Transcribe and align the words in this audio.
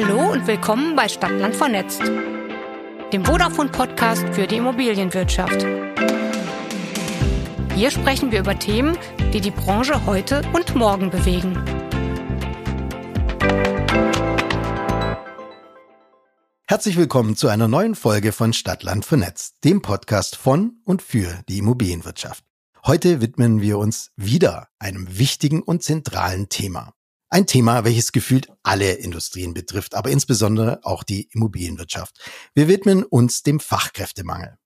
Hallo 0.00 0.30
und 0.30 0.46
willkommen 0.46 0.94
bei 0.94 1.08
Stadtland 1.08 1.56
vernetzt, 1.56 2.02
dem 3.12 3.24
Vodafone-Podcast 3.24 4.28
für 4.30 4.46
die 4.46 4.58
Immobilienwirtschaft. 4.58 5.66
Hier 7.74 7.90
sprechen 7.90 8.30
wir 8.30 8.38
über 8.38 8.56
Themen, 8.56 8.96
die 9.32 9.40
die 9.40 9.50
Branche 9.50 10.06
heute 10.06 10.42
und 10.52 10.76
morgen 10.76 11.10
bewegen. 11.10 11.60
Herzlich 16.68 16.96
willkommen 16.96 17.34
zu 17.34 17.48
einer 17.48 17.66
neuen 17.66 17.96
Folge 17.96 18.30
von 18.30 18.52
Stadtland 18.52 19.04
vernetzt, 19.04 19.64
dem 19.64 19.82
Podcast 19.82 20.36
von 20.36 20.76
und 20.84 21.02
für 21.02 21.40
die 21.48 21.58
Immobilienwirtschaft. 21.58 22.44
Heute 22.86 23.20
widmen 23.20 23.60
wir 23.60 23.78
uns 23.78 24.12
wieder 24.14 24.68
einem 24.78 25.18
wichtigen 25.18 25.60
und 25.60 25.82
zentralen 25.82 26.48
Thema. 26.48 26.92
Ein 27.30 27.46
Thema, 27.46 27.84
welches 27.84 28.12
gefühlt 28.12 28.48
alle 28.62 28.92
Industrien 28.94 29.52
betrifft, 29.52 29.94
aber 29.94 30.10
insbesondere 30.10 30.80
auch 30.82 31.02
die 31.02 31.28
Immobilienwirtschaft. 31.32 32.18
Wir 32.54 32.68
widmen 32.68 33.04
uns 33.04 33.42
dem 33.42 33.60
Fachkräftemangel. 33.60 34.56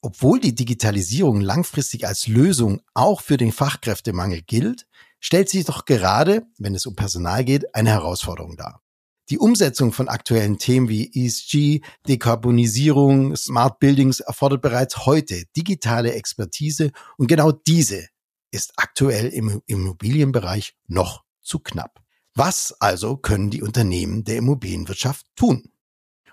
Obwohl 0.00 0.38
die 0.38 0.54
Digitalisierung 0.54 1.40
langfristig 1.40 2.06
als 2.06 2.28
Lösung 2.28 2.80
auch 2.94 3.20
für 3.20 3.36
den 3.36 3.50
Fachkräftemangel 3.50 4.42
gilt, 4.42 4.86
stellt 5.18 5.48
sich 5.48 5.64
doch 5.64 5.84
gerade, 5.84 6.46
wenn 6.58 6.76
es 6.76 6.86
um 6.86 6.94
Personal 6.94 7.44
geht, 7.44 7.74
eine 7.74 7.90
Herausforderung 7.90 8.56
dar. 8.56 8.82
Die 9.28 9.38
Umsetzung 9.38 9.92
von 9.92 10.08
aktuellen 10.08 10.58
Themen 10.58 10.88
wie 10.88 11.10
ESG, 11.12 11.82
Dekarbonisierung, 12.08 13.34
Smart 13.36 13.80
Buildings 13.80 14.20
erfordert 14.20 14.62
bereits 14.62 15.06
heute 15.06 15.44
digitale 15.56 16.14
Expertise 16.14 16.92
und 17.16 17.26
genau 17.26 17.50
diese 17.50 18.08
ist 18.52 18.72
aktuell 18.76 19.26
im 19.26 19.60
Immobilienbereich 19.66 20.74
noch 20.86 21.24
zu 21.42 21.58
knapp. 21.58 22.00
Was 22.34 22.72
also 22.80 23.16
können 23.16 23.50
die 23.50 23.62
Unternehmen 23.62 24.24
der 24.24 24.36
Immobilienwirtschaft 24.36 25.26
tun? 25.36 25.72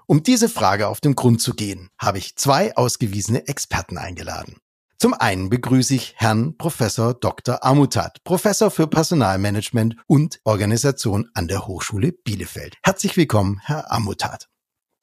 Um 0.05 0.23
diese 0.23 0.47
Frage 0.47 0.87
auf 0.87 1.01
den 1.01 1.15
Grund 1.15 1.41
zu 1.41 1.53
gehen, 1.53 1.89
habe 1.99 2.17
ich 2.17 2.37
zwei 2.37 2.75
ausgewiesene 2.77 3.47
Experten 3.47 3.97
eingeladen. 3.97 4.57
Zum 4.99 5.13
einen 5.13 5.49
begrüße 5.49 5.93
ich 5.93 6.15
Herrn 6.17 6.57
Professor 6.57 7.13
Dr. 7.13 7.63
Amutat, 7.63 8.23
Professor 8.23 8.71
für 8.71 8.87
Personalmanagement 8.87 9.95
und 10.07 10.39
Organisation 10.43 11.29
an 11.33 11.47
der 11.47 11.67
Hochschule 11.67 12.13
Bielefeld. 12.13 12.77
Herzlich 12.83 13.15
willkommen, 13.15 13.59
Herr 13.63 13.91
Amutat. 13.91 14.49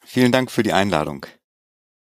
Vielen 0.04 0.32
Dank 0.32 0.50
für 0.50 0.64
die 0.64 0.72
Einladung. 0.72 1.26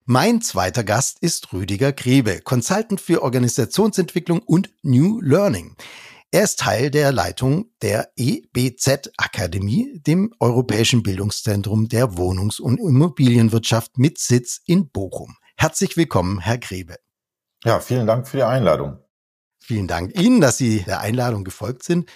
Mein 0.04 0.40
zweiter 0.40 0.84
Gast 0.84 1.18
ist 1.20 1.52
Rüdiger 1.52 1.92
Grebe, 1.92 2.40
Consultant 2.42 3.00
für 3.00 3.22
Organisationsentwicklung 3.22 4.40
und 4.40 4.70
New 4.82 5.20
Learning. 5.20 5.76
Er 6.32 6.44
ist 6.44 6.60
Teil 6.60 6.92
der 6.92 7.10
Leitung 7.10 7.72
der 7.82 8.12
EBZ 8.14 9.10
Akademie, 9.16 10.00
dem 10.06 10.32
Europäischen 10.38 11.02
Bildungszentrum 11.02 11.88
der 11.88 12.16
Wohnungs- 12.18 12.60
und 12.60 12.78
Immobilienwirtschaft 12.78 13.98
mit 13.98 14.18
Sitz 14.18 14.60
in 14.64 14.90
Bochum. 14.90 15.34
Herzlich 15.56 15.96
willkommen, 15.96 16.38
Herr 16.38 16.58
Grebe. 16.58 16.98
Ja, 17.64 17.80
vielen 17.80 18.06
Dank 18.06 18.28
für 18.28 18.36
die 18.36 18.42
Einladung. 18.44 18.98
Vielen 19.58 19.88
Dank 19.88 20.16
Ihnen, 20.16 20.40
dass 20.40 20.56
Sie 20.56 20.84
der 20.84 21.00
Einladung 21.00 21.42
gefolgt 21.42 21.82
sind. 21.82 22.08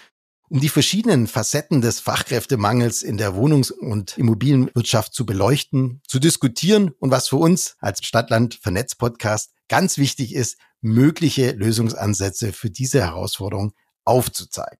Um 0.47 0.61
die 0.61 0.69
verschiedenen 0.69 1.27
Facetten 1.27 1.81
des 1.81 1.99
Fachkräftemangels 1.99 3.03
in 3.03 3.17
der 3.17 3.35
Wohnungs- 3.35 3.71
und 3.71 4.17
Immobilienwirtschaft 4.17 5.13
zu 5.13 5.25
beleuchten, 5.25 6.01
zu 6.07 6.19
diskutieren 6.19 6.91
und 6.99 7.11
was 7.11 7.27
für 7.27 7.35
uns 7.35 7.75
als 7.79 8.05
Stadtland 8.05 8.53
Vernetzt 8.61 8.97
Podcast 8.97 9.51
ganz 9.67 9.97
wichtig 9.97 10.33
ist, 10.33 10.57
mögliche 10.79 11.51
Lösungsansätze 11.51 12.53
für 12.53 12.69
diese 12.69 13.01
Herausforderung 13.01 13.73
aufzuzeigen. 14.05 14.79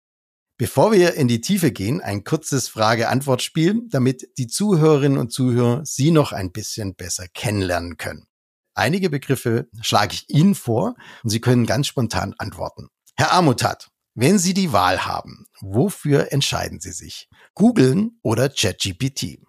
Bevor 0.58 0.94
wir 0.94 1.16
in 1.16 1.28
die 1.28 1.42
Tiefe 1.42 1.72
gehen, 1.72 2.00
ein 2.00 2.24
kurzes 2.24 2.70
Frage-Antwort-Spiel, 2.70 3.82
damit 3.90 4.30
die 4.38 4.48
Zuhörerinnen 4.48 5.18
und 5.18 5.34
Zuhörer 5.34 5.86
Sie 5.86 6.12
noch 6.12 6.32
ein 6.32 6.54
bisschen 6.54 6.96
besser 6.96 7.28
kennenlernen 7.28 7.98
können. 7.98 8.28
Einige 8.74 9.10
Begriffe 9.10 9.68
schlage 9.82 10.14
ich 10.14 10.30
Ihnen 10.30 10.56
vor 10.56 10.96
und 11.24 11.30
Sie 11.30 11.42
können 11.42 11.66
ganz 11.66 11.88
spontan 11.88 12.36
antworten. 12.38 12.88
Herr 13.18 13.34
Amutat, 13.34 13.90
wenn 14.14 14.40
Sie 14.40 14.54
die 14.54 14.72
Wahl 14.72 15.06
haben, 15.06 15.46
wofür 15.60 16.32
entscheiden 16.32 16.80
Sie 16.80 16.94
sich? 16.94 17.28
Googlen 17.54 18.20
oder 18.22 18.48
ChatGPT? 18.48 19.40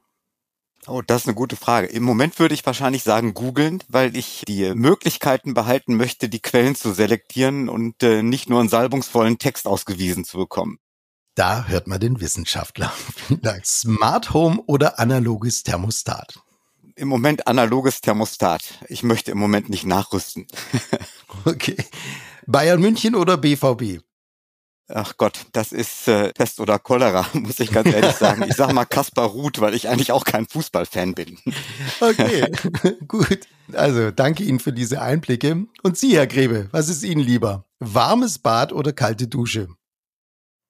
Oh, 0.89 1.03
das 1.05 1.23
ist 1.23 1.29
eine 1.29 1.35
gute 1.35 1.57
Frage. 1.57 1.89
Im 1.89 2.05
Moment 2.05 2.39
würde 2.39 2.55
ich 2.55 2.65
wahrscheinlich 2.65 3.03
sagen 3.03 3.35
googeln, 3.35 3.83
weil 3.89 4.17
ich 4.17 4.45
die 4.47 4.73
Möglichkeiten 4.75 5.53
behalten 5.53 5.97
möchte, 5.97 6.29
die 6.29 6.41
Quellen 6.41 6.77
zu 6.77 6.93
selektieren 6.93 7.69
und 7.69 8.03
äh, 8.05 8.23
nicht 8.23 8.49
nur 8.49 8.61
einen 8.61 8.69
salbungsvollen 8.69 9.39
Text 9.39 9.67
ausgewiesen 9.67 10.25
zu 10.25 10.39
bekommen. 10.39 10.79
Da 11.35 11.65
hört 11.67 11.89
man 11.89 11.99
den 11.99 12.21
Wissenschaftler. 12.21 12.93
Smart 13.65 14.33
Home 14.33 14.63
oder 14.67 15.01
analoges 15.01 15.65
Thermostat? 15.65 16.39
Im 16.95 17.09
Moment 17.09 17.49
analoges 17.49 18.01
Thermostat. 18.01 18.79
Ich 18.89 19.03
möchte 19.03 19.33
im 19.33 19.39
Moment 19.39 19.69
nicht 19.69 19.85
nachrüsten. 19.85 20.47
okay. 21.45 21.77
Bayern 22.47 22.81
München 22.81 23.17
oder 23.17 23.37
BVB? 23.37 24.03
Ach 24.89 25.17
Gott, 25.17 25.47
das 25.53 25.73
ist 25.73 26.07
äh, 26.07 26.33
Pest 26.33 26.61
oder 26.61 26.79
Cholera, 26.79 27.27
muss 27.33 27.59
ich 27.59 27.73
ganz 27.73 27.93
ehrlich 27.93 28.15
sagen. 28.15 28.45
Ich 28.49 28.55
sag 28.55 28.73
mal 28.73 28.85
Kaspar 28.85 29.27
Ruth, 29.27 29.61
weil 29.61 29.75
ich 29.75 29.89
eigentlich 29.89 30.13
auch 30.13 30.25
kein 30.25 30.47
Fußballfan 30.47 31.15
bin. 31.15 31.39
Okay, 32.01 32.53
gut. 33.09 33.41
Also 33.73 34.13
danke 34.13 34.45
Ihnen 34.45 34.61
für 34.61 34.73
diese 34.73 35.03
Einblicke. 35.03 35.67
Und 35.83 35.99
Sie, 35.99 36.17
Herr 36.17 36.29
Grebe, 36.29 36.69
was 36.71 36.89
ist 36.89 37.03
Ihnen 37.03 37.21
lieber? 37.21 37.65
Warmes 37.81 38.39
Bad 38.39 38.73
oder 38.73 38.93
kalte 38.93 39.27
Dusche? 39.27 39.69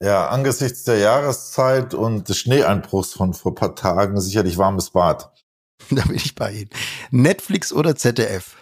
Ja, 0.03 0.28
angesichts 0.28 0.84
der 0.84 0.98
Jahreszeit 0.98 1.93
und 1.93 2.28
des 2.28 2.38
Schneeeinbruchs 2.38 3.12
von 3.12 3.34
vor 3.34 3.54
paar 3.54 3.75
Tagen 3.75 4.21
sicherlich 4.21 4.56
warmes 4.56 4.91
Bad. 4.91 5.31
Da 5.91 6.03
bin 6.03 6.16
ich 6.16 6.34
bei 6.34 6.53
Ihnen. 6.53 6.71
Netflix 7.10 7.72
oder 7.72 7.94
ZDF? 7.94 8.56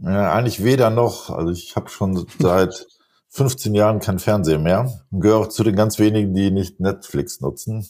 Ja, 0.00 0.32
eigentlich 0.32 0.62
weder 0.64 0.90
noch. 0.90 1.28
Also 1.28 1.52
ich 1.52 1.76
habe 1.76 1.90
schon 1.90 2.26
seit 2.38 2.86
15 3.32 3.74
Jahren 3.74 4.00
kein 4.00 4.18
Fernsehen 4.18 4.62
mehr 4.62 4.92
und 5.10 5.20
gehöre 5.20 5.38
auch 5.38 5.48
zu 5.48 5.64
den 5.64 5.74
ganz 5.74 5.98
wenigen, 5.98 6.34
die 6.34 6.50
nicht 6.50 6.80
Netflix 6.80 7.40
nutzen. 7.40 7.88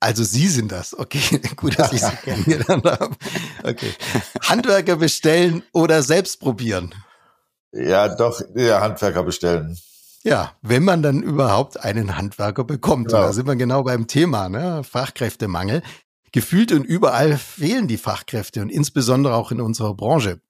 Also 0.00 0.24
Sie 0.24 0.48
sind 0.48 0.72
das. 0.72 0.98
Okay, 0.98 1.40
gut, 1.56 1.78
dass 1.78 1.92
ich 1.92 2.02
Sie 2.02 2.16
kennengelernt 2.24 2.84
habe. 2.84 3.14
Okay. 3.62 3.92
Handwerker 4.42 4.96
bestellen 4.96 5.62
oder 5.72 6.02
selbst 6.02 6.40
probieren? 6.40 6.94
Ja, 7.72 8.08
doch, 8.08 8.42
ja, 8.56 8.80
Handwerker 8.80 9.22
bestellen. 9.22 9.78
Ja, 10.24 10.52
wenn 10.60 10.82
man 10.82 11.02
dann 11.02 11.22
überhaupt 11.22 11.82
einen 11.82 12.16
Handwerker 12.16 12.64
bekommt. 12.64 13.08
Genau. 13.08 13.22
Da 13.22 13.32
sind 13.32 13.46
wir 13.46 13.56
genau 13.56 13.84
beim 13.84 14.06
Thema, 14.06 14.48
ne? 14.48 14.82
Fachkräftemangel. 14.82 15.82
Gefühlt 16.32 16.72
und 16.72 16.84
überall 16.84 17.38
fehlen 17.38 17.86
die 17.86 17.96
Fachkräfte 17.96 18.60
und 18.60 18.70
insbesondere 18.70 19.34
auch 19.34 19.52
in 19.52 19.60
unserer 19.60 19.94
Branche. 19.94 20.40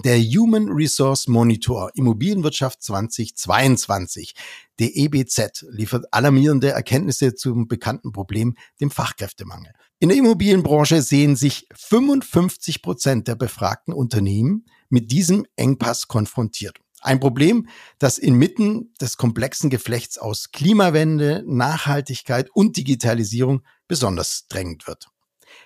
Der 0.00 0.18
Human 0.18 0.70
Resource 0.70 1.28
Monitor 1.28 1.90
Immobilienwirtschaft 1.94 2.82
2022, 2.82 4.34
der 4.78 4.96
EBZ, 4.96 5.66
liefert 5.68 6.06
alarmierende 6.12 6.70
Erkenntnisse 6.70 7.34
zum 7.34 7.68
bekannten 7.68 8.10
Problem, 8.10 8.56
dem 8.80 8.90
Fachkräftemangel. 8.90 9.72
In 9.98 10.08
der 10.08 10.16
Immobilienbranche 10.16 11.02
sehen 11.02 11.36
sich 11.36 11.68
55 11.74 12.80
Prozent 12.80 13.28
der 13.28 13.34
befragten 13.34 13.92
Unternehmen 13.92 14.64
mit 14.88 15.12
diesem 15.12 15.46
Engpass 15.56 16.08
konfrontiert. 16.08 16.78
Ein 17.02 17.20
Problem, 17.20 17.68
das 17.98 18.16
inmitten 18.16 18.94
des 18.98 19.18
komplexen 19.18 19.68
Geflechts 19.68 20.16
aus 20.16 20.52
Klimawende, 20.52 21.44
Nachhaltigkeit 21.46 22.48
und 22.54 22.78
Digitalisierung 22.78 23.62
besonders 23.88 24.46
drängend 24.48 24.86
wird. 24.86 25.08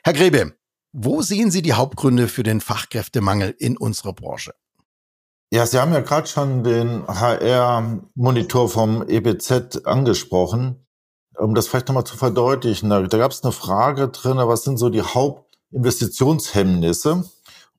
Herr 0.02 0.14
Grebe, 0.14 0.56
wo 0.98 1.20
sehen 1.20 1.50
Sie 1.50 1.60
die 1.60 1.74
Hauptgründe 1.74 2.26
für 2.26 2.42
den 2.42 2.62
Fachkräftemangel 2.62 3.54
in 3.58 3.76
unserer 3.76 4.14
Branche? 4.14 4.54
Ja, 5.52 5.66
Sie 5.66 5.78
haben 5.78 5.92
ja 5.92 6.00
gerade 6.00 6.26
schon 6.26 6.64
den 6.64 7.06
HR-Monitor 7.06 8.70
vom 8.70 9.06
EBZ 9.06 9.84
angesprochen. 9.84 10.86
Um 11.36 11.54
das 11.54 11.68
vielleicht 11.68 11.88
nochmal 11.88 12.04
zu 12.04 12.16
verdeutlichen, 12.16 12.88
da, 12.88 13.02
da 13.02 13.18
gab 13.18 13.30
es 13.30 13.44
eine 13.44 13.52
Frage 13.52 14.08
drin, 14.08 14.38
was 14.38 14.64
sind 14.64 14.78
so 14.78 14.88
die 14.88 15.02
Hauptinvestitionshemmnisse? 15.02 17.24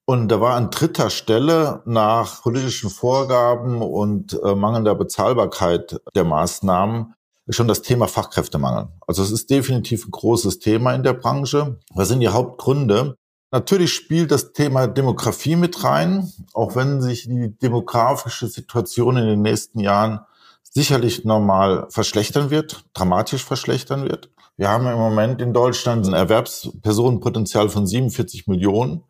Und 0.05 0.27
da 0.29 0.39
war 0.39 0.53
an 0.53 0.69
dritter 0.69 1.09
Stelle 1.09 1.81
nach 1.85 2.43
politischen 2.43 2.91
Vorgaben 2.91 3.81
und 3.81 4.39
äh, 4.43 4.53
mangelnder 4.53 4.93
Bezahlbarkeit 4.93 5.99
der 6.15 6.23
Maßnahmen 6.23 7.15
schon 7.49 7.67
das 7.67 7.81
Thema 7.81 8.07
Fachkräftemangel. 8.07 8.89
Also 9.05 9.23
es 9.23 9.31
ist 9.31 9.49
definitiv 9.49 10.05
ein 10.05 10.11
großes 10.11 10.59
Thema 10.59 10.93
in 10.93 11.03
der 11.03 11.13
Branche. 11.13 11.79
Was 11.93 12.09
sind 12.09 12.19
die 12.19 12.27
Hauptgründe? 12.29 13.15
Natürlich 13.51 13.93
spielt 13.93 14.31
das 14.31 14.51
Thema 14.51 14.87
Demografie 14.87 15.55
mit 15.55 15.83
rein, 15.83 16.31
auch 16.53 16.75
wenn 16.75 17.01
sich 17.01 17.23
die 17.23 17.57
demografische 17.57 18.47
Situation 18.47 19.15
in 19.17 19.25
den 19.25 19.41
nächsten 19.41 19.79
Jahren 19.79 20.19
sicherlich 20.63 21.23
normal 21.23 21.87
verschlechtern 21.89 22.49
wird, 22.49 22.83
dramatisch 22.93 23.43
verschlechtern 23.43 24.03
wird. 24.03 24.29
Wir 24.57 24.69
haben 24.69 24.85
im 24.87 24.97
Moment 24.97 25.41
in 25.41 25.53
Deutschland 25.53 26.05
ein 26.05 26.13
Erwerbspersonenpotenzial 26.13 27.69
von 27.69 27.87
47 27.87 28.47
Millionen 28.47 29.03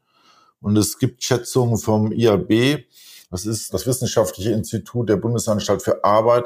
und 0.62 0.78
es 0.78 1.00
gibt 1.00 1.24
Schätzungen 1.24 1.78
vom 1.78 2.12
IAB, 2.12 2.84
das 3.30 3.46
ist 3.46 3.74
das 3.74 3.86
Wissenschaftliche 3.86 4.52
Institut 4.52 5.10
der 5.10 5.18
Bundesanstalt 5.18 5.82
für 5.82 6.04
Arbeit, 6.04 6.46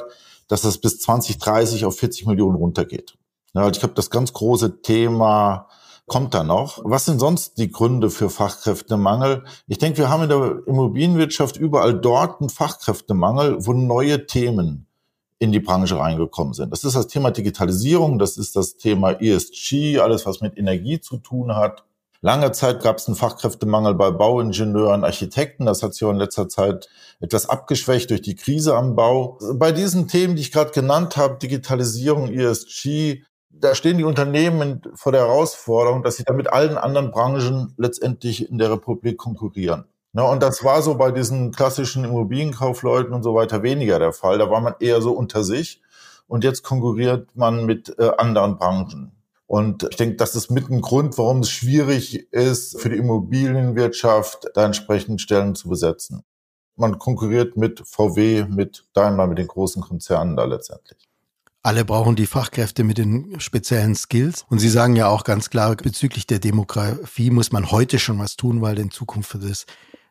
dass 0.51 0.63
das 0.63 0.79
bis 0.79 0.99
2030 0.99 1.85
auf 1.85 1.97
40 1.97 2.25
Millionen 2.25 2.57
runtergeht. 2.57 3.17
Ja, 3.53 3.69
ich 3.69 3.79
glaube, 3.79 3.93
das 3.93 4.09
ganz 4.09 4.33
große 4.33 4.81
Thema 4.81 5.69
kommt 6.07 6.33
da 6.33 6.43
noch. 6.43 6.81
Was 6.83 7.05
sind 7.05 7.19
sonst 7.19 7.57
die 7.57 7.71
Gründe 7.71 8.09
für 8.09 8.29
Fachkräftemangel? 8.29 9.45
Ich 9.67 9.77
denke, 9.77 9.99
wir 9.99 10.09
haben 10.09 10.23
in 10.23 10.29
der 10.29 10.59
Immobilienwirtschaft 10.65 11.55
überall 11.55 11.93
dort 11.93 12.41
einen 12.41 12.49
Fachkräftemangel, 12.49 13.65
wo 13.65 13.71
neue 13.71 14.25
Themen 14.25 14.87
in 15.39 15.53
die 15.53 15.61
Branche 15.61 15.97
reingekommen 15.97 16.53
sind. 16.53 16.73
Das 16.73 16.83
ist 16.83 16.97
das 16.97 17.07
Thema 17.07 17.31
Digitalisierung, 17.31 18.19
das 18.19 18.35
ist 18.35 18.57
das 18.57 18.75
Thema 18.75 19.11
ESG, 19.21 19.99
alles 19.99 20.25
was 20.25 20.41
mit 20.41 20.57
Energie 20.57 20.99
zu 20.99 21.15
tun 21.15 21.55
hat. 21.55 21.85
Lange 22.23 22.51
Zeit 22.51 22.83
gab 22.83 22.97
es 22.97 23.07
einen 23.07 23.15
Fachkräftemangel 23.15 23.95
bei 23.95 24.11
Bauingenieuren, 24.11 25.03
Architekten. 25.03 25.65
Das 25.65 25.81
hat 25.81 25.95
sich 25.95 26.03
auch 26.03 26.11
in 26.11 26.17
letzter 26.17 26.47
Zeit 26.47 26.87
etwas 27.19 27.49
abgeschwächt 27.49 28.11
durch 28.11 28.21
die 28.21 28.35
Krise 28.35 28.75
am 28.75 28.95
Bau. 28.95 29.39
Bei 29.55 29.71
diesen 29.71 30.07
Themen, 30.07 30.35
die 30.35 30.43
ich 30.43 30.51
gerade 30.51 30.69
genannt 30.69 31.17
habe, 31.17 31.39
Digitalisierung, 31.39 32.31
ESG, 32.31 33.23
da 33.49 33.73
stehen 33.73 33.97
die 33.97 34.03
Unternehmen 34.03 34.83
vor 34.93 35.11
der 35.11 35.21
Herausforderung, 35.21 36.03
dass 36.03 36.17
sie 36.17 36.23
da 36.23 36.33
mit 36.33 36.53
allen 36.53 36.77
anderen 36.77 37.09
Branchen 37.09 37.73
letztendlich 37.77 38.49
in 38.49 38.59
der 38.59 38.71
Republik 38.71 39.17
konkurrieren. 39.17 39.85
Ja, 40.13 40.23
und 40.23 40.43
das 40.43 40.63
war 40.63 40.83
so 40.83 40.95
bei 40.95 41.09
diesen 41.09 41.51
klassischen 41.51 42.03
Immobilienkaufleuten 42.03 43.13
und 43.13 43.23
so 43.23 43.33
weiter 43.33 43.63
weniger 43.63 43.97
der 43.97 44.13
Fall. 44.13 44.37
Da 44.37 44.49
war 44.49 44.61
man 44.61 44.75
eher 44.79 45.01
so 45.01 45.13
unter 45.13 45.43
sich. 45.43 45.81
Und 46.27 46.43
jetzt 46.43 46.61
konkurriert 46.61 47.35
man 47.35 47.65
mit 47.65 47.97
äh, 47.97 48.11
anderen 48.17 48.57
Branchen. 48.57 49.11
Und 49.51 49.85
ich 49.89 49.97
denke, 49.97 50.15
das 50.15 50.33
ist 50.37 50.49
mit 50.49 50.69
ein 50.69 50.79
Grund, 50.79 51.17
warum 51.17 51.39
es 51.39 51.49
schwierig 51.49 52.31
ist, 52.31 52.79
für 52.79 52.89
die 52.89 52.95
Immobilienwirtschaft 52.95 54.47
da 54.53 54.63
entsprechend 54.63 55.19
Stellen 55.19 55.55
zu 55.55 55.67
besetzen. 55.67 56.23
Man 56.77 56.99
konkurriert 56.99 57.57
mit 57.57 57.83
VW, 57.85 58.45
mit 58.47 58.85
Daimler, 58.93 59.27
mit 59.27 59.39
den 59.39 59.49
großen 59.49 59.81
Konzernen 59.81 60.37
da 60.37 60.45
letztendlich. 60.45 61.09
Alle 61.63 61.83
brauchen 61.83 62.15
die 62.15 62.27
Fachkräfte 62.27 62.85
mit 62.85 62.97
den 62.97 63.41
speziellen 63.41 63.93
Skills. 63.95 64.45
Und 64.47 64.59
Sie 64.59 64.69
sagen 64.69 64.95
ja 64.95 65.09
auch 65.09 65.25
ganz 65.25 65.49
klar, 65.49 65.75
bezüglich 65.75 66.25
der 66.25 66.39
Demografie 66.39 67.29
muss 67.29 67.51
man 67.51 67.71
heute 67.71 67.99
schon 67.99 68.19
was 68.19 68.37
tun, 68.37 68.61
weil 68.61 68.79
in 68.79 68.89
Zukunft 68.89 69.33
wird 69.33 69.51
es 69.51 69.65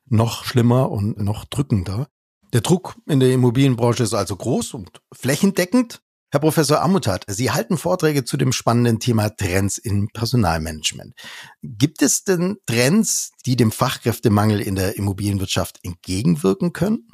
noch 0.04 0.44
schlimmer 0.44 0.90
und 0.90 1.16
noch 1.16 1.46
drückender. 1.46 2.08
Der 2.52 2.60
Druck 2.60 2.94
in 3.06 3.20
der 3.20 3.32
Immobilienbranche 3.32 4.02
ist 4.02 4.12
also 4.12 4.36
groß 4.36 4.74
und 4.74 5.00
flächendeckend. 5.14 6.02
Herr 6.32 6.38
Professor 6.38 6.80
Amutat, 6.80 7.24
Sie 7.26 7.50
halten 7.50 7.76
Vorträge 7.76 8.24
zu 8.24 8.36
dem 8.36 8.52
spannenden 8.52 9.00
Thema 9.00 9.30
Trends 9.30 9.78
im 9.78 10.10
Personalmanagement. 10.12 11.12
Gibt 11.60 12.02
es 12.02 12.22
denn 12.22 12.58
Trends, 12.66 13.32
die 13.46 13.56
dem 13.56 13.72
Fachkräftemangel 13.72 14.60
in 14.60 14.76
der 14.76 14.96
Immobilienwirtschaft 14.96 15.80
entgegenwirken 15.82 16.72
können? 16.72 17.08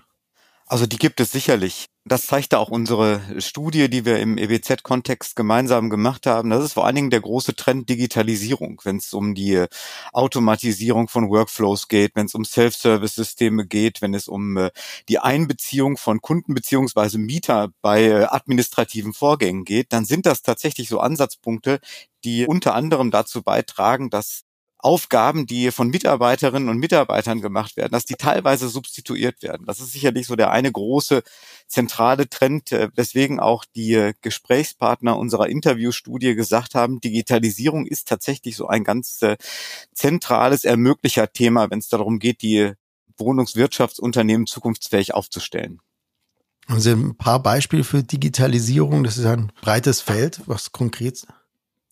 Also 0.66 0.84
die 0.84 0.98
gibt 0.98 1.18
es 1.20 1.32
sicherlich. 1.32 1.86
Das 2.08 2.26
zeigte 2.26 2.60
auch 2.60 2.68
unsere 2.68 3.20
Studie, 3.40 3.90
die 3.90 4.04
wir 4.04 4.20
im 4.20 4.38
EBZ-Kontext 4.38 5.34
gemeinsam 5.34 5.90
gemacht 5.90 6.26
haben. 6.26 6.50
Das 6.50 6.62
ist 6.62 6.74
vor 6.74 6.86
allen 6.86 6.94
Dingen 6.94 7.10
der 7.10 7.20
große 7.20 7.56
Trend 7.56 7.88
Digitalisierung, 7.88 8.80
wenn 8.84 8.98
es 8.98 9.12
um 9.12 9.34
die 9.34 9.66
Automatisierung 10.12 11.08
von 11.08 11.28
Workflows 11.28 11.88
geht, 11.88 12.12
wenn 12.14 12.26
es 12.26 12.36
um 12.36 12.44
Self-Service-Systeme 12.44 13.66
geht, 13.66 14.02
wenn 14.02 14.14
es 14.14 14.28
um 14.28 14.56
äh, 14.56 14.70
die 15.08 15.18
Einbeziehung 15.18 15.96
von 15.96 16.20
Kunden 16.20 16.54
beziehungsweise 16.54 17.18
Mieter 17.18 17.70
bei 17.82 18.04
äh, 18.04 18.26
administrativen 18.26 19.12
Vorgängen 19.12 19.64
geht, 19.64 19.92
dann 19.92 20.04
sind 20.04 20.26
das 20.26 20.42
tatsächlich 20.42 20.88
so 20.88 21.00
Ansatzpunkte, 21.00 21.80
die 22.22 22.46
unter 22.46 22.76
anderem 22.76 23.10
dazu 23.10 23.42
beitragen, 23.42 24.10
dass 24.10 24.45
Aufgaben, 24.78 25.46
die 25.46 25.70
von 25.70 25.88
Mitarbeiterinnen 25.88 26.68
und 26.68 26.78
Mitarbeitern 26.78 27.40
gemacht 27.40 27.76
werden, 27.76 27.92
dass 27.92 28.04
die 28.04 28.14
teilweise 28.14 28.68
substituiert 28.68 29.42
werden. 29.42 29.66
Das 29.66 29.80
ist 29.80 29.92
sicherlich 29.92 30.26
so 30.26 30.36
der 30.36 30.50
eine 30.50 30.70
große 30.70 31.22
zentrale 31.66 32.28
Trend, 32.28 32.72
äh, 32.72 32.90
weswegen 32.94 33.40
auch 33.40 33.64
die 33.64 34.12
Gesprächspartner 34.20 35.16
unserer 35.16 35.48
Interviewstudie 35.48 36.34
gesagt 36.34 36.74
haben, 36.74 37.00
Digitalisierung 37.00 37.86
ist 37.86 38.08
tatsächlich 38.08 38.56
so 38.56 38.68
ein 38.68 38.84
ganz 38.84 39.22
äh, 39.22 39.36
zentrales 39.94 40.64
Ermöglicher-Thema, 40.64 41.70
wenn 41.70 41.78
es 41.78 41.88
darum 41.88 42.18
geht, 42.18 42.42
die 42.42 42.72
Wohnungswirtschaftsunternehmen 43.16 44.46
zukunftsfähig 44.46 45.14
aufzustellen. 45.14 45.80
Sie 46.68 46.90
ein 46.90 47.16
paar 47.16 47.42
Beispiele 47.42 47.84
für 47.84 48.02
Digitalisierung? 48.02 49.04
Das 49.04 49.18
ist 49.18 49.26
ein 49.26 49.52
breites 49.62 50.00
Feld, 50.00 50.40
was 50.46 50.72
konkret 50.72 51.26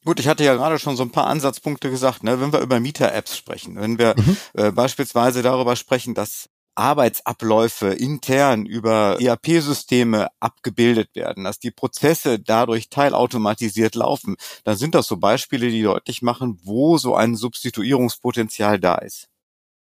Gut, 0.05 0.21
ich 0.21 0.29
hatte 0.29 0.45
ja 0.45 0.55
gerade 0.55 0.79
schon 0.79 0.97
so 0.97 1.03
ein 1.03 1.11
paar 1.11 1.27
Ansatzpunkte 1.27 1.91
gesagt, 1.91 2.23
ne? 2.23 2.41
wenn 2.41 2.53
wir 2.53 2.61
über 2.61 2.79
Mieter-Apps 2.79 3.37
sprechen, 3.37 3.77
wenn 3.77 3.99
wir 3.99 4.15
mhm. 4.17 4.37
äh, 4.53 4.71
beispielsweise 4.71 5.43
darüber 5.43 5.77
sprechen, 5.77 6.15
dass 6.15 6.51
Arbeitsabläufe 6.75 7.89
intern 7.89 8.67
über 8.67 9.19
ERP-Systeme 9.21 10.29
abgebildet 10.41 11.15
werden, 11.15 11.45
dass 11.45 11.59
die 11.59 11.71
Prozesse 11.71 12.39
dadurch 12.39 12.91
teilautomatisiert 12.91 13.95
laufen, 13.95 14.37
dann 14.65 14.77
sind 14.77 14.95
das 14.95 15.07
so 15.07 15.17
Beispiele, 15.17 15.71
die 15.71 15.83
deutlich 15.83 16.21
machen, 16.21 16.59
wo 16.65 16.99
so 16.99 17.15
ein 17.15 17.37
Substituierungspotenzial 17.37 18.81
da 18.81 18.97
ist. 18.97 19.29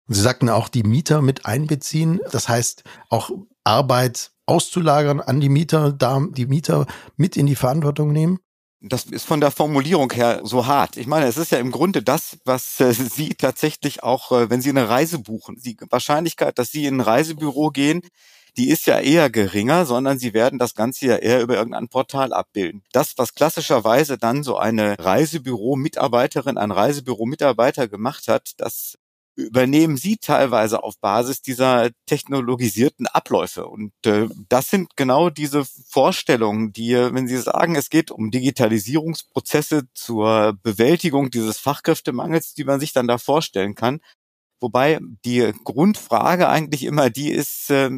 Sie 0.08 0.22
sagten 0.22 0.50
auch 0.50 0.70
die 0.70 0.84
Mieter 0.84 1.22
mit 1.22 1.46
einbeziehen, 1.46 2.20
das 2.32 2.48
heißt 2.48 2.84
auch 3.10 3.32
Arbeit 3.64 4.32
auszulagern 4.46 5.22
an 5.22 5.40
die 5.40 5.50
Mieter, 5.50 5.94
da 5.94 6.22
die 6.30 6.46
Mieter 6.46 6.86
mit 7.16 7.38
in 7.38 7.46
die 7.46 7.56
Verantwortung 7.56 8.12
nehmen? 8.12 8.40
Das 8.84 9.06
ist 9.06 9.26
von 9.26 9.40
der 9.40 9.52
Formulierung 9.52 10.12
her 10.12 10.42
so 10.44 10.68
hart. 10.68 10.98
Ich 10.98 11.08
meine, 11.08 11.26
es 11.26 11.38
ist 11.38 11.52
ja 11.52 11.58
im 11.58 11.72
Grunde 11.72 12.04
das, 12.04 12.38
was 12.44 12.80
äh, 12.82 12.92
Sie 12.94 13.30
tatsächlich 13.30 14.04
auch, 14.04 14.32
äh, 14.34 14.50
wenn 14.50 14.62
Sie 14.62 14.70
eine 14.70 14.90
Reise 14.90 15.20
buchen, 15.20 15.58
die 15.64 15.78
Wahrscheinlichkeit, 15.90 16.60
dass 16.60 16.72
Sie 16.72 16.86
in 16.86 16.98
ein 16.98 17.02
Reisebüro 17.02 17.70
gehen, 17.70 18.02
die 18.58 18.70
ist 18.70 18.86
ja 18.86 19.00
eher 19.00 19.30
geringer, 19.30 19.86
sondern 19.86 20.20
Sie 20.20 20.34
werden 20.34 20.60
das 20.60 20.76
Ganze 20.76 21.08
ja 21.08 21.16
eher 21.16 21.42
über 21.42 21.56
irgendein 21.56 21.88
Portal 21.88 22.34
abbilden. 22.34 22.84
Das, 22.92 23.18
was 23.18 23.34
klassischerweise 23.34 24.18
dann 24.18 24.44
so 24.44 24.58
eine 24.58 25.00
Reisebüro-Mitarbeiterin, 25.00 26.58
ein 26.58 26.72
Reisebüro-Mitarbeiter 26.72 27.88
gemacht 27.88 28.28
hat, 28.28 28.52
das 28.58 28.98
übernehmen 29.36 29.98
sie 29.98 30.18
teilweise 30.18 30.84
auf 30.84 31.00
Basis 31.00 31.42
dieser 31.42 31.90
technologisierten 32.06 33.08
Abläufe. 33.08 33.68
Und 33.68 33.94
äh, 34.06 34.28
das 34.50 34.70
sind 34.70 34.96
genau 34.96 35.30
diese 35.30 35.66
Vorstellungen, 35.66 36.72
die, 36.72 36.94
wenn 36.94 37.28
Sie 37.28 37.38
sagen, 37.38 37.76
es 37.76 37.90
geht 37.90 38.12
um 38.12 38.32
Digitalisierungsprozesse 38.32 39.84
zur 39.94 40.58
Bewältigung 40.62 41.32
dieses 41.32 41.58
Fachkräftemangels, 41.58 42.54
die 42.54 42.64
man 42.64 42.80
sich 42.80 42.94
dann 42.94 43.08
da 43.08 43.18
vorstellen 43.18 43.76
kann. 43.76 44.00
Wobei 44.60 45.00
die 45.26 45.52
Grundfrage 45.64 46.48
eigentlich 46.48 46.84
immer 46.84 47.10
die 47.10 47.32
ist, 47.32 47.70
äh, 47.70 47.90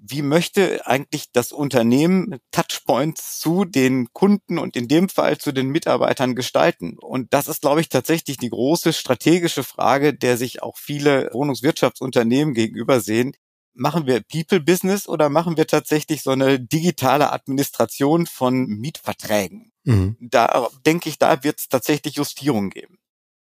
wie 0.00 0.22
möchte 0.22 0.86
eigentlich 0.86 1.32
das 1.32 1.50
Unternehmen 1.52 2.38
Touchpoints 2.52 3.40
zu 3.40 3.64
den 3.64 4.12
Kunden 4.12 4.58
und 4.58 4.76
in 4.76 4.86
dem 4.86 5.08
Fall 5.08 5.38
zu 5.38 5.52
den 5.52 5.68
Mitarbeitern 5.68 6.36
gestalten? 6.36 6.96
Und 6.98 7.34
das 7.34 7.48
ist, 7.48 7.62
glaube 7.62 7.80
ich, 7.80 7.88
tatsächlich 7.88 8.36
die 8.36 8.50
große 8.50 8.92
strategische 8.92 9.64
Frage, 9.64 10.14
der 10.14 10.36
sich 10.36 10.62
auch 10.62 10.78
viele 10.78 11.28
Wohnungswirtschaftsunternehmen 11.32 12.54
gegenüber 12.54 13.00
sehen. 13.00 13.32
Machen 13.74 14.06
wir 14.06 14.22
People 14.22 14.60
Business 14.60 15.08
oder 15.08 15.28
machen 15.28 15.56
wir 15.56 15.66
tatsächlich 15.66 16.22
so 16.22 16.30
eine 16.30 16.60
digitale 16.60 17.32
Administration 17.32 18.26
von 18.26 18.66
Mietverträgen? 18.66 19.72
Mhm. 19.84 20.16
Da 20.20 20.68
denke 20.86 21.08
ich, 21.08 21.18
da 21.18 21.42
wird 21.42 21.58
es 21.58 21.68
tatsächlich 21.68 22.16
Justierungen 22.16 22.70
geben. 22.70 22.98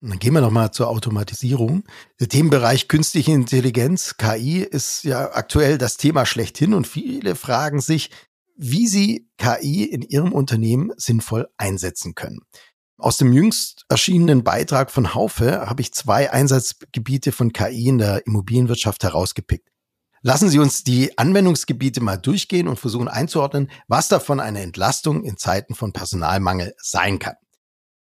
Dann 0.01 0.17
gehen 0.17 0.33
wir 0.33 0.41
nochmal 0.41 0.71
zur 0.71 0.87
Automatisierung. 0.87 1.83
Der 2.21 2.29
Themenbereich 2.29 2.87
künstliche 2.87 3.33
Intelligenz, 3.33 4.15
KI, 4.15 4.59
ist 4.59 5.03
ja 5.03 5.33
aktuell 5.33 5.77
das 5.77 5.97
Thema 5.97 6.25
schlechthin 6.25 6.73
und 6.73 6.87
viele 6.87 7.35
fragen 7.35 7.81
sich, 7.81 8.09
wie 8.55 8.87
sie 8.87 9.29
KI 9.37 9.83
in 9.83 10.01
ihrem 10.01 10.31
Unternehmen 10.31 10.91
sinnvoll 10.95 11.49
einsetzen 11.57 12.15
können. 12.15 12.39
Aus 12.97 13.17
dem 13.17 13.33
jüngst 13.33 13.85
erschienenen 13.89 14.43
Beitrag 14.43 14.91
von 14.91 15.13
Haufe 15.13 15.69
habe 15.69 15.81
ich 15.81 15.93
zwei 15.93 16.31
Einsatzgebiete 16.31 17.31
von 17.31 17.51
KI 17.53 17.87
in 17.87 17.97
der 17.97 18.25
Immobilienwirtschaft 18.25 19.03
herausgepickt. 19.03 19.69
Lassen 20.21 20.49
Sie 20.49 20.59
uns 20.59 20.83
die 20.83 21.17
Anwendungsgebiete 21.17 22.01
mal 22.01 22.17
durchgehen 22.17 22.67
und 22.67 22.77
versuchen 22.77 23.07
einzuordnen, 23.07 23.71
was 23.87 24.09
davon 24.09 24.41
eine 24.41 24.61
Entlastung 24.61 25.23
in 25.23 25.37
Zeiten 25.37 25.75
von 25.75 25.93
Personalmangel 25.93 26.73
sein 26.77 27.19
kann. 27.19 27.35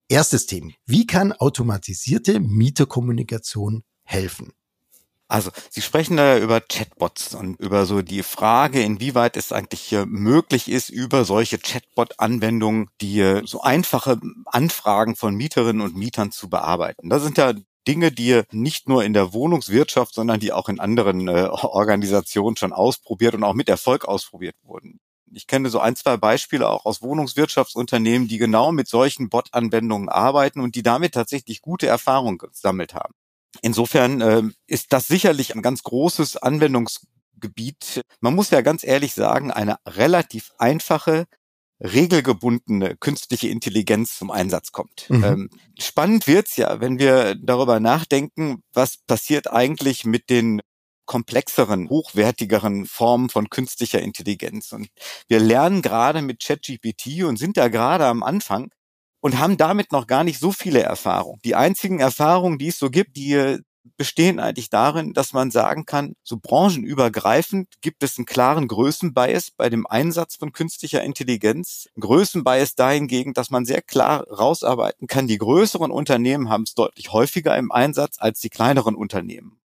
Erstes 0.09 0.47
Thema. 0.47 0.71
Wie 0.85 1.07
kann 1.07 1.33
automatisierte 1.33 2.39
Mieterkommunikation 2.39 3.83
helfen? 4.05 4.53
Also, 5.29 5.51
Sie 5.71 5.83
sprechen 5.83 6.17
da 6.17 6.39
über 6.39 6.61
Chatbots 6.61 7.35
und 7.35 7.59
über 7.59 7.85
so 7.87 8.03
die 8.03 8.23
Frage, 8.23 8.81
inwieweit 8.83 9.37
es 9.37 9.51
eigentlich 9.51 9.93
möglich 10.07 10.71
ist, 10.71 10.89
über 10.89 11.25
solche 11.25 11.59
Chatbot-Anwendungen 11.59 12.89
die 13.01 13.41
so 13.45 13.61
einfache 13.63 14.21
Anfragen 14.45 15.17
von 15.17 15.35
Mieterinnen 15.35 15.83
und 15.83 15.97
Mietern 15.97 16.31
zu 16.31 16.49
bearbeiten. 16.49 17.09
Das 17.11 17.25
sind 17.25 17.39
ja 17.39 17.55
Dinge, 17.89 18.13
die 18.13 18.43
nicht 18.53 18.89
nur 18.89 19.03
in 19.05 19.13
der 19.13 19.33
Wohnungswirtschaft, 19.33 20.15
sondern 20.15 20.39
die 20.39 20.53
auch 20.53 20.69
in 20.69 20.79
anderen 20.79 21.27
äh, 21.27 21.49
Organisationen 21.51 22.57
schon 22.57 22.73
ausprobiert 22.73 23.35
und 23.35 23.43
auch 23.43 23.55
mit 23.55 23.69
Erfolg 23.69 24.05
ausprobiert 24.05 24.57
wurden. 24.63 25.01
Ich 25.33 25.47
kenne 25.47 25.71
so 25.71 25.81
ein, 25.81 25.97
zwei 25.97 26.17
Beispiele 26.17 26.69
auch 26.69 26.85
aus 26.87 27.03
Wohnungswirtschaftsunternehmen, 27.03 28.29
die 28.29 28.39
genau 28.39 28.73
mit 28.73 28.89
solchen 28.89 29.29
Bot-Anwendungen 29.29 30.09
arbeiten 30.09 30.61
und 30.61 30.75
die 30.75 30.83
damit 30.83 31.15
tatsächlich 31.15 31.63
gute 31.63 31.87
Erfahrungen 31.87 32.39
gesammelt 32.39 32.95
haben. 32.95 33.15
Insofern 33.63 34.21
äh, 34.21 34.43
ist 34.67 34.93
das 34.93 35.07
sicherlich 35.07 35.55
ein 35.55 35.63
ganz 35.63 35.83
großes 35.83 36.37
Anwendungsgebiet. 36.37 38.03
Man 38.21 38.35
muss 38.35 38.51
ja 38.51 38.61
ganz 38.61 38.85
ehrlich 38.85 39.15
sagen, 39.15 39.51
eine 39.51 39.79
relativ 39.87 40.53
einfache 40.59 41.27
regelgebundene 41.81 42.97
künstliche 42.97 43.49
Intelligenz 43.49 44.17
zum 44.17 44.31
Einsatz 44.31 44.73
kommt. 44.73 45.07
Mhm. 45.11 45.25
Ähm, 45.25 45.51
spannend 45.79 46.27
wird's 46.27 46.57
ja, 46.57 46.81
wenn 46.81 46.99
wir 46.99 47.35
darüber 47.35 47.81
nachdenken, 47.81 48.63
was 48.73 48.99
passiert 49.07 49.51
eigentlich 49.51 50.05
mit 50.05 50.31
den 50.31 50.63
komplexeren, 51.07 51.89
hochwertigeren 51.89 52.87
Formen 52.87 53.31
von 53.31 53.49
künstlicher 53.49 54.01
Intelligenz. 54.01 54.73
Und 54.73 54.89
wir 55.29 55.41
lernen 55.41 55.83
gerade 55.83 56.23
mit 56.23 56.41
ChatGPT 56.41 57.25
und 57.25 57.39
sind 57.39 57.57
da 57.57 57.69
gerade 57.69 58.07
am 58.07 58.23
Anfang 58.23 58.71
und 59.21 59.39
haben 59.39 59.57
damit 59.57 59.93
noch 59.93 60.07
gar 60.07 60.25
nicht 60.25 60.39
so 60.39 60.53
viele 60.53 60.83
Erfahrungen. 60.83 61.41
Die 61.45 61.55
einzigen 61.55 62.01
Erfahrungen, 62.01 62.59
die 62.59 62.69
es 62.69 62.79
so 62.79 62.91
gibt, 62.91 63.17
die 63.17 63.61
bestehen 63.97 64.41
eigentlich 64.41 64.71
darin, 64.71 65.13
dass 65.13 65.33
man 65.33 65.51
sagen 65.51 65.87
kann, 65.87 66.15
so 66.23 66.37
branchenübergreifend 66.41 67.69
gibt 67.81 68.03
es 68.03 68.19
einen 68.19 68.27
klaren 68.27 68.69
Größenbias 68.69 69.53
bei 69.53 69.69
dem 69.71 69.87
Einsatz 69.87 70.37
von 70.37 70.53
künstlicher 70.53 71.03
Intelligenz. 71.03 71.89
Größenbias 71.99 72.75
dahingegen, 72.75 73.33
dass 73.33 73.51
man 73.51 73.65
sehr 73.65 73.83
klar 73.83 74.27
rausarbeiten 74.29 75.07
kann, 75.07 75.29
die 75.29 75.39
größeren 75.39 75.91
Unternehmen 75.91 76.49
haben 76.49 76.65
es 76.65 76.75
deutlich 76.75 77.13
häufiger 77.13 77.57
im 77.57 77.71
Einsatz 77.71 78.17
als 78.19 78.41
die 78.41 78.51
kleineren 78.51 78.95
Unternehmen. 78.95 79.59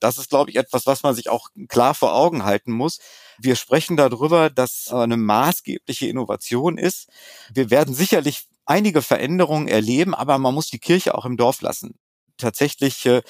Das 0.00 0.18
ist, 0.18 0.30
glaube 0.30 0.50
ich, 0.50 0.56
etwas, 0.56 0.86
was 0.86 1.02
man 1.02 1.14
sich 1.14 1.28
auch 1.28 1.48
klar 1.68 1.94
vor 1.94 2.14
Augen 2.14 2.44
halten 2.44 2.72
muss. 2.72 2.98
Wir 3.38 3.56
sprechen 3.56 3.96
darüber, 3.96 4.50
dass 4.50 4.88
eine 4.88 5.16
maßgebliche 5.16 6.06
Innovation 6.06 6.78
ist. 6.78 7.08
Wir 7.52 7.70
werden 7.70 7.94
sicherlich 7.94 8.46
einige 8.66 9.02
Veränderungen 9.02 9.68
erleben, 9.68 10.14
aber 10.14 10.38
man 10.38 10.54
muss 10.54 10.68
die 10.68 10.78
Kirche 10.78 11.14
auch 11.14 11.24
im 11.24 11.36
Dorf 11.36 11.60
lassen. 11.60 11.98
Tatsächlich 12.36 13.06
äh, 13.06 13.22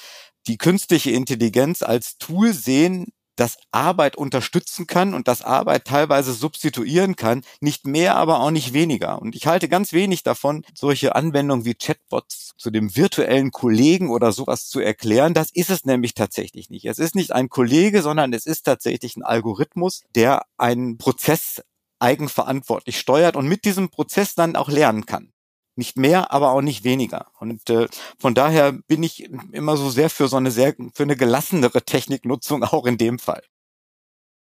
die 0.47 0.57
künstliche 0.57 1.11
Intelligenz 1.11 1.81
als 1.81 2.17
Tool 2.17 2.53
sehen, 2.53 3.07
das 3.35 3.57
Arbeit 3.71 4.15
unterstützen 4.15 4.87
kann 4.87 5.13
und 5.13 5.27
das 5.27 5.41
Arbeit 5.41 5.85
teilweise 5.85 6.33
substituieren 6.33 7.15
kann, 7.15 7.43
nicht 7.59 7.85
mehr, 7.85 8.15
aber 8.15 8.39
auch 8.39 8.51
nicht 8.51 8.73
weniger. 8.73 9.21
Und 9.21 9.35
ich 9.35 9.47
halte 9.47 9.69
ganz 9.69 9.93
wenig 9.93 10.23
davon, 10.23 10.63
solche 10.73 11.15
Anwendungen 11.15 11.65
wie 11.65 11.75
Chatbots 11.75 12.53
zu 12.57 12.71
dem 12.71 12.95
virtuellen 12.95 13.51
Kollegen 13.51 14.09
oder 14.09 14.31
sowas 14.31 14.67
zu 14.67 14.79
erklären. 14.79 15.33
Das 15.33 15.49
ist 15.51 15.69
es 15.69 15.85
nämlich 15.85 16.13
tatsächlich 16.13 16.69
nicht. 16.69 16.85
Es 16.85 16.99
ist 16.99 17.15
nicht 17.15 17.33
ein 17.33 17.49
Kollege, 17.49 18.01
sondern 18.01 18.33
es 18.33 18.45
ist 18.45 18.63
tatsächlich 18.63 19.15
ein 19.17 19.23
Algorithmus, 19.23 20.03
der 20.15 20.43
einen 20.57 20.97
Prozess 20.97 21.61
eigenverantwortlich 21.99 22.99
steuert 22.99 23.35
und 23.35 23.47
mit 23.47 23.65
diesem 23.65 23.89
Prozess 23.89 24.35
dann 24.35 24.55
auch 24.55 24.69
lernen 24.69 25.05
kann. 25.05 25.31
Nicht 25.75 25.97
mehr, 25.97 26.31
aber 26.31 26.51
auch 26.51 26.61
nicht 26.61 26.83
weniger. 26.83 27.27
Und 27.39 27.69
äh, 27.69 27.87
von 28.17 28.33
daher 28.33 28.71
bin 28.71 29.03
ich 29.03 29.29
immer 29.51 29.75
so 29.75 29.89
sehr 29.89 30.09
für 30.09 30.27
so 30.27 30.37
eine 30.37 30.51
sehr, 30.51 30.73
für 30.93 31.03
eine 31.03 31.17
gelassenere 31.17 31.83
Techniknutzung 31.83 32.63
auch 32.63 32.85
in 32.85 32.97
dem 32.97 33.19
Fall. 33.19 33.43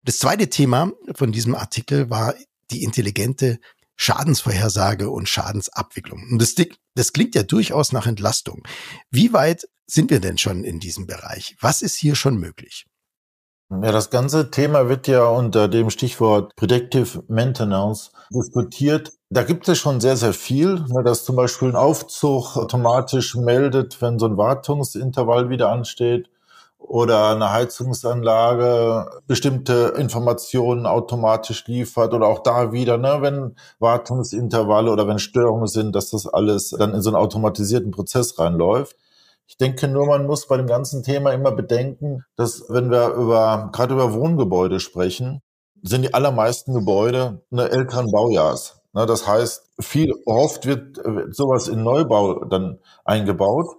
Das 0.03 0.19
zweite 0.19 0.49
Thema 0.49 0.91
von 1.15 1.31
diesem 1.31 1.55
Artikel 1.55 2.09
war 2.09 2.35
die 2.71 2.83
intelligente 2.83 3.59
Schadensvorhersage 3.95 5.09
und 5.09 5.29
Schadensabwicklung. 5.29 6.27
Und 6.31 6.41
das, 6.41 6.55
das 6.95 7.13
klingt 7.13 7.35
ja 7.35 7.43
durchaus 7.43 7.91
nach 7.91 8.05
Entlastung. 8.05 8.63
Wie 9.11 9.33
weit 9.33 9.67
sind 9.85 10.09
wir 10.09 10.19
denn 10.19 10.37
schon 10.37 10.63
in 10.63 10.79
diesem 10.79 11.07
Bereich? 11.07 11.55
Was 11.61 11.81
ist 11.81 11.95
hier 11.95 12.15
schon 12.15 12.37
möglich? 12.37 12.85
Ja, 13.69 13.91
das 13.91 14.09
ganze 14.09 14.51
Thema 14.51 14.87
wird 14.87 15.07
ja 15.07 15.25
unter 15.25 15.67
dem 15.67 15.89
Stichwort 15.89 16.55
Predictive 16.55 17.23
Maintenance 17.27 18.11
diskutiert. 18.29 19.13
Da 19.33 19.41
gibt 19.41 19.67
es 19.67 19.79
schon 19.79 19.99
sehr, 19.99 20.15
sehr 20.15 20.31
viel, 20.31 20.85
ne, 20.89 21.01
dass 21.03 21.25
zum 21.25 21.35
Beispiel 21.35 21.69
ein 21.69 21.75
Aufzug 21.75 22.55
automatisch 22.55 23.35
meldet, 23.35 23.99
wenn 23.99 24.19
so 24.19 24.27
ein 24.27 24.37
Wartungsintervall 24.37 25.49
wieder 25.49 25.71
ansteht 25.71 26.29
oder 26.77 27.29
eine 27.29 27.51
Heizungsanlage 27.51 29.21
bestimmte 29.25 29.95
Informationen 29.97 30.85
automatisch 30.85 31.65
liefert 31.65 32.13
oder 32.13 32.27
auch 32.27 32.43
da 32.43 32.73
wieder, 32.73 32.99
ne, 32.99 33.17
wenn 33.21 33.55
Wartungsintervalle 33.79 34.91
oder 34.91 35.07
wenn 35.07 35.17
Störungen 35.17 35.65
sind, 35.65 35.95
dass 35.95 36.11
das 36.11 36.27
alles 36.27 36.69
dann 36.69 36.93
in 36.93 37.01
so 37.01 37.09
einen 37.09 37.17
automatisierten 37.17 37.89
Prozess 37.89 38.37
reinläuft. 38.37 38.95
Ich 39.47 39.57
denke 39.57 39.87
nur, 39.87 40.05
man 40.05 40.27
muss 40.27 40.45
bei 40.45 40.57
dem 40.57 40.67
ganzen 40.67 41.01
Thema 41.01 41.31
immer 41.31 41.51
bedenken, 41.51 42.23
dass 42.35 42.65
wenn 42.69 42.91
wir 42.91 43.07
über, 43.15 43.71
gerade 43.73 43.95
über 43.95 44.13
Wohngebäude 44.13 44.79
sprechen, 44.79 45.41
sind 45.81 46.03
die 46.03 46.13
allermeisten 46.13 46.75
Gebäude 46.75 47.41
eine 47.51 47.71
älteren 47.71 48.11
Baujahrs. 48.93 49.07
Das 49.21 49.27
heißt, 49.27 49.69
viel 49.79 50.13
oft 50.25 50.65
wird 50.65 51.00
sowas 51.31 51.67
in 51.67 51.83
Neubau 51.83 52.45
dann 52.45 52.79
eingebaut. 53.05 53.77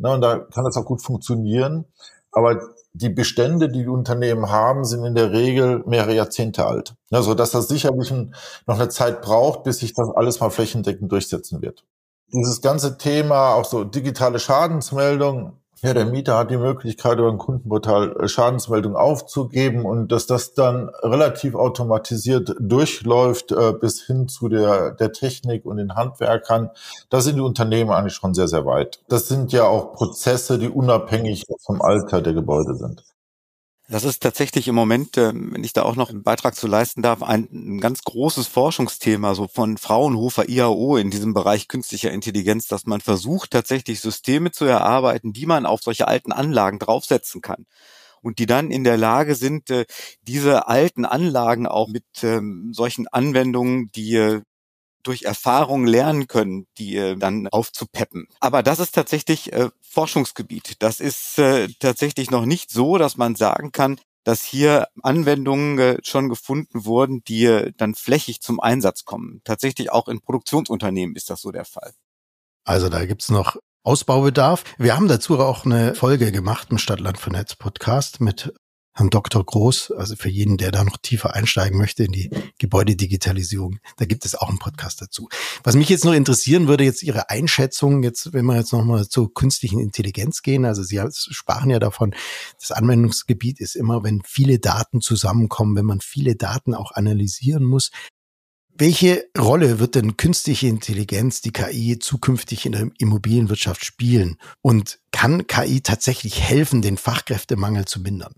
Und 0.00 0.20
da 0.20 0.38
kann 0.38 0.64
das 0.64 0.76
auch 0.76 0.84
gut 0.84 1.02
funktionieren. 1.02 1.84
Aber 2.30 2.60
die 2.92 3.08
Bestände, 3.08 3.68
die 3.68 3.82
die 3.82 3.88
Unternehmen 3.88 4.50
haben, 4.50 4.84
sind 4.84 5.04
in 5.04 5.14
der 5.14 5.32
Regel 5.32 5.82
mehrere 5.86 6.14
Jahrzehnte 6.14 6.66
alt. 6.66 6.94
Also, 7.10 7.34
dass 7.34 7.52
das 7.52 7.68
sicherlich 7.68 8.10
noch 8.10 8.78
eine 8.78 8.88
Zeit 8.88 9.22
braucht, 9.22 9.64
bis 9.64 9.78
sich 9.78 9.94
das 9.94 10.08
alles 10.10 10.40
mal 10.40 10.50
flächendeckend 10.50 11.10
durchsetzen 11.10 11.62
wird 11.62 11.84
dieses 12.32 12.60
ganze 12.60 12.98
Thema, 12.98 13.54
auch 13.54 13.64
so 13.64 13.84
digitale 13.84 14.38
Schadensmeldung, 14.38 15.56
ja, 15.82 15.94
der 15.94 16.06
Mieter 16.06 16.36
hat 16.36 16.50
die 16.50 16.56
Möglichkeit, 16.56 17.18
über 17.18 17.30
ein 17.30 17.38
Kundenportal 17.38 18.16
äh, 18.20 18.28
Schadensmeldung 18.28 18.96
aufzugeben 18.96 19.84
und 19.84 20.10
dass 20.10 20.26
das 20.26 20.54
dann 20.54 20.88
relativ 21.02 21.54
automatisiert 21.54 22.54
durchläuft 22.58 23.52
äh, 23.52 23.72
bis 23.72 24.02
hin 24.02 24.28
zu 24.28 24.48
der, 24.48 24.92
der 24.92 25.12
Technik 25.12 25.64
und 25.66 25.76
den 25.76 25.94
Handwerkern. 25.94 26.70
Da 27.10 27.20
sind 27.20 27.36
die 27.36 27.42
Unternehmen 27.42 27.90
eigentlich 27.90 28.14
schon 28.14 28.34
sehr, 28.34 28.48
sehr 28.48 28.66
weit. 28.66 29.00
Das 29.08 29.28
sind 29.28 29.52
ja 29.52 29.64
auch 29.64 29.92
Prozesse, 29.92 30.58
die 30.58 30.68
unabhängig 30.68 31.44
vom 31.64 31.80
Alter 31.80 32.22
der 32.22 32.32
Gebäude 32.32 32.74
sind. 32.74 33.04
Das 33.90 34.04
ist 34.04 34.22
tatsächlich 34.22 34.68
im 34.68 34.74
Moment, 34.74 35.16
ähm, 35.16 35.54
wenn 35.54 35.64
ich 35.64 35.72
da 35.72 35.82
auch 35.82 35.96
noch 35.96 36.10
einen 36.10 36.22
Beitrag 36.22 36.54
zu 36.54 36.66
leisten 36.66 37.00
darf, 37.00 37.22
ein, 37.22 37.48
ein, 37.50 37.80
ganz 37.80 38.02
großes 38.02 38.46
Forschungsthema, 38.46 39.34
so 39.34 39.48
von 39.48 39.78
Fraunhofer 39.78 40.46
IAO 40.46 40.98
in 40.98 41.10
diesem 41.10 41.32
Bereich 41.32 41.68
künstlicher 41.68 42.10
Intelligenz, 42.10 42.66
dass 42.66 42.84
man 42.84 43.00
versucht, 43.00 43.50
tatsächlich 43.50 44.00
Systeme 44.00 44.50
zu 44.50 44.66
erarbeiten, 44.66 45.32
die 45.32 45.46
man 45.46 45.64
auf 45.64 45.80
solche 45.82 46.06
alten 46.06 46.32
Anlagen 46.32 46.78
draufsetzen 46.78 47.40
kann. 47.40 47.64
Und 48.20 48.38
die 48.40 48.46
dann 48.46 48.70
in 48.70 48.84
der 48.84 48.98
Lage 48.98 49.34
sind, 49.34 49.70
äh, 49.70 49.86
diese 50.20 50.68
alten 50.68 51.06
Anlagen 51.06 51.66
auch 51.66 51.88
mit 51.88 52.04
ähm, 52.22 52.72
solchen 52.74 53.08
Anwendungen, 53.08 53.90
die 53.92 54.16
äh, 54.16 54.42
durch 55.08 55.22
Erfahrung 55.22 55.86
lernen 55.86 56.28
können, 56.28 56.66
die 56.76 56.96
äh, 56.96 57.16
dann 57.16 57.48
aufzupeppen. 57.48 58.28
Aber 58.40 58.62
das 58.62 58.78
ist 58.78 58.94
tatsächlich 58.94 59.54
äh, 59.54 59.70
Forschungsgebiet. 59.80 60.82
Das 60.82 61.00
ist 61.00 61.38
äh, 61.38 61.68
tatsächlich 61.80 62.30
noch 62.30 62.44
nicht 62.44 62.70
so, 62.70 62.98
dass 62.98 63.16
man 63.16 63.34
sagen 63.34 63.72
kann, 63.72 63.98
dass 64.24 64.42
hier 64.42 64.88
Anwendungen 65.02 65.96
schon 66.02 66.28
gefunden 66.28 66.84
wurden, 66.84 67.24
die 67.26 67.72
dann 67.78 67.94
flächig 67.94 68.42
zum 68.42 68.60
Einsatz 68.60 69.06
kommen. 69.06 69.40
Tatsächlich 69.44 69.90
auch 69.90 70.08
in 70.08 70.20
Produktionsunternehmen 70.20 71.16
ist 71.16 71.30
das 71.30 71.40
so 71.40 71.50
der 71.50 71.64
Fall. 71.64 71.94
Also 72.64 72.90
da 72.90 73.06
gibt's 73.06 73.30
noch 73.30 73.56
Ausbaubedarf. 73.84 74.64
Wir 74.76 74.94
haben 74.94 75.08
dazu 75.08 75.38
auch 75.38 75.64
eine 75.64 75.94
Folge 75.94 76.30
gemacht 76.30 76.68
im 76.70 76.76
Stadtland 76.76 77.16
für 77.16 77.30
Netz 77.30 77.56
Podcast 77.56 78.20
mit 78.20 78.52
Herrn 78.98 79.10
Dr. 79.10 79.46
Groß, 79.46 79.92
also 79.92 80.16
für 80.16 80.28
jeden, 80.28 80.56
der 80.56 80.72
da 80.72 80.82
noch 80.82 80.96
tiefer 80.96 81.36
einsteigen 81.36 81.78
möchte 81.78 82.02
in 82.02 82.10
die 82.10 82.30
Gebäudedigitalisierung, 82.58 83.78
da 83.96 84.06
gibt 84.06 84.24
es 84.24 84.34
auch 84.34 84.48
einen 84.48 84.58
Podcast 84.58 85.00
dazu. 85.00 85.28
Was 85.62 85.76
mich 85.76 85.88
jetzt 85.88 86.04
noch 86.04 86.14
interessieren 86.14 86.66
würde, 86.66 86.82
jetzt 86.82 87.04
Ihre 87.04 87.30
Einschätzung, 87.30 88.02
jetzt, 88.02 88.32
wenn 88.32 88.44
wir 88.46 88.56
jetzt 88.56 88.72
nochmal 88.72 89.06
zur 89.06 89.32
künstlichen 89.32 89.78
Intelligenz 89.78 90.42
gehen, 90.42 90.64
also 90.64 90.82
Sie 90.82 91.00
sprachen 91.12 91.70
ja 91.70 91.78
davon, 91.78 92.12
das 92.58 92.72
Anwendungsgebiet 92.72 93.60
ist 93.60 93.76
immer, 93.76 94.02
wenn 94.02 94.20
viele 94.26 94.58
Daten 94.58 95.00
zusammenkommen, 95.00 95.76
wenn 95.76 95.86
man 95.86 96.00
viele 96.00 96.34
Daten 96.34 96.74
auch 96.74 96.90
analysieren 96.90 97.62
muss. 97.62 97.92
Welche 98.74 99.28
Rolle 99.38 99.78
wird 99.78 99.94
denn 99.94 100.16
künstliche 100.16 100.66
Intelligenz, 100.66 101.40
die 101.40 101.52
KI, 101.52 102.00
zukünftig 102.00 102.66
in 102.66 102.72
der 102.72 102.90
Immobilienwirtschaft 102.98 103.84
spielen? 103.84 104.38
Und 104.60 104.98
kann 105.12 105.46
KI 105.46 105.82
tatsächlich 105.82 106.40
helfen, 106.40 106.82
den 106.82 106.96
Fachkräftemangel 106.96 107.84
zu 107.84 108.00
mindern? 108.00 108.34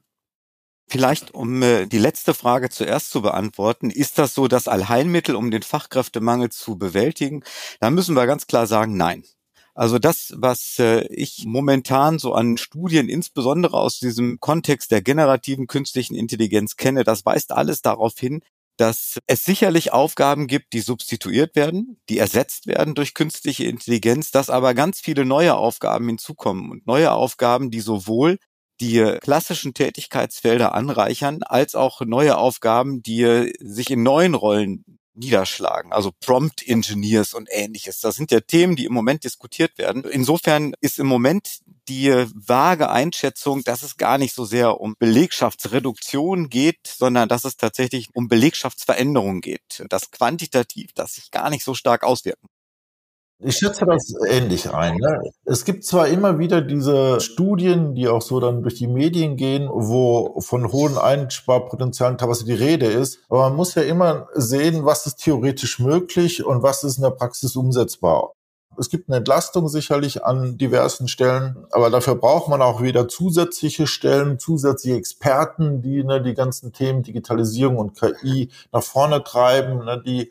Vielleicht, 0.90 1.32
um 1.35 1.62
äh, 1.62 1.87
die 1.87 1.99
letzte 1.99 2.35
Frage 2.35 2.68
zuerst 2.68 3.11
zu 3.11 3.23
beantworten, 3.23 3.90
ist 3.90 4.18
das 4.18 4.35
so 4.35 4.49
das 4.49 4.66
Allheilmittel, 4.66 5.37
um 5.37 5.52
den 5.52 5.62
Fachkräftemangel 5.62 6.50
zu 6.50 6.78
bewältigen? 6.78 7.44
Da 7.78 7.90
müssen 7.90 8.16
wir 8.16 8.26
ganz 8.26 8.49
klar 8.49 8.66
sagen, 8.66 8.97
nein. 8.97 9.23
Also 9.75 10.00
das, 10.00 10.35
was 10.37 10.80
äh, 10.80 11.06
ich 11.06 11.44
momentan 11.47 12.18
so 12.18 12.35
an 12.35 12.56
Studien, 12.56 13.09
insbesondere 13.09 13.76
aus 13.78 14.00
diesem 14.00 14.40
Kontext 14.40 14.90
der 14.90 15.00
generativen 15.00 15.68
künstlichen 15.68 16.16
Intelligenz 16.16 16.75
kenne, 16.76 17.04
das 17.04 17.25
weist 17.25 17.52
alles 17.52 17.82
darauf 17.82 18.18
hin, 18.18 18.42
dass 18.76 19.20
es 19.28 19.44
sicherlich 19.44 19.92
Aufgaben 19.92 20.49
gibt, 20.49 20.73
die 20.73 20.80
substituiert 20.80 21.54
werden, 21.54 22.00
die 22.09 22.18
ersetzt 22.18 22.66
werden 22.66 22.94
durch 22.97 23.14
künstliche 23.14 23.64
Intelligenz, 23.64 24.32
dass 24.32 24.50
aber 24.50 24.75
ganz 24.75 25.00
viele 25.00 25.25
neue 25.25 25.54
Aufgaben 25.54 26.09
hinzukommen 26.09 26.70
und 26.70 26.87
neue 26.87 27.12
Aufgaben, 27.12 27.70
die 27.70 27.80
sowohl 27.80 28.38
die 28.81 29.19
klassischen 29.21 29.75
Tätigkeitsfelder 29.75 30.75
anreichern, 30.75 31.43
als 31.43 31.75
auch 31.75 32.01
neue 32.01 32.39
Aufgaben, 32.39 33.03
die 33.03 33.53
sich 33.61 33.91
in 33.91 34.03
neuen 34.03 34.35
Rollen 34.35 34.85
niederschlagen, 35.15 35.93
also 35.93 36.13
Prompt 36.21 36.67
Engineers 36.67 37.35
und 37.35 37.49
ähnliches. 37.51 38.01
Das 38.01 38.17
sind 38.17 38.31
ja 38.31 38.41
Themen, 38.41 38.77
die 38.77 38.87
im 38.87 38.93
Moment 38.93 39.25
diskutiert 39.25 39.77
werden. 39.77 40.05
Insofern 40.05 40.75
ist 40.81 40.99
im 40.99 41.07
Moment 41.07 41.61
die 41.89 42.11
vage 42.35 42.91
Einschätzung, 42.91 43.63
dass 43.65 43.83
es 43.83 43.97
gar 43.97 44.19
nicht 44.19 44.35
so 44.35 44.45
sehr 44.45 44.81
um 44.81 44.95
Belegschaftsreduktion 44.99 46.49
geht, 46.49 46.87
sondern 46.87 47.29
dass 47.29 47.45
es 47.45 47.57
tatsächlich 47.57 48.09
um 48.15 48.29
Belegschaftsveränderung 48.29 49.41
geht. 49.41 49.85
Das 49.89 50.11
quantitativ, 50.11 50.93
das 50.95 51.15
sich 51.15 51.31
gar 51.31 51.51
nicht 51.51 51.65
so 51.65 51.75
stark 51.75 52.03
auswirken. 52.03 52.49
Ich 53.42 53.56
schätze 53.56 53.87
das 53.87 54.12
ähnlich 54.28 54.70
ein. 54.70 54.97
Ne? 54.97 55.23
Es 55.47 55.64
gibt 55.64 55.85
zwar 55.85 56.09
immer 56.09 56.38
wieder 56.38 56.61
diese 56.61 57.20
Studien, 57.20 57.94
die 57.94 58.06
auch 58.06 58.20
so 58.20 58.38
dann 58.38 58.62
durch 58.62 58.75
die 58.75 58.87
Medien 58.87 59.37
gehen, 59.37 59.68
wo 59.73 60.40
von 60.40 60.70
hohen 60.70 60.99
Einsparpotenzialen 60.99 62.18
teilweise 62.18 62.44
die 62.44 62.52
Rede 62.52 62.87
ist, 62.87 63.20
aber 63.30 63.49
man 63.49 63.56
muss 63.56 63.75
ja 63.75 63.82
immer 63.82 64.28
sehen, 64.35 64.85
was 64.85 65.06
ist 65.06 65.23
theoretisch 65.23 65.78
möglich 65.78 66.44
und 66.44 66.62
was 66.62 66.85
ist 66.85 66.99
in 66.99 67.02
der 67.02 67.11
Praxis 67.11 67.56
umsetzbar. 67.56 68.32
Es 68.78 68.88
gibt 68.88 69.09
eine 69.09 69.18
Entlastung 69.18 69.68
sicherlich 69.68 70.25
an 70.25 70.56
diversen 70.56 71.09
Stellen, 71.09 71.66
aber 71.70 71.90
dafür 71.90 72.14
braucht 72.14 72.49
man 72.49 72.62
auch 72.62 72.82
wieder 72.82 73.09
zusätzliche 73.09 73.87
Stellen, 73.87 74.38
zusätzliche 74.38 74.97
Experten, 74.97 75.82
die 75.82 76.04
ne, 76.04 76.23
die 76.23 76.35
ganzen 76.35 76.73
Themen 76.73 77.02
Digitalisierung 77.02 77.78
und 77.78 77.99
KI 77.99 78.50
nach 78.73 78.82
vorne 78.82 79.25
treiben, 79.25 79.85
ne, 79.85 80.00
die 80.04 80.28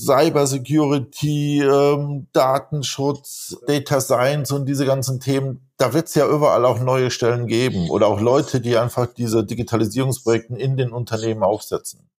Cybersecurity, 0.00 1.62
ähm, 1.62 2.26
Datenschutz, 2.32 3.56
Data 3.66 4.00
Science 4.00 4.50
und 4.52 4.66
diese 4.66 4.86
ganzen 4.86 5.20
Themen, 5.20 5.68
da 5.76 5.92
wird 5.92 6.08
es 6.08 6.14
ja 6.14 6.26
überall 6.28 6.64
auch 6.64 6.80
neue 6.80 7.10
Stellen 7.10 7.46
geben 7.46 7.90
oder 7.90 8.06
auch 8.06 8.20
Leute, 8.20 8.60
die 8.60 8.76
einfach 8.76 9.06
diese 9.06 9.44
Digitalisierungsprojekte 9.44 10.56
in 10.56 10.76
den 10.76 10.90
Unternehmen 10.92 11.42
aufsetzen. 11.42 12.10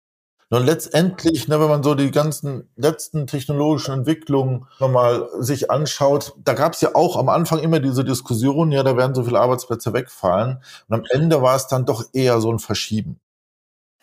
Und 0.53 0.67
letztendlich, 0.67 1.47
ne, 1.47 1.61
wenn 1.61 1.69
man 1.69 1.85
so 1.85 1.95
die 1.95 2.11
ganzen 2.11 2.69
letzten 2.75 3.29
technologischen 3.29 3.95
Entwicklungen 3.95 4.67
nochmal 4.81 5.29
sich 5.39 5.71
anschaut, 5.71 6.35
da 6.43 6.55
gab 6.55 6.73
es 6.73 6.81
ja 6.81 6.97
auch 6.97 7.17
am 7.17 7.29
Anfang 7.29 7.61
immer 7.61 7.79
diese 7.79 8.05
Diskussion, 8.05 8.73
ja, 8.73 8.83
da 8.83 8.97
werden 8.97 9.15
so 9.15 9.23
viele 9.23 9.39
Arbeitsplätze 9.39 9.93
wegfallen. 9.93 10.59
Und 10.89 10.95
am 10.95 11.05
Ende 11.11 11.41
war 11.41 11.55
es 11.55 11.69
dann 11.69 11.87
doch 11.87 12.05
eher 12.13 12.41
so 12.41 12.51
ein 12.51 12.59
Verschieben. 12.59 13.21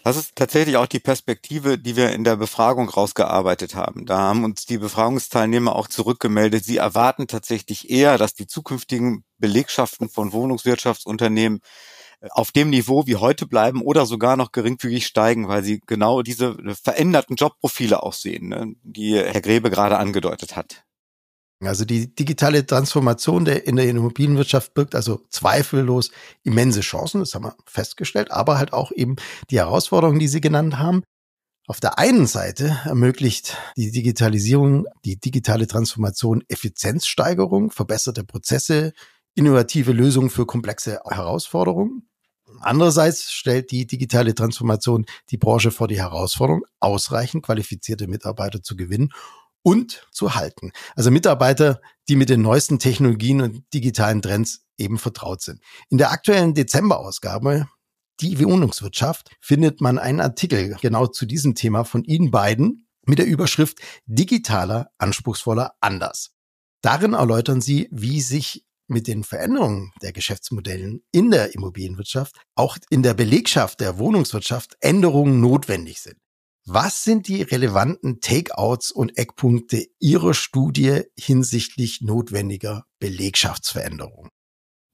Das 0.07 0.15
ist 0.15 0.37
tatsächlich 0.37 0.77
auch 0.77 0.85
die 0.85 1.01
Perspektive, 1.01 1.77
die 1.77 1.97
wir 1.97 2.13
in 2.13 2.23
der 2.23 2.37
Befragung 2.37 2.87
rausgearbeitet 2.87 3.75
haben. 3.75 4.05
Da 4.05 4.19
haben 4.19 4.45
uns 4.45 4.65
die 4.65 4.77
Befragungsteilnehmer 4.77 5.75
auch 5.75 5.89
zurückgemeldet. 5.89 6.63
Sie 6.63 6.77
erwarten 6.77 7.27
tatsächlich 7.27 7.89
eher, 7.89 8.17
dass 8.17 8.33
die 8.33 8.47
zukünftigen 8.47 9.25
Belegschaften 9.37 10.07
von 10.07 10.31
Wohnungswirtschaftsunternehmen 10.31 11.59
äh, 12.21 12.29
auf 12.31 12.53
dem 12.53 12.69
Niveau 12.69 13.05
wie 13.05 13.17
heute 13.17 13.47
bleiben 13.47 13.81
oder 13.81 14.05
sogar 14.05 14.37
noch 14.37 14.53
geringfügig 14.53 15.05
steigen, 15.05 15.49
weil 15.49 15.61
sie 15.61 15.81
genau 15.85 16.21
diese 16.21 16.55
veränderten 16.81 17.35
Jobprofile 17.35 18.01
auch 18.01 18.13
sehen, 18.13 18.47
ne, 18.47 18.75
die 18.83 19.13
Herr 19.13 19.41
Grebe 19.41 19.69
gerade 19.69 19.97
angedeutet 19.97 20.55
hat. 20.55 20.86
Also 21.59 21.85
die 21.85 22.13
digitale 22.13 22.65
Transformation 22.65 23.43
der, 23.43 23.65
in 23.65 23.77
der 23.77 23.89
Immobilienwirtschaft 23.89 24.75
birgt 24.75 24.93
also 24.93 25.21
zweifellos 25.29 26.11
immense 26.43 26.81
Chancen, 26.81 27.21
das 27.21 27.33
haben 27.33 27.45
wir 27.45 27.55
festgestellt, 27.65 28.31
aber 28.31 28.59
halt 28.59 28.73
auch 28.73 28.91
eben 28.91 29.15
die 29.49 29.57
Herausforderungen, 29.57 30.19
die 30.19 30.27
Sie 30.27 30.41
genannt 30.41 30.77
haben. 30.77 31.01
Auf 31.65 31.79
der 31.79 31.97
einen 31.97 32.27
Seite 32.27 32.79
ermöglicht 32.85 33.57
die 33.75 33.91
Digitalisierung, 33.91 34.85
die 35.03 35.19
digitale 35.19 35.67
Transformation 35.67 36.43
Effizienzsteigerung, 36.47 37.71
verbesserte 37.71 38.23
Prozesse, 38.23 38.93
innovative 39.35 39.91
Lösungen 39.91 40.29
für 40.29 40.45
komplexe 40.45 41.01
Herausforderungen. 41.05 42.07
Andererseits 42.61 43.31
stellt 43.31 43.71
die 43.71 43.85
digitale 43.85 44.33
Transformation 44.33 45.05
die 45.29 45.37
Branche 45.37 45.71
vor 45.71 45.87
die 45.87 45.99
Herausforderung, 45.99 46.63
ausreichend 46.79 47.43
qualifizierte 47.43 48.07
Mitarbeiter 48.07 48.63
zu 48.63 48.75
gewinnen 48.75 49.09
und 49.67 50.07
zu 50.13 50.33
halten. 50.33 50.71
Also 50.95 51.11
Mitarbeiter, 51.11 51.81
die 52.07 52.15
mit 52.15 52.29
den 52.29 52.41
neuesten 52.41 52.79
Technologien 52.79 53.41
und 53.41 53.65
digitalen 53.73 54.21
Trends 54.21 54.61
eben 54.77 54.97
vertraut 54.97 55.41
sind. 55.41 55.59
In 55.89 55.97
der 55.97 56.11
aktuellen 56.11 56.53
Dezemberausgabe 56.53 57.67
die 58.21 58.41
Wohnungswirtschaft 58.41 59.29
findet 59.41 59.81
man 59.81 59.99
einen 59.99 60.21
Artikel 60.21 60.77
genau 60.81 61.07
zu 61.07 61.25
diesem 61.25 61.53
Thema 61.53 61.83
von 61.83 62.05
Ihnen 62.05 62.31
beiden 62.31 62.87
mit 63.05 63.19
der 63.19 63.25
Überschrift 63.25 63.79
Digitaler, 64.05 64.89
anspruchsvoller, 64.99 65.73
anders. 65.81 66.31
Darin 66.81 67.11
erläutern 67.11 67.59
Sie, 67.59 67.89
wie 67.91 68.21
sich 68.21 68.63
mit 68.87 69.07
den 69.07 69.25
Veränderungen 69.25 69.91
der 70.01 70.13
Geschäftsmodellen 70.13 71.03
in 71.11 71.29
der 71.29 71.53
Immobilienwirtschaft 71.53 72.37
auch 72.55 72.77
in 72.89 73.03
der 73.03 73.15
Belegschaft 73.15 73.81
der 73.81 73.97
Wohnungswirtschaft 73.97 74.77
Änderungen 74.79 75.41
notwendig 75.41 75.99
sind. 75.99 76.15
Was 76.69 77.05
sind 77.05 77.29
die 77.29 77.43
relevanten 77.43 78.19
Takeouts 78.19 78.91
und 78.91 79.17
Eckpunkte 79.17 79.85
Ihrer 79.99 80.33
Studie 80.33 81.03
hinsichtlich 81.17 82.01
notwendiger 82.01 82.83
Belegschaftsveränderungen? 82.99 84.29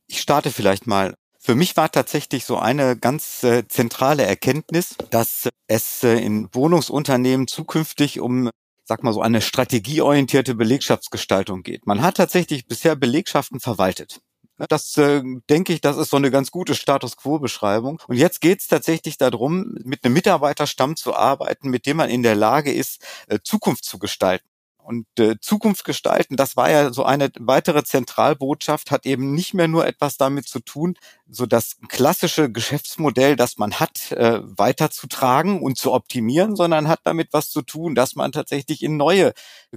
Ich 0.06 0.22
starte 0.22 0.52
vielleicht 0.52 0.86
mal. 0.86 1.16
Für 1.40 1.56
mich 1.56 1.76
war 1.76 1.92
tatsächlich 1.92 2.46
so 2.46 2.58
eine 2.58 2.96
ganz 2.96 3.44
äh, 3.44 3.68
zentrale 3.68 4.24
Erkenntnis, 4.24 4.96
dass 5.10 5.50
es 5.66 6.04
äh, 6.04 6.20
in 6.20 6.48
Wohnungsunternehmen 6.54 7.48
zukünftig 7.48 8.20
um 8.20 8.52
sag 8.86 9.02
mal 9.02 9.14
so 9.14 9.22
eine 9.22 9.42
strategieorientierte 9.42 10.54
Belegschaftsgestaltung 10.54 11.64
geht. 11.64 11.88
Man 11.88 12.04
hat 12.04 12.18
tatsächlich 12.18 12.68
bisher 12.68 12.96
Belegschaften 12.96 13.60
verwaltet. 13.60 14.22
Das 14.70 14.98
äh, 14.98 15.22
denke 15.50 15.74
ich, 15.74 15.82
das 15.82 15.98
ist 15.98 16.10
so 16.10 16.18
eine 16.18 16.32
ganz 16.32 16.52
gute 16.52 16.76
Status 16.76 17.18
Quo-Beschreibung. 17.18 18.02
Und 18.08 18.18
jetzt 18.18 18.42
geht 18.42 18.60
es 18.62 18.68
tatsächlich 18.68 19.18
darum, 19.18 19.76
mit 19.84 20.04
einem 20.04 20.14
Mitarbeiterstamm 20.14 20.96
zu 20.96 21.16
arbeiten, 21.16 21.70
mit 21.70 21.86
dem 21.86 21.98
man 21.98 22.10
in 22.10 22.24
der 22.24 22.36
Lage 22.36 22.72
ist, 22.74 23.02
äh, 23.28 23.40
Zukunft 23.44 23.86
zu 23.86 24.00
gestalten. 24.00 24.48
Und 24.84 25.08
äh, 25.18 25.36
Zukunft 25.40 25.86
gestalten, 25.86 26.36
das 26.36 26.58
war 26.58 26.70
ja 26.70 26.92
so 26.92 27.06
eine 27.06 27.32
weitere 27.40 27.84
Zentralbotschaft, 27.86 28.92
hat 28.92 29.06
eben 29.06 29.34
nicht 29.34 29.54
mehr 29.54 29.70
nur 29.70 29.88
etwas 29.88 30.18
damit 30.18 30.46
zu 30.46 30.60
tun, 30.60 30.96
so 31.30 31.46
das 31.46 31.78
klassische 31.88 32.52
Geschäftsmodell, 32.52 33.38
das 33.38 33.58
man 33.58 33.80
hat, 33.80 34.12
äh, 34.12 34.42
weiterzutragen 34.44 35.62
und 35.62 35.78
zu 35.78 35.94
optimieren, 35.94 36.58
sondern 36.58 36.90
hat 36.90 37.00
damit 37.06 37.30
was 37.32 37.50
zu 37.50 37.62
tun, 37.62 37.96
dass 37.96 38.16
man 38.16 38.34
tatsächlich 38.34 38.84
in 38.84 38.98
neue 38.98 39.34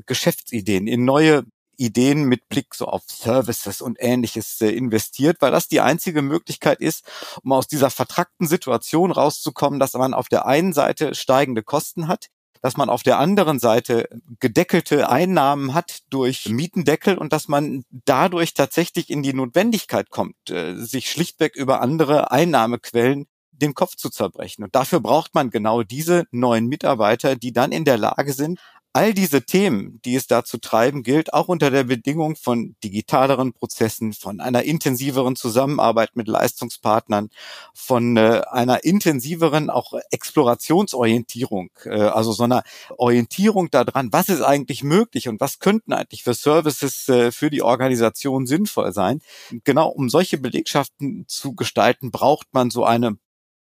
Geschäftsideen, 0.07 0.89
in 0.89 1.05
neue 1.05 1.45
Ideen 1.77 2.25
mit 2.25 2.49
Blick 2.49 2.75
so 2.75 2.87
auf 2.87 3.03
Services 3.07 3.81
und 3.81 3.99
ähnliches 4.01 4.61
äh, 4.61 4.69
investiert, 4.71 5.39
weil 5.41 5.53
das 5.53 5.69
die 5.69 5.81
einzige 5.81 6.23
Möglichkeit 6.23 6.81
ist, 6.81 7.05
um 7.43 7.53
aus 7.53 7.67
dieser 7.67 7.91
vertrackten 7.91 8.47
Situation 8.47 9.11
rauszukommen, 9.11 9.79
dass 9.81 9.95
man 9.95 10.15
auf 10.15 10.29
der 10.29 10.47
einen 10.47 10.73
Seite 10.73 11.15
steigende 11.15 11.63
Kosten 11.63 12.09
hat, 12.09 12.29
dass 12.63 12.77
man 12.77 12.91
auf 12.91 13.03
der 13.03 13.19
anderen 13.19 13.59
Seite 13.59 14.09
gedeckelte 14.41 15.09
Einnahmen 15.09 15.75
hat 15.75 16.01
durch 16.11 16.49
Mietendeckel 16.49 17.19
und 17.19 17.33
dass 17.33 17.49
man 17.49 17.85
dadurch 17.91 18.55
tatsächlich 18.55 19.11
in 19.11 19.23
die 19.23 19.35
Notwendigkeit 19.35 20.11
kommt, 20.11 20.51
äh, 20.51 20.75
sich 20.77 21.11
schlichtweg 21.11 21.55
über 21.55 21.81
andere 21.81 22.31
Einnahmequellen 22.31 23.27
den 23.53 23.75
Kopf 23.75 23.97
zu 23.97 24.11
zerbrechen. 24.11 24.65
Und 24.65 24.75
dafür 24.75 25.01
braucht 25.01 25.35
man 25.35 25.51
genau 25.51 25.83
diese 25.83 26.25
neuen 26.31 26.67
Mitarbeiter, 26.67 27.37
die 27.37 27.53
dann 27.53 27.73
in 27.73 27.85
der 27.85 27.99
Lage 27.99 28.33
sind, 28.33 28.61
all 28.97 29.13
diese 29.13 29.43
Themen, 29.43 30.01
die 30.07 30.15
es 30.15 30.27
da 30.27 30.43
zu 30.43 30.57
treiben 30.57 31.03
gilt, 31.03 31.35
auch 31.35 31.49
unter 31.49 31.71
der 31.71 31.85
Bedingung 31.85 32.35
von 32.35 32.77
digitaleren 32.83 33.53
Prozessen, 33.53 34.15
von 34.15 34.41
einer 34.41 34.63
intensiveren 34.63 35.37
Zusammenarbeit 35.37 36.17
mit 36.17 36.29
Leistungspartnern, 36.29 37.29
von 37.75 38.17
äh, 38.17 38.41
einer 38.51 38.85
intensiveren 38.85 39.69
auch 39.69 39.93
Explorationsorientierung, 40.11 41.69
äh, 41.85 41.91
also 41.91 42.33
so 42.33 42.45
einer 42.45 42.63
Orientierung 42.97 43.71
daran, 43.71 44.15
was 44.15 44.31
ist 44.31 44.41
eigentlich 44.41 44.83
möglich 44.83 45.29
und 45.29 45.41
was 45.41 45.59
könnten 45.59 45.93
eigentlich 45.93 46.23
für 46.23 46.33
Services 46.33 47.07
äh, 47.11 47.33
für 47.33 47.51
die 47.51 47.61
Organisation 47.61 48.47
sinnvoll 48.47 48.95
sein. 48.95 49.21
Genau 49.65 49.89
um 49.89 50.09
solche 50.09 50.39
Belegschaften 50.39 51.27
zu 51.29 51.55
gestalten, 51.55 52.11
braucht 52.11 52.47
man 52.53 52.71
so 52.71 52.85
eine 52.87 53.19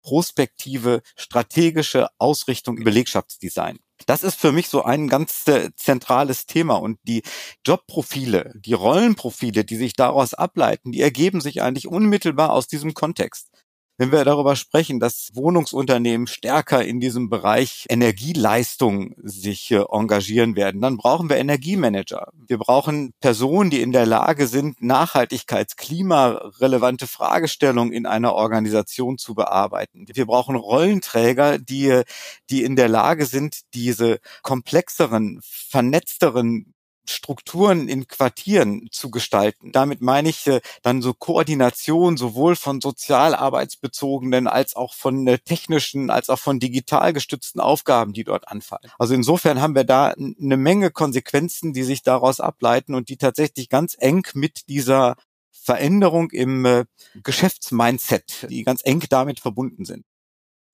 prospektive, 0.06 1.02
strategische 1.16 2.06
Ausrichtung 2.18 2.78
im 2.78 2.84
Belegschaftsdesign. 2.84 3.78
Das 4.06 4.22
ist 4.22 4.38
für 4.38 4.52
mich 4.52 4.68
so 4.68 4.84
ein 4.84 5.08
ganz 5.08 5.48
äh, 5.48 5.70
zentrales 5.74 6.46
Thema 6.46 6.76
und 6.76 7.00
die 7.02 7.22
Jobprofile, 7.66 8.52
die 8.54 8.74
Rollenprofile, 8.74 9.64
die 9.64 9.74
sich 9.74 9.94
daraus 9.94 10.32
ableiten, 10.32 10.92
die 10.92 11.00
ergeben 11.00 11.40
sich 11.40 11.60
eigentlich 11.60 11.88
unmittelbar 11.88 12.52
aus 12.52 12.68
diesem 12.68 12.94
Kontext. 12.94 13.48
Wenn 13.98 14.12
wir 14.12 14.24
darüber 14.26 14.56
sprechen, 14.56 15.00
dass 15.00 15.30
Wohnungsunternehmen 15.32 16.26
stärker 16.26 16.84
in 16.84 17.00
diesem 17.00 17.30
Bereich 17.30 17.86
Energieleistung 17.88 19.14
sich 19.22 19.70
äh, 19.70 19.84
engagieren 19.90 20.54
werden, 20.54 20.82
dann 20.82 20.98
brauchen 20.98 21.30
wir 21.30 21.38
Energiemanager. 21.38 22.28
Wir 22.46 22.58
brauchen 22.58 23.14
Personen, 23.20 23.70
die 23.70 23.80
in 23.80 23.92
der 23.92 24.04
Lage 24.04 24.48
sind, 24.48 24.82
Nachhaltigkeits-, 24.82 25.76
klimarelevante 25.76 27.06
Fragestellungen 27.06 27.94
in 27.94 28.04
einer 28.04 28.34
Organisation 28.34 29.16
zu 29.16 29.34
bearbeiten. 29.34 30.04
Wir 30.12 30.26
brauchen 30.26 30.56
Rollenträger, 30.56 31.58
die, 31.58 32.02
die 32.50 32.64
in 32.64 32.76
der 32.76 32.88
Lage 32.88 33.24
sind, 33.24 33.60
diese 33.72 34.18
komplexeren, 34.42 35.40
vernetzteren 35.42 36.74
Strukturen 37.10 37.88
in 37.88 38.06
Quartieren 38.06 38.88
zu 38.90 39.10
gestalten. 39.10 39.72
Damit 39.72 40.00
meine 40.00 40.28
ich 40.28 40.46
äh, 40.46 40.60
dann 40.82 41.02
so 41.02 41.14
Koordination 41.14 42.16
sowohl 42.16 42.56
von 42.56 42.80
sozialarbeitsbezogenen 42.80 44.46
als 44.46 44.76
auch 44.76 44.94
von 44.94 45.26
äh, 45.26 45.38
technischen, 45.38 46.10
als 46.10 46.30
auch 46.30 46.38
von 46.38 46.58
digital 46.58 47.12
gestützten 47.12 47.60
Aufgaben, 47.60 48.12
die 48.12 48.24
dort 48.24 48.48
anfallen. 48.48 48.90
Also 48.98 49.14
insofern 49.14 49.60
haben 49.60 49.74
wir 49.74 49.84
da 49.84 50.08
eine 50.08 50.56
Menge 50.56 50.90
Konsequenzen, 50.90 51.72
die 51.72 51.82
sich 51.82 52.02
daraus 52.02 52.40
ableiten 52.40 52.94
und 52.94 53.08
die 53.08 53.16
tatsächlich 53.16 53.68
ganz 53.68 53.96
eng 53.98 54.26
mit 54.34 54.68
dieser 54.68 55.16
Veränderung 55.50 56.30
im 56.30 56.64
äh, 56.64 56.84
Geschäftsmindset, 57.22 58.46
die 58.50 58.62
ganz 58.62 58.82
eng 58.84 59.04
damit 59.10 59.40
verbunden 59.40 59.84
sind. 59.84 60.04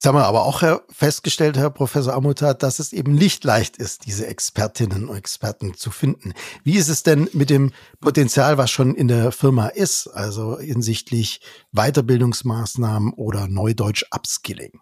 Jetzt 0.03 0.09
haben 0.09 0.19
wir 0.19 0.27
aber 0.27 0.47
auch 0.47 0.81
festgestellt, 0.91 1.57
Herr 1.57 1.71
Professor 1.71 2.15
Amutat, 2.15 2.65
dass 2.65 2.81
es 2.81 2.93
eben 2.93 3.15
nicht 3.15 3.45
leicht 3.45 3.77
ist, 3.77 4.05
diese 4.05 4.27
Expertinnen 4.27 5.09
und 5.09 5.17
Experten 5.17 5.75
zu 5.75 5.93
finden. 5.93 6.35
Wie 6.65 6.75
ist 6.75 6.89
es 6.89 7.05
denn 7.05 7.29
mit 7.35 7.51
dem 7.51 7.71
Potenzial, 8.01 8.59
was 8.59 8.73
schon 8.73 8.97
in 8.97 9.07
der 9.07 9.31
Firma 9.31 9.69
ist, 9.69 10.09
also 10.09 10.59
hinsichtlich 10.59 11.41
Weiterbildungsmaßnahmen 11.71 13.13
oder 13.13 13.47
Neudeutsch 13.47 14.05
Upskilling? 14.13 14.81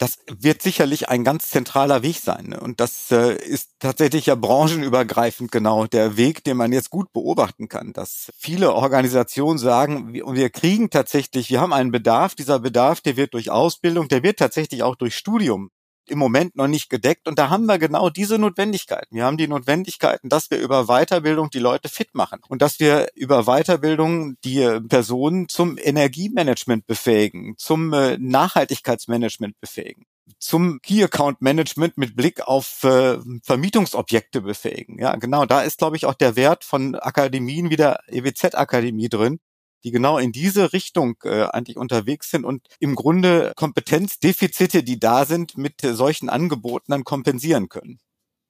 Das 0.00 0.18
wird 0.26 0.62
sicherlich 0.62 1.10
ein 1.10 1.24
ganz 1.24 1.50
zentraler 1.50 2.02
Weg 2.02 2.20
sein. 2.20 2.46
Ne? 2.46 2.60
Und 2.60 2.80
das 2.80 3.10
äh, 3.10 3.34
ist 3.34 3.72
tatsächlich 3.80 4.24
ja 4.26 4.34
branchenübergreifend 4.34 5.52
genau 5.52 5.86
der 5.86 6.16
Weg, 6.16 6.42
den 6.42 6.56
man 6.56 6.72
jetzt 6.72 6.88
gut 6.88 7.12
beobachten 7.12 7.68
kann, 7.68 7.92
dass 7.92 8.32
viele 8.38 8.72
Organisationen 8.72 9.58
sagen, 9.58 10.14
wir, 10.14 10.24
wir 10.26 10.48
kriegen 10.48 10.88
tatsächlich, 10.88 11.50
wir 11.50 11.60
haben 11.60 11.74
einen 11.74 11.90
Bedarf, 11.90 12.34
dieser 12.34 12.60
Bedarf, 12.60 13.02
der 13.02 13.18
wird 13.18 13.34
durch 13.34 13.50
Ausbildung, 13.50 14.08
der 14.08 14.22
wird 14.22 14.38
tatsächlich 14.38 14.82
auch 14.82 14.96
durch 14.96 15.14
Studium 15.14 15.70
im 16.10 16.18
Moment 16.18 16.56
noch 16.56 16.68
nicht 16.68 16.90
gedeckt. 16.90 17.28
Und 17.28 17.38
da 17.38 17.50
haben 17.50 17.66
wir 17.66 17.78
genau 17.78 18.10
diese 18.10 18.38
Notwendigkeiten. 18.38 19.14
Wir 19.14 19.24
haben 19.24 19.36
die 19.36 19.48
Notwendigkeiten, 19.48 20.28
dass 20.28 20.50
wir 20.50 20.58
über 20.58 20.86
Weiterbildung 20.86 21.50
die 21.50 21.58
Leute 21.58 21.88
fit 21.88 22.14
machen 22.14 22.40
und 22.48 22.62
dass 22.62 22.80
wir 22.80 23.08
über 23.14 23.44
Weiterbildung 23.44 24.36
die 24.44 24.80
Personen 24.88 25.48
zum 25.48 25.78
Energiemanagement 25.78 26.86
befähigen, 26.86 27.54
zum 27.56 27.92
äh, 27.92 28.16
Nachhaltigkeitsmanagement 28.18 29.60
befähigen 29.60 30.04
zum 30.38 30.80
Key 30.82 31.02
Account 31.02 31.42
Management 31.42 31.98
mit 31.98 32.16
Blick 32.16 32.40
auf 32.46 32.84
äh, 32.84 33.18
Vermietungsobjekte 33.42 34.40
befähigen. 34.40 34.98
Ja, 34.98 35.16
genau, 35.16 35.44
da 35.44 35.62
ist 35.62 35.78
glaube 35.78 35.96
ich 35.96 36.06
auch 36.06 36.14
der 36.14 36.36
Wert 36.36 36.64
von 36.64 36.94
Akademien 36.94 37.70
wie 37.70 37.76
der 37.76 38.00
EWZ 38.08 38.54
Akademie 38.54 39.08
drin, 39.08 39.40
die 39.84 39.90
genau 39.90 40.18
in 40.18 40.32
diese 40.32 40.72
Richtung 40.72 41.16
äh, 41.24 41.44
eigentlich 41.44 41.76
unterwegs 41.76 42.30
sind 42.30 42.44
und 42.44 42.66
im 42.78 42.94
Grunde 42.94 43.52
Kompetenzdefizite, 43.56 44.82
die 44.82 44.98
da 44.98 45.24
sind, 45.24 45.56
mit 45.56 45.82
äh, 45.84 45.94
solchen 45.94 46.28
Angeboten 46.28 46.92
dann 46.92 47.04
kompensieren 47.04 47.68
können. 47.68 47.98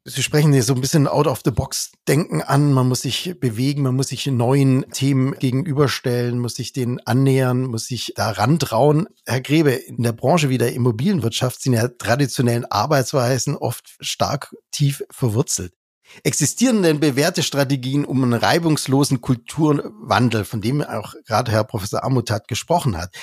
Sie 0.07 0.23
sprechen 0.23 0.55
hier 0.55 0.63
so 0.63 0.75
ein 0.75 0.81
bisschen 0.81 1.07
out 1.07 1.27
of 1.27 1.43
the 1.45 1.51
box 1.51 1.93
denken 2.09 2.41
an. 2.41 2.73
Man 2.73 2.89
muss 2.89 3.03
sich 3.03 3.35
bewegen, 3.39 3.83
man 3.83 3.95
muss 3.95 4.09
sich 4.09 4.27
neuen 4.27 4.91
Themen 4.93 5.35
gegenüberstellen, 5.39 6.39
muss 6.39 6.55
sich 6.55 6.73
denen 6.73 7.01
annähern, 7.01 7.65
muss 7.65 7.85
sich 7.85 8.15
da 8.17 8.31
rantrauen. 8.31 9.09
Herr 9.27 9.43
Grebe, 9.43 9.73
in 9.73 10.03
der 10.03 10.13
Branche 10.13 10.49
wie 10.49 10.57
der 10.57 10.73
Immobilienwirtschaft 10.73 11.61
sind 11.61 11.75
ja 11.75 11.87
traditionellen 11.89 12.65
Arbeitsweisen 12.65 13.57
oft 13.57 13.95
stark 14.01 14.57
tief 14.71 15.05
verwurzelt. 15.11 15.75
Existieren 16.25 16.83
denn 16.83 17.01
bewährte 17.01 17.43
Strategien, 17.43 18.05
um 18.05 18.23
einen 18.23 18.35
reibungslosen 18.35 19.21
Kulturwandel, 19.21 20.45
von 20.45 20.61
dem 20.61 20.83
auch 20.83 21.15
gerade 21.27 21.53
Herr 21.53 21.65
Professor 21.65 22.05
Amutat 22.05 22.49
gesprochen 22.49 22.97
hat, 22.97 23.15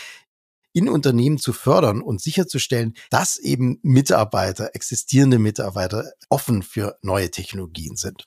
in 0.73 0.89
Unternehmen 0.89 1.37
zu 1.39 1.53
fördern 1.53 2.01
und 2.01 2.21
sicherzustellen, 2.21 2.93
dass 3.09 3.37
eben 3.37 3.79
Mitarbeiter, 3.81 4.69
existierende 4.73 5.39
Mitarbeiter 5.39 6.11
offen 6.29 6.61
für 6.61 6.97
neue 7.01 7.31
Technologien 7.31 7.95
sind? 7.95 8.25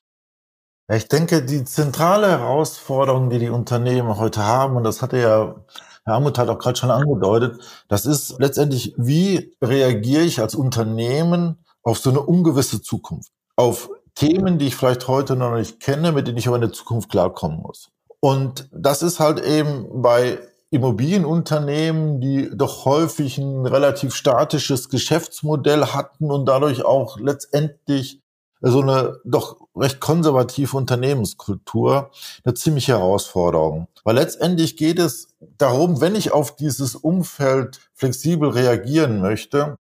ich 0.92 1.07
denke, 1.07 1.44
die 1.44 1.64
zentrale 1.64 2.29
Herausforderung, 2.29 3.31
die 3.31 3.38
die 3.38 3.49
Unternehmen 3.49 4.16
heute 4.16 4.44
haben, 4.44 4.77
und 4.77 4.83
das 4.83 5.03
hatte 5.03 5.18
ja 5.18 5.64
Herr 6.05 6.14
Amutat 6.14 6.49
auch 6.49 6.59
gerade 6.59 6.79
schon 6.79 6.90
angedeutet, 6.90 7.62
das 7.88 8.07
ist 8.07 8.37
letztendlich, 8.38 8.94
wie 8.96 9.57
reagiere 9.62 10.23
ich 10.23 10.40
als 10.40 10.55
Unternehmen 10.57 11.64
auf 11.83 11.99
so 11.99 12.11
eine 12.11 12.20
ungewisse 12.20 12.83
Zukunft? 12.83 13.31
Auf 13.55 13.88
Themen, 14.14 14.59
die 14.59 14.68
ich 14.68 14.77
vielleicht 14.77 15.09
heute 15.09 15.37
noch 15.37 15.55
nicht 15.55 15.81
kenne, 15.81 16.12
mit 16.12 16.27
denen 16.27 16.38
ich 16.38 16.46
aber 16.46 16.57
in 16.57 16.62
der 16.62 16.73
Zukunft 16.73 17.11
klarkommen 17.11 17.61
muss. 17.61 17.90
Und 18.20 18.68
das 18.73 19.03
ist 19.03 19.18
halt 19.18 19.40
eben 19.40 20.03
bei 20.03 20.38
Immobilienunternehmen, 20.70 22.20
die 22.20 22.51
doch 22.55 22.85
häufig 22.85 23.38
ein 23.38 23.66
relativ 23.66 24.14
statisches 24.14 24.88
Geschäftsmodell 24.88 25.87
hatten 25.87 26.31
und 26.31 26.46
dadurch 26.46 26.85
auch 26.85 27.18
letztendlich 27.18 28.20
so 28.61 28.83
eine 28.83 29.18
doch 29.25 29.57
recht 29.75 30.01
konservative 30.01 30.77
Unternehmenskultur 30.77 32.11
eine 32.44 32.55
ziemliche 32.55 32.92
Herausforderung. 32.92 33.88
Weil 34.05 34.16
letztendlich 34.16 34.77
geht 34.77 34.99
es 34.99 35.35
darum, 35.59 36.01
wenn 36.01 36.14
ich 36.14 36.33
auf 36.33 36.57
dieses 36.57 36.94
Umfeld 36.94 37.81
flexibel 37.94 38.51
reagieren 38.51 39.20
möchte, 39.20 39.77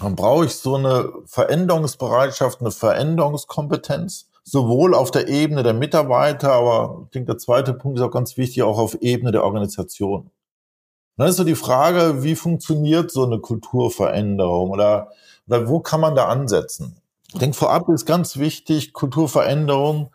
dann 0.00 0.16
brauche 0.16 0.46
ich 0.46 0.54
so 0.54 0.76
eine 0.76 1.12
Veränderungsbereitschaft, 1.26 2.60
eine 2.60 2.70
Veränderungskompetenz, 2.70 4.30
sowohl 4.44 4.94
auf 4.94 5.10
der 5.10 5.28
Ebene 5.28 5.62
der 5.62 5.74
Mitarbeiter, 5.74 6.52
aber 6.52 7.02
ich 7.04 7.10
denke, 7.10 7.26
der 7.26 7.38
zweite 7.38 7.74
Punkt 7.74 7.98
ist 7.98 8.04
auch 8.04 8.10
ganz 8.10 8.36
wichtig, 8.36 8.62
auch 8.62 8.78
auf 8.78 8.94
Ebene 9.02 9.30
der 9.30 9.44
Organisation. 9.44 10.30
Dann 11.16 11.28
ist 11.28 11.36
so 11.36 11.44
die 11.44 11.54
Frage, 11.54 12.22
wie 12.22 12.34
funktioniert 12.34 13.10
so 13.10 13.26
eine 13.26 13.40
Kulturveränderung 13.40 14.70
oder, 14.70 15.10
oder 15.46 15.68
wo 15.68 15.80
kann 15.80 16.00
man 16.00 16.14
da 16.14 16.28
ansetzen? 16.28 16.96
Ich 17.32 17.38
denke, 17.38 17.56
vorab 17.56 17.88
ist 17.90 18.06
ganz 18.06 18.38
wichtig, 18.38 18.94
Kulturveränderung 18.94 20.12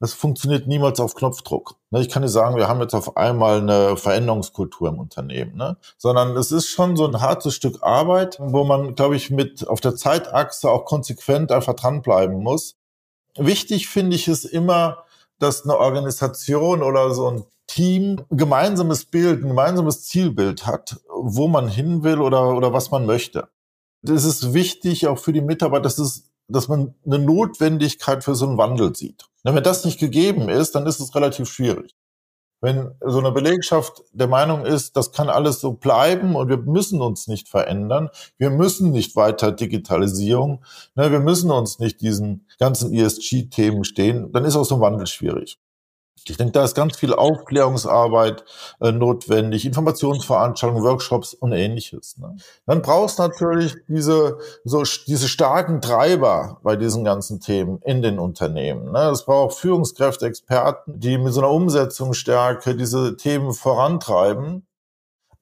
das 0.00 0.12
funktioniert 0.12 0.66
niemals 0.66 1.00
auf 1.00 1.14
Knopfdruck. 1.14 1.76
Ne, 1.90 2.00
ich 2.00 2.08
kann 2.08 2.22
nicht 2.22 2.32
sagen, 2.32 2.56
wir 2.56 2.68
haben 2.68 2.80
jetzt 2.80 2.94
auf 2.94 3.16
einmal 3.16 3.58
eine 3.58 3.96
Veränderungskultur 3.96 4.88
im 4.88 4.98
Unternehmen, 4.98 5.56
ne? 5.56 5.76
sondern 5.96 6.36
es 6.36 6.52
ist 6.52 6.68
schon 6.68 6.96
so 6.96 7.06
ein 7.06 7.20
hartes 7.20 7.54
Stück 7.54 7.82
Arbeit, 7.82 8.38
wo 8.40 8.64
man, 8.64 8.94
glaube 8.94 9.16
ich, 9.16 9.30
mit 9.30 9.66
auf 9.66 9.80
der 9.80 9.96
Zeitachse 9.96 10.70
auch 10.70 10.84
konsequent 10.84 11.50
einfach 11.50 11.74
dranbleiben 11.74 12.42
muss. 12.42 12.76
Wichtig 13.36 13.88
finde 13.88 14.16
ich 14.16 14.28
es 14.28 14.44
immer, 14.44 15.04
dass 15.38 15.64
eine 15.64 15.76
Organisation 15.78 16.82
oder 16.82 17.12
so 17.12 17.30
ein 17.30 17.44
Team 17.66 18.24
ein 18.30 18.36
gemeinsames 18.36 19.04
Bild, 19.04 19.44
ein 19.44 19.48
gemeinsames 19.48 20.04
Zielbild 20.04 20.66
hat, 20.66 21.00
wo 21.08 21.48
man 21.48 21.68
hin 21.68 22.02
will 22.02 22.20
oder, 22.20 22.56
oder 22.56 22.72
was 22.72 22.90
man 22.90 23.04
möchte. 23.04 23.48
Das 24.02 24.24
ist 24.24 24.54
wichtig 24.54 25.06
auch 25.06 25.18
für 25.18 25.32
die 25.32 25.40
Mitarbeiter, 25.40 25.82
dass 25.82 25.98
es 25.98 26.30
dass 26.48 26.68
man 26.68 26.94
eine 27.04 27.18
Notwendigkeit 27.18 28.24
für 28.24 28.34
so 28.34 28.46
einen 28.46 28.58
Wandel 28.58 28.94
sieht. 28.94 29.26
wenn 29.44 29.62
das 29.62 29.84
nicht 29.84 30.00
gegeben 30.00 30.48
ist, 30.48 30.74
dann 30.74 30.86
ist 30.86 31.00
es 31.00 31.14
relativ 31.14 31.48
schwierig. 31.48 31.94
Wenn 32.60 32.90
so 33.06 33.18
eine 33.18 33.30
Belegschaft 33.30 34.02
der 34.12 34.26
Meinung 34.26 34.66
ist, 34.66 34.96
das 34.96 35.12
kann 35.12 35.28
alles 35.28 35.60
so 35.60 35.74
bleiben 35.74 36.34
und 36.34 36.48
wir 36.48 36.56
müssen 36.56 37.00
uns 37.00 37.28
nicht 37.28 37.48
verändern, 37.48 38.10
wir 38.36 38.50
müssen 38.50 38.90
nicht 38.90 39.14
weiter 39.14 39.52
Digitalisierung, 39.52 40.64
ne, 40.96 41.12
wir 41.12 41.20
müssen 41.20 41.52
uns 41.52 41.78
nicht 41.78 42.00
diesen 42.00 42.46
ganzen 42.58 42.92
ESG-Themen 42.92 43.84
stehen, 43.84 44.32
dann 44.32 44.44
ist 44.44 44.56
auch 44.56 44.64
so 44.64 44.76
ein 44.76 44.80
Wandel 44.80 45.06
schwierig. 45.06 45.58
Ich 46.26 46.36
denke, 46.36 46.52
da 46.52 46.64
ist 46.64 46.74
ganz 46.74 46.96
viel 46.96 47.12
Aufklärungsarbeit 47.12 48.44
äh, 48.80 48.92
notwendig, 48.92 49.64
Informationsveranstaltungen, 49.66 50.84
Workshops 50.84 51.34
und 51.34 51.52
ähnliches. 51.52 52.18
Ne? 52.18 52.36
Dann 52.66 52.82
brauchst 52.82 53.18
du 53.18 53.22
natürlich 53.22 53.76
diese, 53.88 54.38
so, 54.64 54.82
diese 55.06 55.28
starken 55.28 55.80
Treiber 55.80 56.58
bei 56.62 56.76
diesen 56.76 57.04
ganzen 57.04 57.40
Themen 57.40 57.80
in 57.84 58.02
den 58.02 58.18
Unternehmen. 58.18 58.92
Ne? 58.92 59.10
Es 59.10 59.24
braucht 59.24 59.56
Führungskräfte, 59.56 60.26
Experten, 60.26 61.00
die 61.00 61.18
mit 61.18 61.32
so 61.32 61.40
einer 61.40 61.50
Umsetzungsstärke 61.50 62.76
diese 62.76 63.16
Themen 63.16 63.52
vorantreiben. 63.52 64.67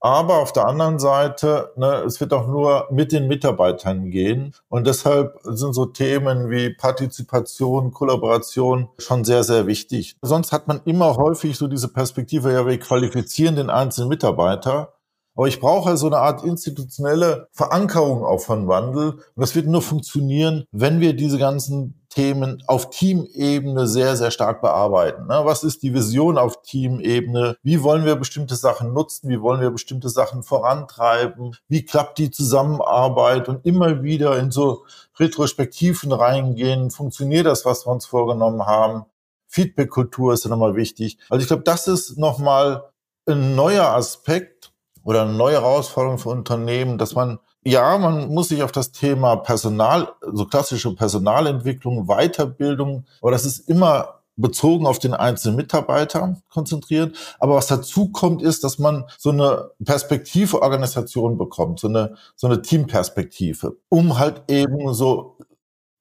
Aber 0.07 0.39
auf 0.39 0.53
der 0.53 0.69
anderen 0.69 1.01
Seite, 1.01 1.73
ne, 1.75 2.05
es 2.07 2.21
wird 2.21 2.33
auch 2.33 2.47
nur 2.47 2.87
mit 2.93 3.11
den 3.11 3.27
Mitarbeitern 3.27 4.13
gehen. 4.13 4.55
Und 4.69 4.87
deshalb 4.87 5.37
sind 5.43 5.73
so 5.73 5.85
Themen 5.85 6.49
wie 6.49 6.71
Partizipation, 6.71 7.91
Kollaboration 7.91 8.89
schon 8.99 9.25
sehr, 9.25 9.43
sehr 9.43 9.67
wichtig. 9.67 10.17
Sonst 10.23 10.53
hat 10.53 10.69
man 10.69 10.81
immer 10.85 11.17
häufig 11.17 11.59
so 11.59 11.67
diese 11.67 11.89
Perspektive, 11.89 12.53
ja, 12.53 12.65
wir 12.65 12.79
qualifizieren 12.79 13.57
den 13.57 13.69
einzelnen 13.69 14.09
Mitarbeiter. 14.09 14.93
Aber 15.37 15.49
ich 15.49 15.61
brauche 15.61 15.97
so 15.97 16.07
eine 16.07 16.19
Art 16.19 16.43
institutionelle 16.45 17.49
Verankerung 17.53 18.25
auch 18.25 18.41
von 18.41 18.67
Wandel. 18.67 19.13
Und 19.13 19.21
das 19.37 19.55
wird 19.55 19.67
nur 19.67 19.83
funktionieren, 19.83 20.65
wenn 20.73 21.01
wir 21.01 21.15
diese 21.15 21.39
ganzen 21.39 22.01
Themen 22.09 22.63
auf 22.67 22.89
Teamebene 22.89 23.87
sehr, 23.87 24.17
sehr 24.17 24.31
stark 24.31 24.63
bearbeiten. 24.63 25.27
Ne? 25.27 25.43
Was 25.45 25.63
ist 25.63 25.83
die 25.83 25.93
Vision 25.93 26.39
auf 26.39 26.63
Teamebene? 26.63 27.59
Wie 27.63 27.83
wollen 27.83 28.07
wir 28.07 28.17
bestimmte 28.17 28.57
Sachen 28.57 28.95
nutzen? 28.95 29.29
Wie 29.29 29.43
wollen 29.43 29.61
wir 29.61 29.71
bestimmte 29.71 30.09
Sachen 30.09 30.43
vorantreiben? 30.43 31.55
Wie 31.69 31.85
klappt 31.85 32.17
die 32.17 32.31
Zusammenarbeit? 32.31 33.51
Und 33.51 33.67
immer 33.67 34.03
wieder 34.03 34.39
in 34.39 34.51
so 34.51 34.87
Retrospektiven 35.19 36.11
reingehen. 36.11 36.91
Funktioniert 36.91 37.45
das, 37.45 37.67
was 37.67 37.87
wir 37.87 37.93
uns 37.93 38.07
vorgenommen 38.07 38.65
haben? 38.65 39.05
Feedback-Kultur 39.49 40.33
ist 40.33 40.45
ja 40.45 40.51
nochmal 40.51 40.75
wichtig. 40.75 41.19
Also 41.29 41.43
ich 41.43 41.49
glaube, 41.49 41.65
das 41.65 41.87
ist 41.87 42.17
nochmal 42.17 42.85
ein 43.27 43.55
neuer 43.55 43.89
Aspekt, 43.89 44.73
oder 45.07 45.23
eine 45.23 45.35
neue 45.35 45.55
Herausforderung 45.55 46.19
für 46.19 46.31
Unternehmen, 46.31 46.99
dass 46.99 47.15
man, 47.15 47.39
ja, 47.63 47.97
man 47.97 48.29
muss 48.29 48.49
sich 48.49 48.65
auf 48.65 48.73
das 48.73 48.91
Thema 48.91 49.37
Personal, 49.37 50.09
so 50.33 50.47
klassische 50.47 50.93
Personalentwicklung, 50.97 52.09
Weiterbildung, 52.09 53.05
aber 53.23 53.31
das 53.31 53.45
ist 53.45 53.71
immer 53.71 54.17
bezogen 54.35 54.85
auf 54.85 54.99
den 54.99 55.15
einzelnen 55.15 55.57
Mitarbeiter 55.57 56.37
konzentriert. 56.51 57.17
Aber 57.39 57.55
was 57.55 57.69
dazu 57.69 58.11
kommt, 58.11 58.43
ist, 58.43 58.65
dass 58.65 58.81
man 58.81 59.05
so 59.17 59.31
eine 59.31 59.71
Perspektive 59.83 60.61
Organisation 60.61 61.39
bekommt, 61.39 61.79
so 61.79 61.87
eine, 61.87 62.17
so 62.35 62.49
eine 62.49 62.61
Teamperspektive, 62.61 63.77
um 63.89 64.19
halt 64.19 64.43
eben 64.51 64.93
so 64.93 65.39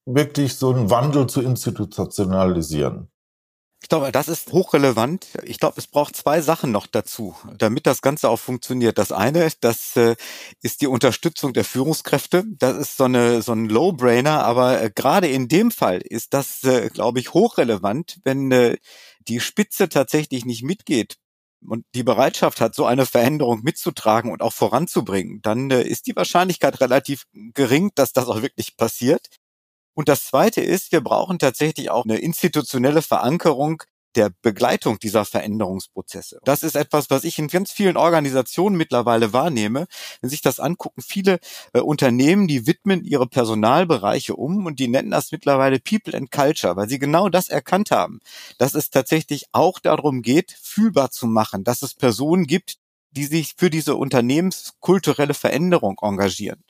wirklich 0.05 0.55
so 0.55 0.73
einen 0.73 0.89
Wandel 0.89 1.27
zu 1.27 1.41
institutionalisieren. 1.41 3.09
Ich 3.85 3.89
glaube, 3.89 4.11
das 4.11 4.29
ist 4.29 4.51
hochrelevant. 4.51 5.27
Ich 5.43 5.59
glaube, 5.59 5.75
es 5.77 5.85
braucht 5.85 6.15
zwei 6.15 6.41
Sachen 6.41 6.71
noch 6.71 6.87
dazu, 6.87 7.35
damit 7.55 7.85
das 7.85 8.01
Ganze 8.01 8.29
auch 8.29 8.39
funktioniert. 8.39 8.97
Das 8.97 9.11
eine, 9.11 9.47
das 9.61 9.95
äh, 9.95 10.15
ist 10.63 10.81
die 10.81 10.87
Unterstützung 10.87 11.53
der 11.53 11.65
Führungskräfte. 11.65 12.45
Das 12.57 12.75
ist 12.77 12.97
so 12.97 13.03
eine 13.03 13.43
so 13.43 13.51
ein 13.51 13.69
Low-Brainer, 13.69 14.43
aber 14.43 14.81
äh, 14.81 14.89
gerade 14.89 15.27
in 15.27 15.47
dem 15.49 15.69
Fall 15.69 16.01
ist 16.01 16.33
das, 16.33 16.63
äh, 16.63 16.89
glaube 16.89 17.19
ich, 17.19 17.35
hochrelevant, 17.35 18.21
wenn 18.23 18.51
äh, 18.51 18.77
die 19.27 19.39
Spitze 19.39 19.87
tatsächlich 19.87 20.45
nicht 20.45 20.63
mitgeht 20.63 21.17
und 21.61 21.85
die 21.93 22.01
Bereitschaft 22.01 22.61
hat, 22.61 22.73
so 22.73 22.85
eine 22.85 23.05
Veränderung 23.05 23.61
mitzutragen 23.61 24.31
und 24.31 24.41
auch 24.41 24.53
voranzubringen, 24.53 25.41
dann 25.43 25.69
äh, 25.69 25.83
ist 25.83 26.07
die 26.07 26.15
Wahrscheinlichkeit 26.15 26.81
relativ 26.81 27.25
gering, 27.53 27.91
dass 27.93 28.13
das 28.13 28.29
auch 28.29 28.41
wirklich 28.41 28.77
passiert. 28.77 29.27
Und 29.95 30.09
das 30.09 30.25
Zweite 30.25 30.61
ist, 30.61 30.91
wir 30.91 31.01
brauchen 31.01 31.39
tatsächlich 31.39 31.89
auch 31.89 32.03
eine 32.03 32.17
institutionelle 32.17 33.01
Verankerung 33.01 33.81
der 34.15 34.31
Begleitung 34.41 34.99
dieser 34.99 35.25
Veränderungsprozesse. 35.25 36.39
Das 36.43 36.63
ist 36.63 36.75
etwas, 36.75 37.09
was 37.09 37.23
ich 37.23 37.37
in 37.37 37.47
ganz 37.47 37.71
vielen 37.71 37.97
Organisationen 37.97 38.77
mittlerweile 38.77 39.33
wahrnehme. 39.33 39.87
Wenn 40.21 40.29
sich 40.29 40.41
das 40.41 40.59
angucken, 40.59 41.01
viele 41.01 41.39
äh, 41.73 41.79
Unternehmen, 41.79 42.47
die 42.47 42.65
widmen 42.65 43.03
ihre 43.03 43.27
Personalbereiche 43.27 44.35
um 44.35 44.65
und 44.65 44.79
die 44.79 44.87
nennen 44.87 45.11
das 45.11 45.31
mittlerweile 45.31 45.79
People 45.79 46.15
and 46.15 46.31
Culture, 46.31 46.75
weil 46.75 46.89
sie 46.89 46.99
genau 46.99 47.29
das 47.29 47.49
erkannt 47.49 47.91
haben, 47.91 48.19
dass 48.57 48.73
es 48.73 48.89
tatsächlich 48.89 49.45
auch 49.51 49.79
darum 49.79 50.21
geht, 50.21 50.55
fühlbar 50.61 51.11
zu 51.11 51.27
machen, 51.27 51.63
dass 51.63 51.81
es 51.81 51.93
Personen 51.93 52.45
gibt, 52.45 52.77
die 53.11 53.25
sich 53.25 53.53
für 53.57 53.69
diese 53.69 53.95
unternehmenskulturelle 53.95 55.33
Veränderung 55.33 55.97
engagieren. 56.01 56.64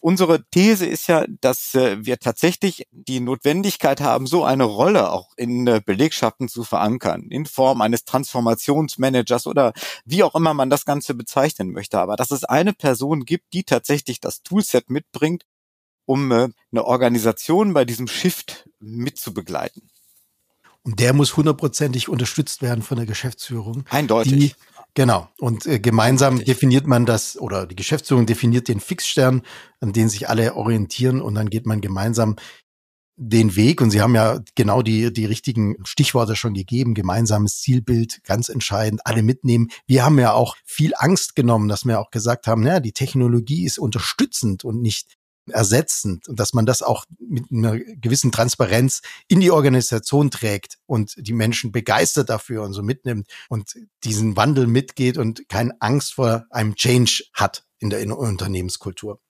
Unsere 0.00 0.44
These 0.50 0.86
ist 0.86 1.06
ja, 1.06 1.24
dass 1.40 1.74
äh, 1.74 2.04
wir 2.04 2.18
tatsächlich 2.18 2.86
die 2.90 3.20
Notwendigkeit 3.20 4.00
haben, 4.00 4.26
so 4.26 4.44
eine 4.44 4.64
Rolle 4.64 5.10
auch 5.10 5.30
in 5.36 5.66
äh, 5.66 5.80
Belegschaften 5.84 6.48
zu 6.48 6.64
verankern, 6.64 7.28
in 7.30 7.46
Form 7.46 7.80
eines 7.80 8.04
Transformationsmanagers 8.04 9.46
oder 9.46 9.72
wie 10.04 10.22
auch 10.22 10.34
immer 10.34 10.54
man 10.54 10.70
das 10.70 10.84
Ganze 10.84 11.14
bezeichnen 11.14 11.72
möchte. 11.72 11.98
Aber 11.98 12.16
dass 12.16 12.30
es 12.30 12.44
eine 12.44 12.72
Person 12.72 13.24
gibt, 13.24 13.52
die 13.52 13.64
tatsächlich 13.64 14.20
das 14.20 14.42
Toolset 14.42 14.90
mitbringt, 14.90 15.44
um 16.04 16.30
äh, 16.32 16.48
eine 16.72 16.84
Organisation 16.84 17.72
bei 17.72 17.84
diesem 17.84 18.08
Shift 18.08 18.68
mitzubegleiten. 18.80 19.90
Und 20.82 20.98
der 20.98 21.12
muss 21.12 21.36
hundertprozentig 21.36 22.08
unterstützt 22.08 22.62
werden 22.62 22.82
von 22.82 22.96
der 22.96 23.06
Geschäftsführung. 23.06 23.84
Eindeutig. 23.90 24.32
Die, 24.32 24.54
genau. 24.94 25.28
Und 25.38 25.66
äh, 25.66 25.78
gemeinsam 25.78 26.34
Eindeutig. 26.34 26.54
definiert 26.54 26.86
man 26.86 27.06
das, 27.06 27.38
oder 27.38 27.66
die 27.66 27.76
Geschäftsführung 27.76 28.26
definiert 28.26 28.68
den 28.68 28.80
Fixstern, 28.80 29.42
an 29.80 29.92
den 29.92 30.08
sich 30.08 30.28
alle 30.28 30.54
orientieren 30.54 31.20
und 31.20 31.34
dann 31.34 31.50
geht 31.50 31.66
man 31.66 31.80
gemeinsam 31.80 32.36
den 33.22 33.54
Weg. 33.54 33.82
Und 33.82 33.90
Sie 33.90 34.00
haben 34.00 34.14
ja 34.14 34.40
genau 34.54 34.80
die, 34.80 35.12
die 35.12 35.26
richtigen 35.26 35.76
Stichworte 35.84 36.36
schon 36.36 36.54
gegeben. 36.54 36.94
Gemeinsames 36.94 37.60
Zielbild, 37.60 38.24
ganz 38.24 38.48
entscheidend, 38.48 39.02
alle 39.04 39.22
mitnehmen. 39.22 39.68
Wir 39.86 40.04
haben 40.04 40.18
ja 40.18 40.32
auch 40.32 40.56
viel 40.64 40.92
Angst 40.96 41.36
genommen, 41.36 41.68
dass 41.68 41.84
wir 41.84 42.00
auch 42.00 42.10
gesagt 42.10 42.46
haben, 42.46 42.62
naja, 42.62 42.80
die 42.80 42.92
Technologie 42.92 43.66
ist 43.66 43.78
unterstützend 43.78 44.64
und 44.64 44.80
nicht 44.80 45.19
ersetzend 45.50 46.28
und 46.28 46.38
dass 46.38 46.52
man 46.52 46.66
das 46.66 46.82
auch 46.82 47.04
mit 47.18 47.44
einer 47.50 47.78
gewissen 47.78 48.32
Transparenz 48.32 49.02
in 49.28 49.40
die 49.40 49.50
Organisation 49.50 50.30
trägt 50.30 50.78
und 50.86 51.14
die 51.16 51.32
Menschen 51.32 51.72
begeistert 51.72 52.30
dafür 52.30 52.62
und 52.62 52.72
so 52.72 52.82
mitnimmt 52.82 53.26
und 53.48 53.74
diesen 54.04 54.36
Wandel 54.36 54.66
mitgeht 54.66 55.18
und 55.18 55.48
keine 55.48 55.74
Angst 55.80 56.14
vor 56.14 56.46
einem 56.50 56.74
Change 56.74 57.24
hat 57.34 57.64
in 57.78 57.90
der 57.90 58.16
Unternehmenskultur. 58.16 59.20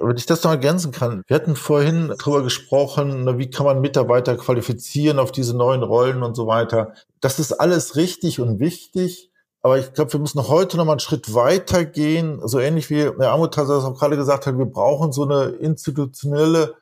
Wenn 0.00 0.16
ich 0.16 0.26
das 0.26 0.44
noch 0.44 0.52
ergänzen 0.52 0.92
kann, 0.92 1.24
wir 1.26 1.34
hatten 1.34 1.56
vorhin 1.56 2.14
darüber 2.16 2.44
gesprochen, 2.44 3.36
wie 3.36 3.50
kann 3.50 3.66
man 3.66 3.80
Mitarbeiter 3.80 4.36
qualifizieren 4.36 5.18
auf 5.18 5.32
diese 5.32 5.56
neuen 5.56 5.82
Rollen 5.82 6.22
und 6.22 6.36
so 6.36 6.46
weiter. 6.46 6.94
Das 7.20 7.40
ist 7.40 7.52
alles 7.52 7.96
richtig 7.96 8.38
und 8.38 8.60
wichtig. 8.60 9.32
Aber 9.68 9.78
ich 9.78 9.92
glaube, 9.92 10.14
wir 10.14 10.20
müssen 10.20 10.48
heute 10.48 10.78
noch 10.78 10.86
mal 10.86 10.92
einen 10.92 11.00
Schritt 11.00 11.34
weiter 11.34 11.84
gehen. 11.84 12.40
So 12.42 12.58
ähnlich 12.58 12.88
wie 12.88 13.02
Herr 13.02 13.32
Amutas 13.32 13.68
das 13.68 13.84
auch 13.84 13.98
gerade 13.98 14.16
gesagt 14.16 14.46
hat, 14.46 14.56
wir 14.56 14.64
brauchen 14.64 15.12
so 15.12 15.24
eine 15.24 15.48
institutionelle 15.48 16.76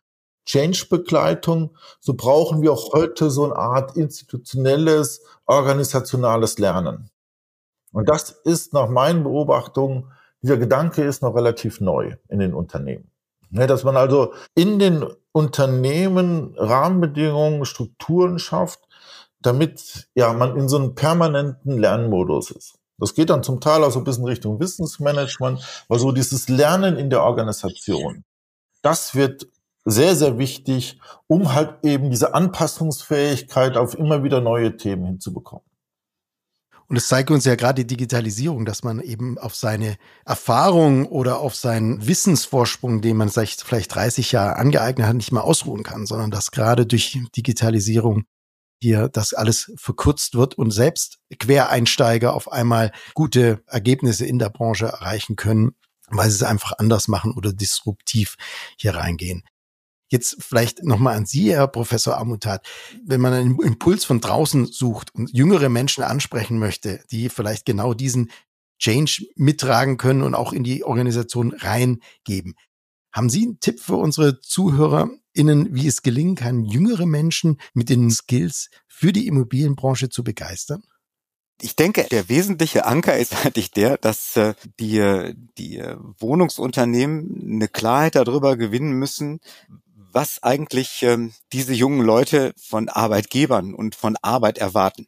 Change-Begleitung. 0.44 1.76
So 1.98 2.14
brauchen 2.14 2.62
wir 2.62 2.72
auch 2.72 2.92
heute 2.92 3.28
so 3.28 3.46
eine 3.46 3.56
Art 3.56 3.96
institutionelles, 3.96 5.20
organisationales 5.46 6.58
Lernen. 6.58 7.10
Und 7.90 8.08
das 8.08 8.30
ist 8.30 8.72
nach 8.72 8.88
meinen 8.88 9.24
Beobachtungen, 9.24 10.12
dieser 10.40 10.56
Gedanke 10.56 11.02
ist 11.02 11.22
noch 11.22 11.34
relativ 11.34 11.80
neu 11.80 12.14
in 12.28 12.38
den 12.38 12.54
Unternehmen. 12.54 13.10
Dass 13.50 13.82
man 13.82 13.96
also 13.96 14.32
in 14.54 14.78
den 14.78 15.04
Unternehmen 15.32 16.54
Rahmenbedingungen, 16.56 17.64
Strukturen 17.64 18.38
schafft, 18.38 18.85
damit 19.40 20.08
ja 20.14 20.32
man 20.32 20.56
in 20.56 20.68
so 20.68 20.76
einem 20.78 20.94
permanenten 20.94 21.78
Lernmodus 21.78 22.50
ist. 22.50 22.78
Das 22.98 23.14
geht 23.14 23.30
dann 23.30 23.42
zum 23.42 23.60
Teil 23.60 23.84
auch 23.84 23.90
so 23.90 23.98
ein 23.98 24.04
bisschen 24.04 24.24
Richtung 24.24 24.58
Wissensmanagement, 24.58 25.84
weil 25.88 25.98
so 25.98 26.12
dieses 26.12 26.48
Lernen 26.48 26.96
in 26.96 27.10
der 27.10 27.22
Organisation, 27.22 28.24
das 28.82 29.14
wird 29.14 29.46
sehr, 29.84 30.16
sehr 30.16 30.38
wichtig, 30.38 30.98
um 31.26 31.54
halt 31.54 31.84
eben 31.84 32.10
diese 32.10 32.34
Anpassungsfähigkeit 32.34 33.76
auf 33.76 33.96
immer 33.96 34.24
wieder 34.24 34.40
neue 34.40 34.76
Themen 34.76 35.04
hinzubekommen. 35.04 35.64
Und 36.88 36.96
es 36.96 37.08
zeigt 37.08 37.30
uns 37.30 37.44
ja 37.44 37.56
gerade 37.56 37.84
die 37.84 37.86
Digitalisierung, 37.86 38.64
dass 38.64 38.84
man 38.84 39.00
eben 39.00 39.38
auf 39.38 39.56
seine 39.56 39.96
Erfahrung 40.24 41.06
oder 41.06 41.40
auf 41.40 41.56
seinen 41.56 42.06
Wissensvorsprung, 42.06 43.00
den 43.00 43.16
man 43.16 43.28
vielleicht 43.28 43.94
30 43.94 44.32
Jahre 44.32 44.56
angeeignet 44.56 45.06
hat, 45.06 45.16
nicht 45.16 45.32
mehr 45.32 45.44
ausruhen 45.44 45.82
kann, 45.82 46.06
sondern 46.06 46.30
dass 46.30 46.52
gerade 46.52 46.86
durch 46.86 47.18
Digitalisierung 47.36 48.24
hier 48.80 49.08
das 49.08 49.32
alles 49.32 49.72
verkürzt 49.76 50.34
wird 50.34 50.56
und 50.58 50.70
selbst 50.70 51.18
Quereinsteiger 51.38 52.34
auf 52.34 52.50
einmal 52.52 52.92
gute 53.14 53.62
Ergebnisse 53.66 54.26
in 54.26 54.38
der 54.38 54.50
Branche 54.50 54.86
erreichen 54.86 55.36
können, 55.36 55.74
weil 56.08 56.28
sie 56.30 56.36
es 56.36 56.42
einfach 56.42 56.72
anders 56.78 57.08
machen 57.08 57.32
oder 57.32 57.52
disruptiv 57.52 58.36
hier 58.78 58.94
reingehen. 58.94 59.42
Jetzt 60.08 60.36
vielleicht 60.38 60.84
nochmal 60.84 61.16
an 61.16 61.26
Sie, 61.26 61.52
Herr 61.52 61.66
Professor 61.66 62.16
Amutat. 62.16 62.64
Wenn 63.04 63.20
man 63.20 63.32
einen 63.32 63.60
Impuls 63.60 64.04
von 64.04 64.20
draußen 64.20 64.66
sucht 64.66 65.12
und 65.14 65.32
jüngere 65.32 65.68
Menschen 65.68 66.04
ansprechen 66.04 66.58
möchte, 66.58 67.02
die 67.10 67.28
vielleicht 67.28 67.64
genau 67.66 67.92
diesen 67.92 68.30
Change 68.78 69.26
mittragen 69.34 69.96
können 69.96 70.22
und 70.22 70.34
auch 70.34 70.52
in 70.52 70.62
die 70.62 70.84
Organisation 70.84 71.52
reingeben. 71.52 72.54
Haben 73.12 73.30
Sie 73.30 73.46
einen 73.46 73.60
Tipp 73.60 73.80
für 73.80 73.96
unsere 73.96 74.40
ZuhörerInnen, 75.36 75.74
wie 75.74 75.86
es 75.86 76.02
gelingen 76.02 76.34
kann, 76.34 76.64
jüngere 76.64 77.06
Menschen 77.06 77.60
mit 77.74 77.88
den 77.88 78.10
Skills 78.10 78.70
für 78.88 79.12
die 79.12 79.26
Immobilienbranche 79.26 80.08
zu 80.08 80.24
begeistern? 80.24 80.82
Ich 81.60 81.76
denke, 81.76 82.06
der 82.10 82.28
wesentliche 82.28 82.84
Anker 82.84 83.16
ist 83.16 83.34
eigentlich 83.44 83.70
der, 83.70 83.96
dass 83.96 84.36
äh, 84.36 84.54
die, 84.78 85.34
die 85.56 85.82
Wohnungsunternehmen 86.18 87.54
eine 87.54 87.68
Klarheit 87.68 88.14
darüber 88.14 88.56
gewinnen 88.56 88.92
müssen, 88.92 89.40
was 90.12 90.42
eigentlich 90.42 91.02
ähm, 91.02 91.32
diese 91.52 91.72
jungen 91.72 92.00
Leute 92.00 92.52
von 92.58 92.88
Arbeitgebern 92.88 93.74
und 93.74 93.94
von 93.94 94.16
Arbeit 94.22 94.58
erwarten 94.58 95.06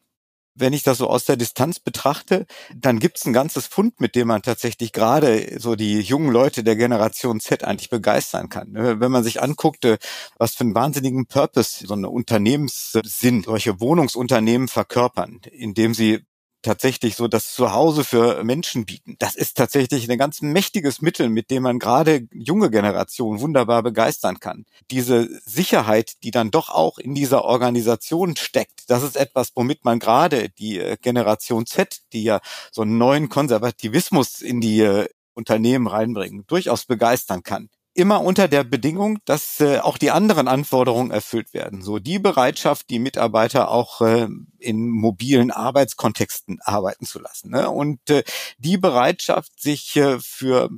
wenn 0.59 0.73
ich 0.73 0.83
das 0.83 0.99
so 0.99 1.09
aus 1.09 1.25
der 1.25 1.37
Distanz 1.37 1.81
betrachte, 1.81 2.47
dann 2.75 2.99
gibt's 2.99 3.27
ein 3.27 3.33
ganzes 3.33 3.66
Fund, 3.66 4.01
mit 4.01 4.14
dem 4.14 4.29
man 4.29 4.42
tatsächlich 4.42 4.92
gerade 4.92 5.59
so 5.59 5.77
die 5.77 6.01
jungen 6.01 6.31
Leute 6.31 6.64
der 6.64 6.77
Generation 6.77 7.40
Z 7.40 7.64
eigentlich 7.64 7.90
begeistern 7.90 8.49
kann. 8.49 8.73
Ne? 8.73 9.01
Wenn 9.01 9.11
man 9.11 9.25
sich 9.25 9.42
anguckt, 9.42 9.85
äh, 9.85 9.99
was 10.38 10.55
für 10.55 10.64
einen 10.64 10.75
wahnsinnigen 10.75 11.27
Purpose 11.27 11.87
so 11.87 11.94
eine 11.94 12.11
Unternehmenssinn, 12.11 13.42
solche 13.42 13.81
Wohnungsunternehmen 13.81 14.68
verkörpern, 14.68 15.40
indem 15.53 15.94
sie 15.94 16.25
tatsächlich 16.62 17.16
so 17.16 17.29
das 17.29 17.53
Zuhause 17.53 18.05
für 18.05 18.42
Menschen 18.44 18.85
bieten. 18.85 19.16
Das 19.18 19.37
ist 19.37 19.57
tatsächlich 19.57 20.11
ein 20.11 20.18
ganz 20.18 20.42
mächtiges 20.42 21.01
Mittel, 21.01 21.29
mit 21.29 21.51
dem 21.51 21.62
man 21.62 21.79
gerade 21.79 22.27
junge 22.33 22.71
Generationen 22.71 23.40
wunderbar 23.40 23.83
begeistern 23.83 24.40
kann. 24.40 24.64
Diese 24.90 25.29
Sicherheit, 25.44 26.14
die 26.23 26.31
dann 26.31 26.51
doch 26.51 26.71
auch 26.71 26.99
in 26.99 27.14
dieser 27.14 27.44
Organisation 27.44 28.37
steckt, 28.37 28.88
das 28.88 29.03
ist 29.03 29.16
etwas, 29.16 29.53
womit 29.55 29.85
man 29.85 29.99
gerade 29.99 30.49
die 30.51 30.79
äh, 30.79 30.97
Generation 31.01 31.66
Z, 31.66 32.01
die 32.12 32.25
ja 32.25 32.40
so 32.73 32.83
einen 32.83 32.99
neuen 32.99 33.29
Konservativismus 33.29 34.40
in 34.40 34.61
die 34.61 34.81
äh, 34.81 35.09
Unternehmen 35.35 35.87
reinbringen, 35.87 36.44
durchaus 36.49 36.85
begeistern 36.85 37.42
kann 37.42 37.68
immer 37.99 38.23
unter 38.23 38.47
der 38.47 38.63
Bedingung, 38.63 39.19
dass 39.25 39.61
äh, 39.61 39.81
auch 39.81 39.99
die 39.99 40.13
anderen 40.13 40.47
Anforderungen 40.47 41.11
erfüllt 41.11 41.53
werden. 41.53 41.83
So 41.83 41.99
die 41.99 42.21
Bereitschaft, 42.21 42.91
die 42.91 43.01
Mitarbeiter 43.01 43.71
auch 43.71 44.01
äh, 44.01 44.29
in 44.59 44.89
mobilen 44.89 45.51
Arbeitskontexten 45.51 46.61
arbeiten 46.63 47.07
zu 47.07 47.19
lassen. 47.19 47.51
Ne? 47.51 47.69
Und 47.69 48.09
äh, 48.09 48.23
die 48.59 48.79
Bereitschaft, 48.79 49.61
sich 49.61 49.97
äh, 49.97 50.21
für 50.21 50.71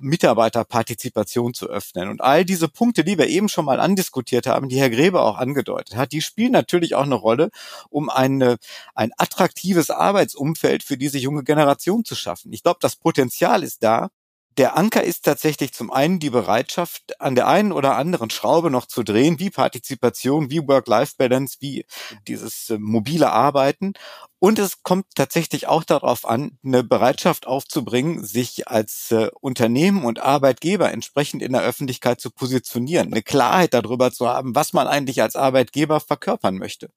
Mitarbeiterpartizipation 0.00 1.54
zu 1.54 1.68
öffnen. 1.68 2.08
Und 2.08 2.20
all 2.20 2.44
diese 2.44 2.68
Punkte, 2.68 3.04
die 3.04 3.18
wir 3.18 3.28
eben 3.28 3.48
schon 3.48 3.64
mal 3.64 3.78
andiskutiert 3.78 4.48
haben, 4.48 4.68
die 4.68 4.80
Herr 4.80 4.90
Grebe 4.90 5.20
auch 5.20 5.38
angedeutet 5.38 5.94
hat, 5.94 6.10
die 6.10 6.22
spielen 6.22 6.50
natürlich 6.50 6.96
auch 6.96 7.04
eine 7.04 7.14
Rolle, 7.14 7.50
um 7.88 8.10
eine, 8.10 8.56
ein 8.96 9.12
attraktives 9.16 9.90
Arbeitsumfeld 9.90 10.82
für 10.82 10.96
diese 10.96 11.18
junge 11.18 11.44
Generation 11.44 12.04
zu 12.04 12.16
schaffen. 12.16 12.52
Ich 12.52 12.64
glaube, 12.64 12.78
das 12.82 12.96
Potenzial 12.96 13.62
ist 13.62 13.84
da, 13.84 14.10
der 14.56 14.76
Anker 14.76 15.02
ist 15.02 15.24
tatsächlich 15.24 15.72
zum 15.72 15.90
einen 15.90 16.20
die 16.20 16.30
Bereitschaft, 16.30 17.20
an 17.20 17.34
der 17.34 17.48
einen 17.48 17.72
oder 17.72 17.96
anderen 17.96 18.30
Schraube 18.30 18.70
noch 18.70 18.86
zu 18.86 19.02
drehen, 19.02 19.38
wie 19.38 19.50
Partizipation, 19.50 20.50
wie 20.50 20.66
Work-Life-Balance, 20.66 21.58
wie 21.60 21.84
dieses 22.28 22.70
äh, 22.70 22.78
mobile 22.78 23.30
Arbeiten. 23.30 23.94
Und 24.38 24.58
es 24.58 24.82
kommt 24.82 25.06
tatsächlich 25.14 25.66
auch 25.66 25.84
darauf 25.84 26.26
an, 26.26 26.58
eine 26.64 26.84
Bereitschaft 26.84 27.46
aufzubringen, 27.46 28.24
sich 28.24 28.68
als 28.68 29.10
äh, 29.10 29.30
Unternehmen 29.40 30.04
und 30.04 30.20
Arbeitgeber 30.20 30.92
entsprechend 30.92 31.42
in 31.42 31.52
der 31.52 31.62
Öffentlichkeit 31.62 32.20
zu 32.20 32.30
positionieren, 32.30 33.12
eine 33.12 33.22
Klarheit 33.22 33.74
darüber 33.74 34.12
zu 34.12 34.28
haben, 34.28 34.54
was 34.54 34.72
man 34.72 34.86
eigentlich 34.86 35.22
als 35.22 35.34
Arbeitgeber 35.34 36.00
verkörpern 36.00 36.56
möchte. 36.56 36.90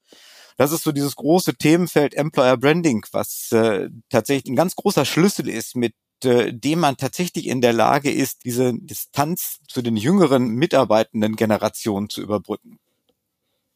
Das 0.58 0.72
ist 0.72 0.84
so 0.84 0.92
dieses 0.92 1.16
große 1.16 1.56
Themenfeld 1.56 2.16
Employer 2.16 2.58
Branding, 2.58 3.06
was 3.12 3.52
äh, 3.52 3.90
tatsächlich 4.10 4.52
ein 4.52 4.56
ganz 4.56 4.76
großer 4.76 5.06
Schlüssel 5.06 5.48
ist, 5.48 5.76
mit 5.76 5.94
äh, 6.26 6.54
dem 6.54 6.80
man 6.80 6.98
tatsächlich 6.98 7.48
in 7.48 7.62
der 7.62 7.74
Lage 7.74 8.12
ist, 8.12 8.46
diese 8.46 8.74
Distanz 8.74 9.60
zu 9.68 9.82
den 9.82 9.98
jüngeren 9.98 10.50
mitarbeitenden 10.50 11.36
Generationen 11.36 12.10
zu 12.10 12.22
überbrücken. 12.22 12.80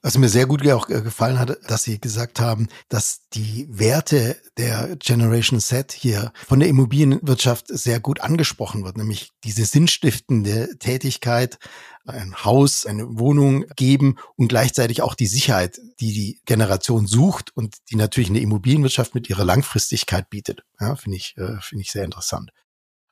Was 0.04 0.18
mir 0.18 0.30
sehr 0.30 0.48
gut 0.48 0.68
auch 0.68 0.90
äh, 0.90 1.02
gefallen 1.02 1.38
hat, 1.38 1.60
dass 1.70 1.84
Sie 1.84 2.02
gesagt 2.02 2.40
haben, 2.40 2.70
dass 2.90 3.28
die 3.34 3.68
Werte 3.70 4.36
der 4.58 4.96
Generation 4.98 5.60
Z 5.60 5.92
hier 5.92 6.34
von 6.48 6.60
der 6.60 6.70
Immobilienwirtschaft 6.70 7.68
sehr 7.68 8.00
gut 8.00 8.20
angesprochen 8.22 8.84
wird, 8.84 8.98
nämlich 8.98 9.32
diese 9.44 9.64
sinnstiftende 9.64 10.78
Tätigkeit, 10.80 11.60
ein 12.06 12.34
Haus, 12.44 12.88
eine 12.88 13.20
Wohnung 13.20 13.66
geben 13.76 14.16
und 14.36 14.48
gleichzeitig 14.48 15.04
auch 15.04 15.14
die 15.14 15.28
Sicherheit, 15.28 15.80
die 16.00 16.14
die 16.14 16.42
Generation 16.46 17.06
sucht 17.06 17.56
und 17.56 17.78
die 17.92 17.96
natürlich 17.96 18.32
eine 18.32 18.40
Immobilienwirtschaft 18.40 19.14
mit 19.14 19.30
ihrer 19.30 19.46
Langfristigkeit 19.46 20.32
bietet. 20.32 20.64
Ja, 20.80 20.96
finde 20.96 21.18
ich, 21.18 21.36
äh, 21.38 21.62
finde 21.62 21.84
ich 21.84 21.92
sehr 21.92 22.06
interessant. 22.06 22.50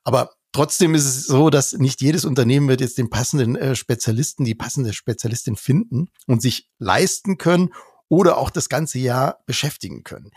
Aber 0.04 0.32
Trotzdem 0.52 0.96
ist 0.96 1.06
es 1.06 1.26
so, 1.26 1.50
dass 1.50 1.74
nicht 1.74 2.02
jedes 2.02 2.26
Unternehmen 2.26 2.68
wird 2.68 2.82
jetzt 2.82 2.98
den 2.98 3.10
passenden 3.10 3.56
äh, 3.56 3.76
Spezialisten, 3.76 4.46
die 4.46 4.56
passende 4.56 4.94
Spezialistin 4.94 5.56
finden 5.56 6.10
und 6.26 6.42
sich 6.42 6.70
leisten 6.80 7.38
können 7.38 7.70
oder 8.08 8.38
auch 8.38 8.50
das 8.50 8.68
ganze 8.68 8.98
Jahr 8.98 9.44
beschäftigen 9.46 10.04
können. 10.04 10.32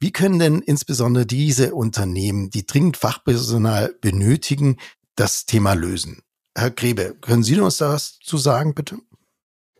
Wie 0.00 0.10
können 0.10 0.38
denn 0.38 0.60
insbesondere 0.60 1.26
diese 1.26 1.74
Unternehmen, 1.74 2.50
die 2.50 2.66
dringend 2.66 2.96
Fachpersonal 2.96 3.94
benötigen, 4.00 4.78
das 5.14 5.44
Thema 5.44 5.74
lösen? 5.74 6.22
Herr 6.56 6.70
Grebe, 6.70 7.14
können 7.20 7.42
Sie 7.42 7.58
uns 7.60 7.76
da 7.76 7.90
was 7.90 8.18
zu 8.18 8.36
sagen, 8.36 8.74
bitte? 8.74 8.98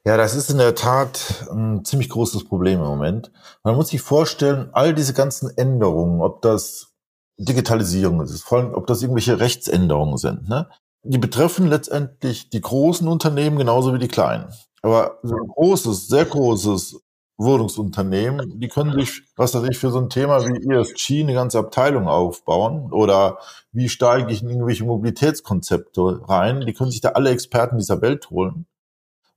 Ja, 0.04 0.16
das 0.16 0.34
ist 0.34 0.50
in 0.50 0.58
der 0.58 0.74
Tat 0.74 1.48
ein 1.50 1.84
ziemlich 1.84 2.08
großes 2.08 2.44
Problem 2.44 2.80
im 2.80 2.86
Moment. 2.86 3.32
Man 3.62 3.76
muss 3.76 3.88
sich 3.88 4.00
vorstellen, 4.00 4.68
all 4.72 4.94
diese 4.94 5.14
ganzen 5.14 5.56
Änderungen, 5.56 6.20
ob 6.20 6.42
das 6.42 6.91
Digitalisierung 7.38 8.20
ist 8.20 8.42
vor 8.42 8.58
allem, 8.58 8.74
ob 8.74 8.86
das 8.86 9.02
irgendwelche 9.02 9.40
Rechtsänderungen 9.40 10.16
sind. 10.16 10.48
Ne? 10.48 10.68
Die 11.04 11.18
betreffen 11.18 11.66
letztendlich 11.66 12.50
die 12.50 12.60
großen 12.60 13.08
Unternehmen 13.08 13.58
genauso 13.58 13.94
wie 13.94 13.98
die 13.98 14.08
kleinen. 14.08 14.52
Aber 14.82 15.18
so 15.22 15.34
ein 15.34 15.48
großes, 15.48 16.08
sehr 16.08 16.24
großes 16.24 17.00
Wohnungsunternehmen, 17.38 18.60
die 18.60 18.68
können 18.68 18.92
sich, 18.92 19.22
was 19.36 19.54
weiß 19.54 19.64
ich, 19.68 19.78
für 19.78 19.90
so 19.90 19.98
ein 19.98 20.10
Thema 20.10 20.46
wie 20.46 20.72
ESG 20.72 21.22
eine 21.22 21.34
ganze 21.34 21.58
Abteilung 21.58 22.06
aufbauen 22.06 22.92
oder 22.92 23.38
wie 23.72 23.88
steige 23.88 24.32
ich 24.32 24.42
in 24.42 24.50
irgendwelche 24.50 24.84
Mobilitätskonzepte 24.84 26.28
rein. 26.28 26.60
Die 26.66 26.72
können 26.72 26.90
sich 26.90 27.00
da 27.00 27.10
alle 27.10 27.30
Experten 27.30 27.78
dieser 27.78 28.00
Welt 28.00 28.30
holen. 28.30 28.66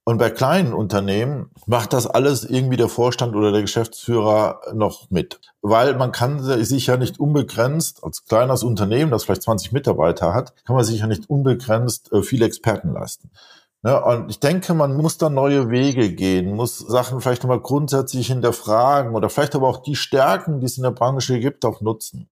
Und 0.07 0.19
bei 0.19 0.29
kleinen 0.29 0.73
Unternehmen 0.73 1.49
macht 1.65 1.91
das 1.91 2.05
alles 2.05 2.43
irgendwie 2.43 2.77
der 2.77 2.89
Vorstand 2.89 3.35
oder 3.35 3.51
der 3.51 3.61
Geschäftsführer 3.61 4.61
noch 4.73 5.09
mit. 5.09 5.41
Weil 5.63 5.95
man 5.95 6.11
kann 6.11 6.43
sich 6.43 6.85
ja 6.85 6.95
nicht 6.95 7.19
unbegrenzt, 7.19 8.03
als 8.03 8.23
kleines 8.23 8.61
Unternehmen, 8.61 9.09
das 9.09 9.23
vielleicht 9.23 9.41
20 9.41 9.71
Mitarbeiter 9.71 10.31
hat, 10.31 10.53
kann 10.63 10.75
man 10.75 10.85
sich 10.85 10.99
ja 10.99 11.07
nicht 11.07 11.27
unbegrenzt 11.27 12.13
äh, 12.13 12.21
viele 12.21 12.45
Experten 12.45 12.93
leisten. 12.93 13.31
Ja, 13.83 13.97
und 13.97 14.29
ich 14.29 14.39
denke, 14.39 14.75
man 14.75 14.95
muss 14.95 15.17
da 15.17 15.29
neue 15.29 15.71
Wege 15.71 16.11
gehen, 16.11 16.55
muss 16.55 16.77
Sachen 16.77 17.19
vielleicht 17.19 17.41
nochmal 17.41 17.61
grundsätzlich 17.61 18.27
hinterfragen 18.27 19.15
oder 19.15 19.29
vielleicht 19.29 19.55
aber 19.55 19.67
auch 19.67 19.81
die 19.81 19.95
Stärken, 19.95 20.59
die 20.59 20.67
es 20.67 20.77
in 20.77 20.83
der 20.83 20.91
Branche 20.91 21.39
gibt, 21.39 21.65
auch 21.65 21.81
nutzen. 21.81 22.29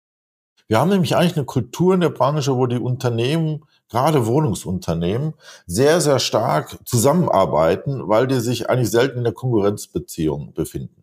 Wir 0.67 0.79
haben 0.79 0.89
nämlich 0.89 1.15
eigentlich 1.15 1.38
eine 1.38 1.45
Kultur 1.45 1.95
in 1.95 2.01
der 2.01 2.10
Branche, 2.10 2.55
wo 2.55 2.67
die 2.67 2.77
Unternehmen 2.77 3.63
gerade 3.89 4.25
Wohnungsunternehmen, 4.25 5.34
sehr, 5.65 6.02
sehr 6.02 6.19
stark 6.19 6.78
zusammenarbeiten, 6.86 8.08
weil 8.08 8.28
die 8.28 8.39
sich 8.39 8.69
eigentlich 8.69 8.91
selten 8.91 9.19
in 9.19 9.23
der 9.23 9.34
Konkurrenzbeziehung 9.34 10.54
befinden. 10.54 10.99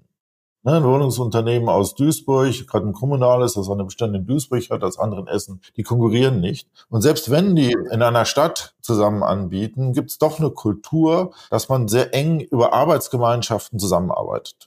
Ne, 0.66 0.78
ein 0.78 0.84
Wohnungsunternehmen 0.84 1.68
aus 1.68 1.94
Duisburg, 1.94 2.66
gerade 2.66 2.88
ein 2.88 2.92
kommunales, 2.92 3.54
das 3.54 3.70
eine 3.70 3.84
Bestand 3.84 4.16
in 4.16 4.26
Duisburg 4.26 4.68
hat, 4.70 4.82
das 4.82 4.98
andere 4.98 5.20
in 5.20 5.28
Essen, 5.28 5.60
die 5.76 5.84
konkurrieren 5.84 6.40
nicht. 6.40 6.68
Und 6.88 7.02
selbst 7.02 7.30
wenn 7.30 7.54
die 7.54 7.70
in 7.70 8.02
einer 8.02 8.24
Stadt 8.24 8.74
zusammen 8.80 9.22
anbieten, 9.22 9.92
gibt 9.92 10.10
es 10.10 10.18
doch 10.18 10.40
eine 10.40 10.50
Kultur, 10.50 11.32
dass 11.50 11.68
man 11.68 11.86
sehr 11.86 12.12
eng 12.14 12.40
über 12.40 12.72
Arbeitsgemeinschaften 12.72 13.78
zusammenarbeitet. 13.78 14.65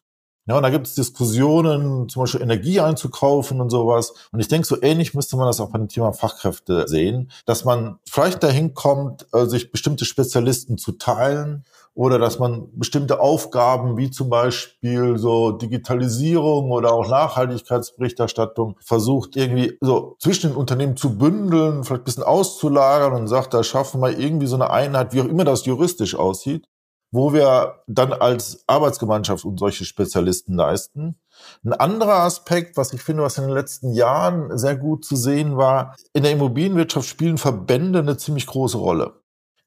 Ja, 0.49 0.57
und 0.57 0.63
da 0.63 0.71
gibt 0.71 0.87
es 0.87 0.95
Diskussionen, 0.95 2.09
zum 2.09 2.23
Beispiel 2.23 2.41
Energie 2.41 2.79
einzukaufen 2.79 3.61
und 3.61 3.69
sowas. 3.69 4.15
Und 4.31 4.39
ich 4.39 4.47
denke, 4.47 4.65
so 4.65 4.81
ähnlich 4.81 5.13
müsste 5.13 5.37
man 5.37 5.45
das 5.45 5.61
auch 5.61 5.69
beim 5.69 5.87
Thema 5.87 6.11
Fachkräfte 6.11 6.87
sehen, 6.87 7.29
dass 7.45 7.65
man 7.65 7.99
vielleicht 8.09 8.41
dahin 8.41 8.73
kommt, 8.73 9.27
äh, 9.31 9.45
sich 9.45 9.71
bestimmte 9.71 10.05
Spezialisten 10.05 10.79
zu 10.79 10.93
teilen 10.93 11.65
oder 11.93 12.17
dass 12.17 12.39
man 12.39 12.67
bestimmte 12.73 13.19
Aufgaben 13.19 13.95
wie 13.97 14.09
zum 14.09 14.31
Beispiel 14.31 15.19
so 15.19 15.51
Digitalisierung 15.51 16.71
oder 16.71 16.93
auch 16.93 17.07
Nachhaltigkeitsberichterstattung 17.07 18.75
versucht 18.79 19.35
irgendwie 19.35 19.77
so 19.81 20.15
zwischen 20.19 20.49
den 20.49 20.57
Unternehmen 20.57 20.97
zu 20.97 21.15
bündeln, 21.15 21.83
vielleicht 21.83 22.01
ein 22.01 22.05
bisschen 22.05 22.23
auszulagern 22.23 23.13
und 23.13 23.27
sagt, 23.27 23.53
da 23.53 23.63
schaffen 23.63 24.01
wir 24.01 24.17
irgendwie 24.17 24.47
so 24.47 24.55
eine 24.55 24.71
Einheit, 24.71 25.13
wie 25.13 25.21
auch 25.21 25.25
immer 25.25 25.43
das 25.43 25.67
juristisch 25.67 26.15
aussieht, 26.15 26.65
wo 27.11 27.33
wir 27.33 27.81
dann 27.87 28.13
als 28.13 28.63
Arbeitsgemeinschaft 28.67 29.45
und 29.45 29.59
solche 29.59 29.85
Spezialisten 29.85 30.55
leisten. 30.55 31.15
Ein 31.63 31.73
anderer 31.73 32.23
Aspekt, 32.23 32.77
was 32.77 32.93
ich 32.93 33.01
finde, 33.01 33.23
was 33.23 33.37
in 33.37 33.45
den 33.45 33.53
letzten 33.53 33.93
Jahren 33.93 34.57
sehr 34.57 34.75
gut 34.75 35.05
zu 35.05 35.15
sehen 35.15 35.57
war, 35.57 35.95
in 36.13 36.23
der 36.23 36.33
Immobilienwirtschaft 36.33 37.07
spielen 37.07 37.37
Verbände 37.37 37.99
eine 37.99 38.17
ziemlich 38.17 38.45
große 38.45 38.77
Rolle. 38.77 39.21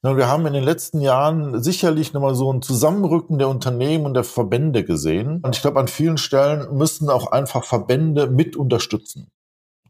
Wir 0.04 0.26
haben 0.26 0.46
in 0.46 0.52
den 0.52 0.64
letzten 0.64 1.00
Jahren 1.00 1.62
sicherlich 1.62 2.12
nochmal 2.12 2.34
so 2.34 2.52
ein 2.52 2.60
Zusammenrücken 2.60 3.38
der 3.38 3.48
Unternehmen 3.48 4.04
und 4.04 4.14
der 4.14 4.24
Verbände 4.24 4.84
gesehen. 4.84 5.40
Und 5.42 5.54
ich 5.54 5.62
glaube, 5.62 5.78
an 5.78 5.86
vielen 5.86 6.18
Stellen 6.18 6.76
müssen 6.76 7.08
auch 7.08 7.30
einfach 7.30 7.64
Verbände 7.64 8.26
mit 8.26 8.56
unterstützen. 8.56 9.28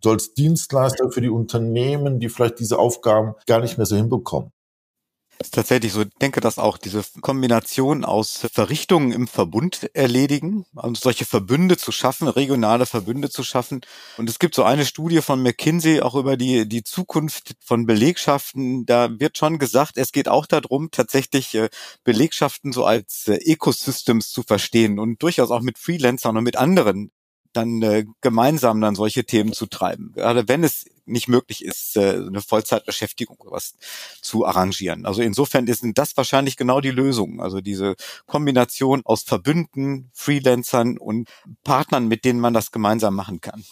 So 0.03 0.11
als 0.11 0.35
Dienstleister 0.35 1.11
für 1.11 1.23
die 1.23 1.31
Unternehmen, 1.31 2.21
die 2.21 2.29
vielleicht 2.29 2.59
diese 2.59 2.79
Aufgaben 2.79 3.37
gar 3.47 3.61
nicht 3.61 3.79
mehr 3.79 3.87
so 3.87 3.97
hinbekommen 3.97 4.53
ist 5.43 5.55
tatsächlich 5.55 5.93
so, 5.93 6.03
ich 6.03 6.09
denke, 6.21 6.41
dass 6.41 6.59
auch 6.59 6.79
diese 6.79 7.05
Kombination 7.21 8.05
aus 8.05 8.47
Verrichtungen 8.53 9.13
im 9.13 9.29
Verbund 9.29 9.91
erledigen, 9.95 10.65
also 10.75 10.95
solche 10.95 11.25
Verbünde 11.25 11.77
zu 11.77 11.93
schaffen, 11.93 12.29
regionale 12.29 12.87
Verbünde 12.87 13.31
zu 13.31 13.43
schaffen. 13.43 13.81
Und 14.17 14.29
es 14.31 14.39
gibt 14.39 14.55
so 14.55 14.63
eine 14.65 14.87
Studie 14.87 15.21
von 15.21 15.43
McKinsey 15.43 16.01
auch 16.01 16.15
über 16.15 16.37
die, 16.37 16.69
die 16.69 16.85
Zukunft 16.85 17.55
von 17.61 17.87
Belegschaften. 17.87 18.87
Da 18.87 19.09
wird 19.19 19.39
schon 19.39 19.59
gesagt, 19.59 19.97
es 19.97 20.13
geht 20.13 20.29
auch 20.29 20.47
darum, 20.47 20.91
tatsächlich 20.91 21.55
äh, 21.55 21.69
Belegschaften 22.05 22.73
so 22.73 22.85
als 22.85 23.29
äh, 23.29 23.35
Ecosystems 23.35 24.31
zu 24.31 24.43
verstehen 24.43 24.99
und 24.99 25.23
durchaus 25.23 25.51
auch 25.51 25.63
mit 25.63 25.79
Freelancern 25.79 26.37
und 26.37 26.45
mit 26.45 26.57
anderen 26.57 27.11
dann 27.53 27.83
äh, 27.83 28.05
gemeinsam 28.21 28.81
dann 28.81 28.95
solche 28.95 29.25
Themen 29.25 29.53
zu 29.53 29.67
treiben. 29.67 30.13
Gerade 30.15 30.49
wenn 30.49 30.65
es 30.65 30.87
nicht 31.05 31.29
möglich 31.29 31.65
ist, 31.65 31.97
äh, 31.97 32.15
eine 32.15 32.41
Vollzeitbeschäftigung 32.41 33.37
was 33.45 33.75
zu 34.21 34.47
arrangieren. 34.47 35.07
Also 35.07 35.23
insofern 35.23 35.67
ist 35.67 35.85
das 35.95 36.17
wahrscheinlich 36.17 36.57
genau 36.57 36.81
die 36.81 36.91
Lösung. 36.91 37.41
Also 37.41 37.61
diese 37.61 37.97
Kombination 38.27 39.03
aus 39.05 39.23
Verbünden, 39.23 40.11
Freelancern 40.13 40.99
und 40.99 41.29
Partnern, 41.65 42.09
mit 42.09 42.25
denen 42.25 42.41
man 42.41 42.55
das 42.55 42.71
gemeinsam 42.71 43.15
machen 43.15 43.41
kann. 43.41 43.65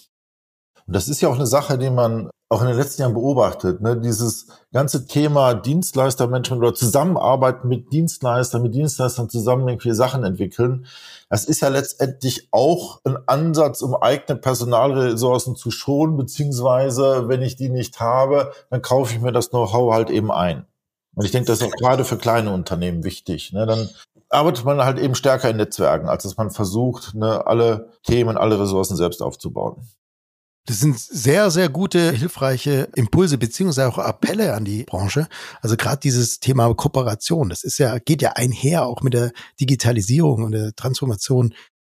Und 0.87 0.97
das 0.97 1.09
ist 1.09 1.21
ja 1.21 1.29
auch 1.29 1.37
eine 1.37 1.47
Sache, 1.47 1.79
die 1.79 1.91
man 1.91 2.31
auch 2.51 2.63
in 2.63 2.67
den 2.67 2.77
letzten 2.77 3.03
Jahren 3.03 3.15
beobachtet. 3.15 3.81
Ne? 3.81 3.97
Dieses 3.97 4.49
ganze 4.73 5.07
Thema 5.07 5.55
Dienstleistermanagement 5.55 6.61
oder 6.61 6.75
Zusammenarbeiten 6.75 7.69
mit 7.69 7.93
Dienstleistern, 7.93 8.63
mit 8.63 8.75
Dienstleistern 8.75 9.31
zusammen 9.31 9.69
irgendwie 9.69 9.95
Sachen 9.95 10.25
entwickeln. 10.25 10.85
Das 11.29 11.45
ist 11.45 11.61
ja 11.61 11.69
letztendlich 11.69 12.49
auch 12.51 13.01
ein 13.05 13.17
Ansatz, 13.27 13.83
um 13.83 13.95
eigene 13.95 14.37
Personalressourcen 14.37 15.55
zu 15.55 15.71
schonen, 15.71 16.17
beziehungsweise 16.17 17.29
wenn 17.29 17.41
ich 17.41 17.55
die 17.55 17.69
nicht 17.69 18.01
habe, 18.01 18.53
dann 18.69 18.83
kaufe 18.83 19.15
ich 19.15 19.21
mir 19.21 19.31
das 19.31 19.51
Know-how 19.51 19.93
halt 19.95 20.11
eben 20.11 20.33
ein. 20.33 20.67
Und 21.15 21.25
ich 21.25 21.31
denke, 21.31 21.47
das 21.47 21.61
ist 21.61 21.67
auch 21.67 21.79
gerade 21.79 22.05
für 22.05 22.17
kleine 22.17 22.53
Unternehmen 22.53 23.05
wichtig. 23.05 23.53
Ne? 23.53 23.65
Dann 23.65 23.89
arbeitet 24.29 24.65
man 24.65 24.85
halt 24.85 24.99
eben 24.99 25.15
stärker 25.15 25.51
in 25.51 25.57
Netzwerken, 25.57 26.09
als 26.09 26.25
dass 26.25 26.37
man 26.37 26.51
versucht, 26.51 27.15
ne, 27.15 27.47
alle 27.47 27.91
Themen, 28.03 28.37
alle 28.37 28.59
Ressourcen 28.59 28.97
selbst 28.97 29.23
aufzubauen. 29.23 29.87
Das 30.71 30.79
sind 30.79 31.01
sehr, 31.01 31.51
sehr 31.51 31.69
gute, 31.69 32.13
hilfreiche 32.13 32.91
Impulse 32.95 33.39
beziehungsweise 33.39 33.89
auch 33.89 33.99
Appelle 33.99 34.55
an 34.55 34.65
die 34.65 34.85
Branche. 34.85 35.27
Also 35.63 35.77
gerade 35.77 35.99
dieses 35.99 36.39
Thema 36.39 36.73
Kooperation, 36.75 37.49
das 37.49 37.65
ist 37.65 37.79
ja, 37.79 37.99
geht 37.99 38.23
ja 38.23 38.35
einher 38.35 38.87
auch 38.87 39.03
mit 39.03 39.15
der 39.15 39.33
Digitalisierung 39.61 40.45
und 40.45 40.53
der 40.53 40.73
Transformation, 40.77 41.55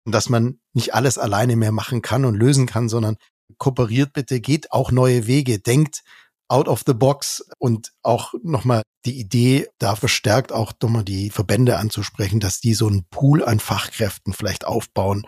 dass 0.05 0.29
man 0.29 0.61
nicht 0.71 0.93
alles 0.93 1.17
alleine 1.17 1.57
mehr 1.57 1.73
machen 1.73 2.01
kann 2.01 2.23
und 2.23 2.35
lösen 2.35 2.65
kann, 2.65 2.87
sondern 2.87 3.17
kooperiert 3.57 4.13
bitte, 4.13 4.39
geht 4.39 4.71
auch 4.71 4.89
neue 4.89 5.27
Wege, 5.27 5.59
denkt 5.59 6.03
out 6.47 6.69
of 6.69 6.83
the 6.87 6.93
box 6.93 7.45
und 7.57 7.91
auch 8.03 8.33
nochmal 8.41 8.83
die 9.03 9.19
Idee, 9.19 9.67
da 9.79 9.97
verstärkt 9.97 10.53
auch 10.53 10.71
nochmal 10.81 11.03
die 11.03 11.29
Verbände 11.29 11.75
anzusprechen, 11.77 12.39
dass 12.39 12.61
die 12.61 12.73
so 12.73 12.87
einen 12.87 13.03
Pool 13.09 13.43
an 13.43 13.59
Fachkräften 13.59 14.31
vielleicht 14.31 14.65
aufbauen, 14.65 15.25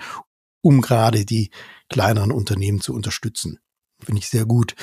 um 0.63 0.81
gerade 0.81 1.25
die 1.25 1.51
kleineren 1.89 2.31
Unternehmen 2.31 2.81
zu 2.81 2.93
unterstützen. 2.93 3.59
Finde 3.99 4.19
ich 4.19 4.29
sehr 4.29 4.45
gut. 4.45 4.75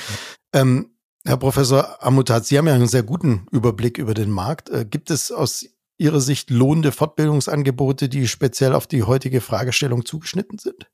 Ähm, 0.53 0.95
Herr 1.25 1.37
Professor 1.37 2.01
Amutat, 2.01 2.45
Sie 2.45 2.57
haben 2.57 2.67
ja 2.67 2.73
einen 2.73 2.87
sehr 2.87 3.03
guten 3.03 3.47
Überblick 3.51 3.97
über 3.97 4.13
den 4.13 4.31
Markt. 4.31 4.69
Äh, 4.69 4.85
gibt 4.85 5.11
es 5.11 5.31
aus 5.31 5.65
Ihrer 5.97 6.21
Sicht 6.21 6.49
lohnende 6.49 6.91
Fortbildungsangebote, 6.91 8.09
die 8.09 8.27
speziell 8.27 8.73
auf 8.73 8.87
die 8.87 9.03
heutige 9.03 9.41
Fragestellung 9.41 10.05
zugeschnitten 10.05 10.57
sind? 10.57 10.87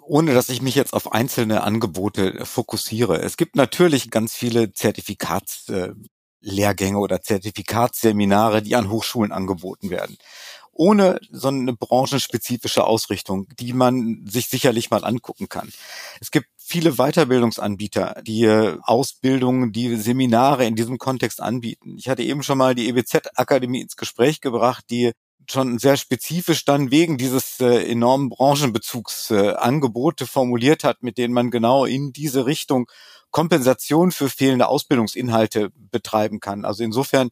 ohne 0.00 0.34
dass 0.34 0.48
ich 0.48 0.62
mich 0.62 0.74
jetzt 0.74 0.94
auf 0.94 1.12
einzelne 1.12 1.62
Angebote 1.62 2.44
fokussiere. 2.44 3.20
Es 3.20 3.36
gibt 3.36 3.54
natürlich 3.56 4.10
ganz 4.10 4.34
viele 4.34 4.72
Zertifikatslehrgänge 4.72 6.98
oder 6.98 7.20
Zertifikatsseminare, 7.20 8.62
die 8.62 8.74
an 8.74 8.90
Hochschulen 8.90 9.32
angeboten 9.32 9.90
werden. 9.90 10.16
Ohne 10.72 11.20
so 11.30 11.48
eine 11.48 11.74
branchenspezifische 11.74 12.84
Ausrichtung, 12.84 13.46
die 13.60 13.72
man 13.72 14.24
sich 14.26 14.48
sicherlich 14.48 14.90
mal 14.90 15.04
angucken 15.04 15.48
kann. 15.48 15.70
Es 16.20 16.30
gibt 16.30 16.48
viele 16.56 16.92
Weiterbildungsanbieter, 16.92 18.22
die 18.26 18.48
Ausbildungen, 18.82 19.72
die 19.72 19.96
Seminare 19.96 20.64
in 20.64 20.74
diesem 20.74 20.98
Kontext 20.98 21.42
anbieten. 21.42 21.96
Ich 21.98 22.08
hatte 22.08 22.22
eben 22.22 22.42
schon 22.42 22.58
mal 22.58 22.74
die 22.74 22.88
EBZ-Akademie 22.88 23.82
ins 23.82 23.96
Gespräch 23.96 24.40
gebracht, 24.40 24.84
die 24.88 25.12
schon 25.50 25.78
sehr 25.78 25.96
spezifisch 25.96 26.64
dann 26.64 26.90
wegen 26.90 27.18
dieses 27.18 27.60
äh, 27.60 27.90
enormen 27.90 28.28
Branchenbezugs 28.28 29.30
äh, 29.30 29.54
Angebote 29.54 30.26
formuliert 30.26 30.84
hat, 30.84 31.02
mit 31.02 31.18
denen 31.18 31.34
man 31.34 31.50
genau 31.50 31.84
in 31.84 32.12
diese 32.12 32.46
Richtung 32.46 32.88
Kompensation 33.32 34.12
für 34.12 34.28
fehlende 34.28 34.68
Ausbildungsinhalte 34.68 35.70
betreiben 35.90 36.38
kann. 36.38 36.64
Also 36.64 36.84
insofern 36.84 37.30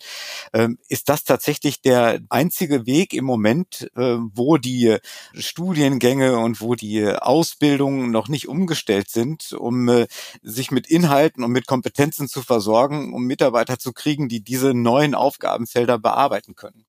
ähm, 0.53 0.79
ist 0.89 1.09
das 1.09 1.25
tatsächlich 1.25 1.83
der 1.83 2.21
einzige 2.29 2.87
Weg 2.87 3.15
im 3.15 3.25
Moment, 3.25 3.91
äh, 3.97 4.17
wo 4.19 4.57
die 4.57 4.97
Studiengänge 5.35 6.39
und 6.39 6.61
wo 6.61 6.75
die 6.75 7.07
Ausbildungen 7.07 8.11
noch 8.11 8.29
nicht 8.29 8.49
umgestellt 8.49 9.11
sind, 9.11 9.53
um 9.53 9.89
äh, 9.89 10.07
sich 10.43 10.71
mit 10.71 10.89
Inhalten 10.89 11.45
und 11.45 11.53
mit 11.53 11.67
Kompetenzen 11.67 12.29
zu 12.29 12.43
versorgen, 12.43 13.15
um 13.15 13.25
Mitarbeiter 13.25 13.79
zu 13.79 13.93
kriegen, 13.93 14.29
die 14.29 14.43
diese 14.43 14.75
neuen 14.75 15.15
Aufgabenfelder 15.15 15.99
bearbeiten 15.99 16.57
können. 16.57 16.85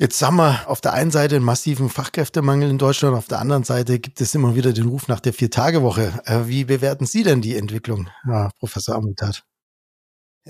Jetzt 0.00 0.22
haben 0.22 0.36
wir 0.36 0.66
auf 0.66 0.80
der 0.80 0.94
einen 0.94 1.10
Seite 1.10 1.36
einen 1.36 1.44
massiven 1.44 1.90
Fachkräftemangel 1.90 2.70
in 2.70 2.78
Deutschland, 2.78 3.14
auf 3.14 3.28
der 3.28 3.38
anderen 3.38 3.64
Seite 3.64 3.98
gibt 3.98 4.18
es 4.22 4.34
immer 4.34 4.54
wieder 4.54 4.72
den 4.72 4.88
Ruf 4.88 5.08
nach 5.08 5.20
der 5.20 5.34
Vier-Tage-Woche. 5.34 6.22
Äh, 6.24 6.46
wie 6.46 6.64
bewerten 6.64 7.04
Sie 7.04 7.22
denn 7.22 7.42
die 7.42 7.54
Entwicklung, 7.54 8.08
ja, 8.26 8.48
Professor 8.58 8.94
Amutat? 8.94 9.44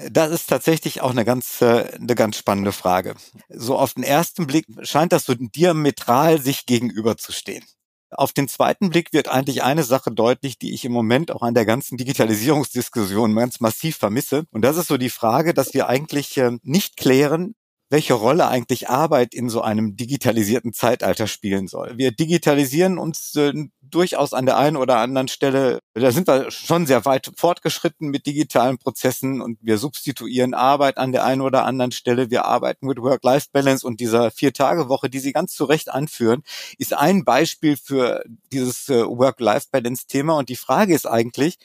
Das 0.08 0.30
ist 0.30 0.48
tatsächlich 0.48 1.00
auch 1.00 1.10
eine 1.10 1.24
ganz, 1.24 1.62
äh, 1.62 1.90
eine 1.96 2.14
ganz 2.14 2.36
spannende 2.38 2.70
Frage. 2.70 3.16
So 3.48 3.76
auf 3.76 3.94
den 3.94 4.04
ersten 4.04 4.46
Blick 4.46 4.66
scheint 4.82 5.12
das 5.12 5.24
so 5.24 5.34
diametral 5.34 6.40
sich 6.40 6.64
gegenüberzustehen. 6.64 7.64
Auf 8.12 8.32
den 8.32 8.46
zweiten 8.46 8.90
Blick 8.90 9.12
wird 9.12 9.26
eigentlich 9.26 9.64
eine 9.64 9.82
Sache 9.82 10.12
deutlich, 10.12 10.58
die 10.58 10.74
ich 10.74 10.84
im 10.84 10.92
Moment 10.92 11.32
auch 11.32 11.42
an 11.42 11.54
der 11.54 11.66
ganzen 11.66 11.98
Digitalisierungsdiskussion 11.98 13.34
ganz 13.34 13.58
massiv 13.58 13.96
vermisse. 13.96 14.44
Und 14.52 14.62
das 14.62 14.76
ist 14.76 14.86
so 14.86 14.96
die 14.96 15.10
Frage, 15.10 15.54
dass 15.54 15.74
wir 15.74 15.88
eigentlich 15.88 16.36
äh, 16.36 16.52
nicht 16.62 16.96
klären, 16.96 17.56
welche 17.90 18.14
Rolle 18.14 18.48
eigentlich 18.48 18.88
Arbeit 18.88 19.34
in 19.34 19.50
so 19.50 19.62
einem 19.62 19.96
digitalisierten 19.96 20.72
Zeitalter 20.72 21.26
spielen 21.26 21.66
soll. 21.66 21.92
Wir 21.96 22.12
digitalisieren 22.12 22.98
uns 22.98 23.34
äh, 23.34 23.52
durchaus 23.82 24.32
an 24.32 24.46
der 24.46 24.56
einen 24.56 24.76
oder 24.76 24.98
anderen 24.98 25.26
Stelle, 25.26 25.80
da 25.94 26.12
sind 26.12 26.28
wir 26.28 26.52
schon 26.52 26.86
sehr 26.86 27.04
weit 27.04 27.32
fortgeschritten 27.36 28.08
mit 28.08 28.26
digitalen 28.26 28.78
Prozessen 28.78 29.42
und 29.42 29.58
wir 29.60 29.76
substituieren 29.76 30.54
Arbeit 30.54 30.98
an 30.98 31.10
der 31.10 31.24
einen 31.24 31.40
oder 31.40 31.64
anderen 31.64 31.90
Stelle. 31.90 32.30
Wir 32.30 32.44
arbeiten 32.44 32.86
mit 32.86 33.02
Work-Life-Balance 33.02 33.84
und 33.84 33.98
dieser 33.98 34.30
Vier-Tage-Woche, 34.30 35.10
die 35.10 35.18
Sie 35.18 35.32
ganz 35.32 35.52
zu 35.54 35.64
Recht 35.64 35.90
anführen, 35.90 36.44
ist 36.78 36.94
ein 36.94 37.24
Beispiel 37.24 37.76
für 37.76 38.22
dieses 38.52 38.88
äh, 38.88 39.04
Work-Life-Balance-Thema. 39.04 40.38
Und 40.38 40.48
die 40.48 40.56
Frage 40.56 40.94
ist 40.94 41.06
eigentlich, 41.06 41.58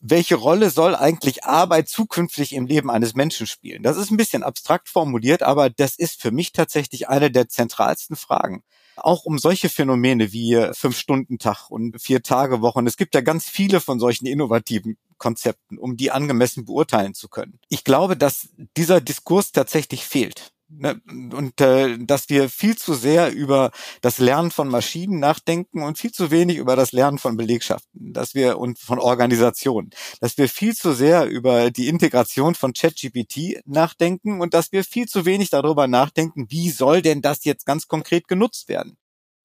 welche 0.00 0.36
Rolle 0.36 0.70
soll 0.70 0.94
eigentlich 0.94 1.44
Arbeit 1.44 1.88
zukünftig 1.88 2.52
im 2.52 2.66
Leben 2.66 2.90
eines 2.90 3.14
Menschen 3.14 3.46
spielen? 3.46 3.82
Das 3.82 3.96
ist 3.96 4.10
ein 4.10 4.16
bisschen 4.16 4.42
abstrakt 4.42 4.88
formuliert, 4.88 5.42
aber 5.42 5.70
das 5.70 5.96
ist 5.96 6.20
für 6.20 6.30
mich 6.30 6.52
tatsächlich 6.52 7.08
eine 7.08 7.30
der 7.30 7.48
zentralsten 7.48 8.16
Fragen. 8.16 8.62
Auch 8.96 9.24
um 9.24 9.38
solche 9.38 9.68
Phänomene 9.68 10.32
wie 10.32 10.68
Fünf-Stunden-Tag 10.72 11.70
und 11.70 12.00
Vier-Tage-Wochen. 12.00 12.86
Es 12.86 12.96
gibt 12.96 13.14
ja 13.14 13.20
ganz 13.20 13.46
viele 13.48 13.80
von 13.80 14.00
solchen 14.00 14.26
innovativen 14.26 14.96
Konzepten, 15.18 15.78
um 15.78 15.96
die 15.96 16.10
angemessen 16.10 16.64
beurteilen 16.64 17.14
zu 17.14 17.28
können. 17.28 17.58
Ich 17.68 17.84
glaube, 17.84 18.16
dass 18.16 18.48
dieser 18.76 19.00
Diskurs 19.00 19.52
tatsächlich 19.52 20.04
fehlt. 20.04 20.52
Ne, 20.68 21.00
und 21.06 21.60
äh, 21.60 21.96
dass 21.96 22.28
wir 22.28 22.48
viel 22.48 22.76
zu 22.76 22.94
sehr 22.94 23.32
über 23.32 23.70
das 24.00 24.18
Lernen 24.18 24.50
von 24.50 24.66
Maschinen 24.66 25.20
nachdenken 25.20 25.84
und 25.84 25.96
viel 25.96 26.10
zu 26.10 26.32
wenig 26.32 26.56
über 26.56 26.74
das 26.74 26.90
Lernen 26.90 27.18
von 27.18 27.36
Belegschaften, 27.36 28.12
dass 28.12 28.34
wir 28.34 28.58
und 28.58 28.80
von 28.80 28.98
Organisationen, 28.98 29.90
dass 30.20 30.36
wir 30.38 30.48
viel 30.48 30.74
zu 30.74 30.92
sehr 30.92 31.26
über 31.26 31.70
die 31.70 31.86
Integration 31.86 32.56
von 32.56 32.72
ChatGPT 32.72 33.60
nachdenken 33.64 34.40
und 34.40 34.54
dass 34.54 34.72
wir 34.72 34.82
viel 34.82 35.06
zu 35.06 35.24
wenig 35.24 35.50
darüber 35.50 35.86
nachdenken, 35.86 36.46
wie 36.48 36.70
soll 36.70 37.00
denn 37.00 37.22
das 37.22 37.44
jetzt 37.44 37.64
ganz 37.64 37.86
konkret 37.86 38.26
genutzt 38.26 38.68
werden? 38.68 38.96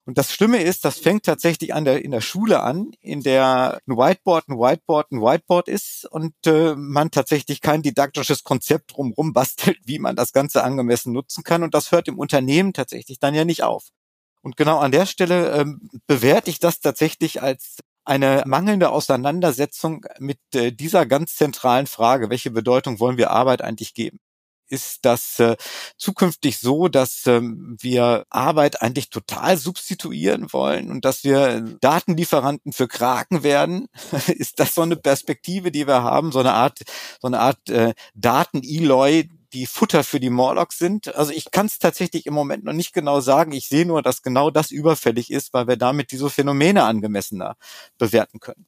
Und 0.06 0.18
das 0.18 0.34
Schlimme 0.34 0.64
ist, 0.64 0.84
das 0.84 0.98
fängt 0.98 1.24
tatsächlich 1.26 1.76
an 1.76 1.86
der, 1.86 2.04
in 2.04 2.12
der 2.12 2.22
Schule 2.22 2.62
an, 2.62 2.92
in 3.02 3.22
der 3.22 3.80
ein 3.88 3.98
Whiteboard 3.98 4.50
ein 4.50 4.58
Whiteboard 4.58 5.12
ein 5.12 5.22
Whiteboard 5.22 5.68
ist 5.68 6.06
und 6.10 6.34
äh, 6.48 6.76
man 6.76 7.12
tatsächlich 7.12 7.62
kein 7.62 7.84
didaktisches 7.84 8.44
Konzept 8.44 8.96
drumherum 8.96 9.32
bastelt, 9.34 9.78
wie 9.86 10.00
man 10.00 10.16
das 10.16 10.32
Ganze 10.32 10.64
angemessen 10.64 11.14
nutzen 11.14 11.44
kann. 11.44 11.62
Und 11.62 11.76
das 11.76 11.92
hört 11.92 12.08
im 12.08 12.18
Unternehmen 12.18 12.74
tatsächlich 12.74 13.20
dann 13.20 13.36
ja 13.36 13.46
nicht 13.46 13.64
auf. 13.64 13.90
Und 14.42 14.58
genau 14.58 14.80
an 14.80 14.92
der 14.92 15.06
Stelle 15.06 15.52
ähm, 15.52 15.90
bewerte 16.08 16.50
ich 16.50 16.60
das 16.60 16.80
tatsächlich 16.80 17.44
als 17.44 17.78
eine 18.04 18.44
mangelnde 18.48 18.90
Auseinandersetzung 18.90 20.06
mit 20.18 20.40
äh, 20.56 20.72
dieser 20.72 21.06
ganz 21.06 21.36
zentralen 21.36 21.86
Frage, 21.86 22.32
welche 22.32 22.50
Bedeutung 22.50 23.00
wollen 23.00 23.18
wir 23.18 23.30
Arbeit 23.30 23.62
eigentlich 23.62 23.94
geben? 23.94 24.20
Ist 24.72 25.06
das 25.06 25.40
äh, 25.40 25.58
zukünftig 25.98 26.60
so, 26.60 26.88
dass 26.88 27.28
ähm, 27.28 27.78
wir 27.80 28.26
Arbeit 28.30 28.82
eigentlich 28.82 29.10
total 29.10 29.58
substituieren 29.58 30.52
wollen 30.54 30.90
und 30.90 31.06
dass 31.06 31.24
wir 31.24 31.62
Datenlieferanten 31.82 32.74
für 32.74 32.88
Kraken 32.88 33.44
werden? 33.44 33.88
ist 34.28 34.60
das 34.60 34.76
so 34.76 34.82
eine 34.82 34.96
Perspektive, 34.96 35.72
die 35.72 35.88
wir 35.88 36.04
haben, 36.04 36.32
so 36.32 36.40
eine 36.40 36.54
Art, 36.54 36.80
so 37.22 37.28
eine 37.28 37.40
Art 37.40 37.70
äh, 37.70 37.94
Daten-Eloy, 38.16 39.30
die 39.54 39.66
Futter 39.66 40.04
für 40.04 40.20
die 40.20 40.30
Morlocks 40.30 40.78
sind. 40.78 41.14
Also 41.16 41.32
ich 41.32 41.52
kann 41.52 41.66
es 41.66 41.78
tatsächlich 41.78 42.26
im 42.26 42.34
Moment 42.34 42.64
noch 42.64 42.74
nicht 42.74 42.94
genau 42.94 43.20
sagen. 43.20 43.52
Ich 43.52 43.68
sehe 43.68 43.86
nur, 43.86 44.02
dass 44.02 44.22
genau 44.22 44.50
das 44.50 44.72
überfällig 44.72 45.30
ist, 45.32 45.54
weil 45.54 45.68
wir 45.68 45.78
damit 45.78 46.12
diese 46.12 46.30
Phänomene 46.30 46.84
angemessener 46.84 47.58
bewerten 47.98 48.40
können. 48.40 48.66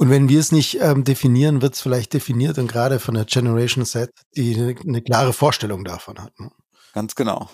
Und 0.00 0.08
wenn 0.08 0.30
wir 0.30 0.40
es 0.40 0.50
nicht 0.50 0.78
ähm, 0.80 1.04
definieren, 1.04 1.60
wird 1.60 1.74
es 1.74 1.82
vielleicht 1.82 2.14
definiert 2.14 2.56
und 2.56 2.72
gerade 2.72 2.98
von 2.98 3.16
der 3.16 3.26
Generation 3.26 3.84
Set, 3.84 4.10
die 4.34 4.54
eine, 4.54 4.74
eine 4.80 5.02
klare 5.02 5.34
Vorstellung 5.34 5.84
davon 5.84 6.18
hat. 6.18 6.40
Ne? 6.40 6.50
Ganz 6.94 7.14
genau. 7.14 7.50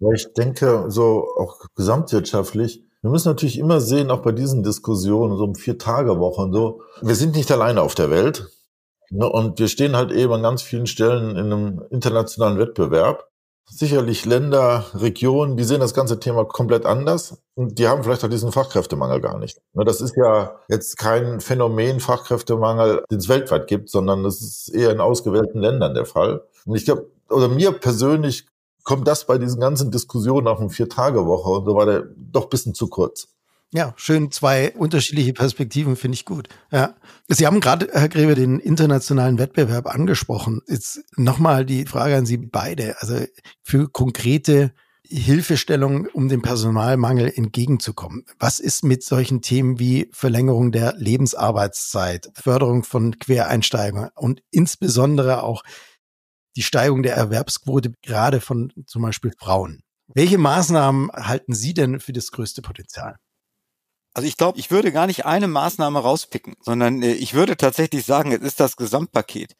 Ja, 0.00 0.08
ich 0.12 0.32
denke, 0.32 0.86
so 0.88 1.28
auch 1.38 1.60
gesamtwirtschaftlich, 1.76 2.82
wir 3.02 3.10
müssen 3.10 3.28
natürlich 3.28 3.56
immer 3.56 3.80
sehen, 3.80 4.10
auch 4.10 4.22
bei 4.22 4.32
diesen 4.32 4.64
Diskussionen, 4.64 5.36
so 5.36 5.44
um 5.44 5.54
Vier-Tage-Woche 5.54 6.42
und 6.42 6.52
so, 6.52 6.82
wir 7.02 7.14
sind 7.14 7.36
nicht 7.36 7.52
alleine 7.52 7.82
auf 7.82 7.94
der 7.94 8.10
Welt. 8.10 8.48
Ne, 9.10 9.28
und 9.28 9.60
wir 9.60 9.68
stehen 9.68 9.94
halt 9.94 10.10
eben 10.10 10.32
an 10.32 10.42
ganz 10.42 10.62
vielen 10.62 10.88
Stellen 10.88 11.36
in 11.36 11.52
einem 11.52 11.82
internationalen 11.90 12.58
Wettbewerb 12.58 13.29
sicherlich 13.68 14.24
Länder, 14.24 14.86
Regionen, 14.94 15.56
die 15.56 15.64
sehen 15.64 15.80
das 15.80 15.94
ganze 15.94 16.18
Thema 16.18 16.44
komplett 16.44 16.86
anders 16.86 17.42
und 17.54 17.78
die 17.78 17.88
haben 17.88 18.02
vielleicht 18.02 18.24
auch 18.24 18.28
diesen 18.28 18.52
Fachkräftemangel 18.52 19.20
gar 19.20 19.38
nicht. 19.38 19.60
Ne, 19.74 19.84
das 19.84 20.00
ist 20.00 20.16
ja 20.16 20.56
jetzt 20.68 20.96
kein 20.98 21.40
Phänomen 21.40 22.00
Fachkräftemangel, 22.00 23.04
den 23.10 23.18
es 23.18 23.28
weltweit 23.28 23.66
gibt, 23.66 23.90
sondern 23.90 24.24
das 24.24 24.40
ist 24.40 24.68
eher 24.74 24.90
in 24.90 25.00
ausgewählten 25.00 25.60
Ländern 25.60 25.94
der 25.94 26.06
Fall. 26.06 26.42
Und 26.64 26.76
ich 26.76 26.84
glaube, 26.84 27.10
oder 27.28 27.48
mir 27.48 27.72
persönlich 27.72 28.46
kommt 28.82 29.06
das 29.06 29.26
bei 29.26 29.38
diesen 29.38 29.60
ganzen 29.60 29.90
Diskussionen 29.90 30.48
auf 30.48 30.60
eine 30.60 30.70
Vier-Tage-Woche 30.70 31.50
und 31.50 31.64
so 31.64 31.74
weiter 31.76 32.04
doch 32.16 32.44
ein 32.44 32.50
bisschen 32.50 32.74
zu 32.74 32.88
kurz. 32.88 33.28
Ja, 33.72 33.94
schön 33.96 34.32
zwei 34.32 34.72
unterschiedliche 34.72 35.32
Perspektiven 35.32 35.94
finde 35.94 36.16
ich 36.16 36.24
gut. 36.24 36.48
Ja. 36.72 36.96
Sie 37.28 37.46
haben 37.46 37.60
gerade, 37.60 37.88
Herr 37.92 38.08
Grebe, 38.08 38.34
den 38.34 38.58
internationalen 38.58 39.38
Wettbewerb 39.38 39.86
angesprochen. 39.86 40.60
Jetzt 40.66 41.04
nochmal 41.16 41.64
die 41.64 41.86
Frage 41.86 42.16
an 42.16 42.26
Sie 42.26 42.36
beide. 42.36 43.00
Also 43.00 43.24
für 43.62 43.88
konkrete 43.88 44.72
Hilfestellung, 45.12 46.06
um 46.06 46.28
dem 46.28 46.42
Personalmangel 46.42 47.32
entgegenzukommen. 47.34 48.24
Was 48.38 48.58
ist 48.58 48.84
mit 48.84 49.04
solchen 49.04 49.40
Themen 49.40 49.78
wie 49.78 50.08
Verlängerung 50.12 50.72
der 50.72 50.94
Lebensarbeitszeit, 50.96 52.30
Förderung 52.34 52.84
von 52.84 53.18
Quereinsteigern 53.18 54.10
und 54.14 54.42
insbesondere 54.50 55.42
auch 55.42 55.62
die 56.56 56.62
Steigerung 56.62 57.02
der 57.02 57.14
Erwerbsquote 57.14 57.92
gerade 58.02 58.40
von 58.40 58.72
zum 58.86 59.02
Beispiel 59.02 59.32
Frauen? 59.38 59.80
Welche 60.12 60.38
Maßnahmen 60.38 61.10
halten 61.12 61.54
Sie 61.54 61.74
denn 61.74 62.00
für 62.00 62.12
das 62.12 62.30
größte 62.32 62.62
Potenzial? 62.62 63.16
Also 64.14 64.26
ich 64.26 64.36
glaube, 64.36 64.58
ich 64.58 64.70
würde 64.70 64.92
gar 64.92 65.06
nicht 65.06 65.24
eine 65.24 65.48
Maßnahme 65.48 65.98
rauspicken, 66.00 66.54
sondern 66.60 67.02
äh, 67.02 67.12
ich 67.12 67.34
würde 67.34 67.56
tatsächlich 67.56 68.04
sagen, 68.04 68.32
es 68.32 68.40
ist 68.40 68.60
das 68.60 68.76
Gesamtpaket. 68.76 69.56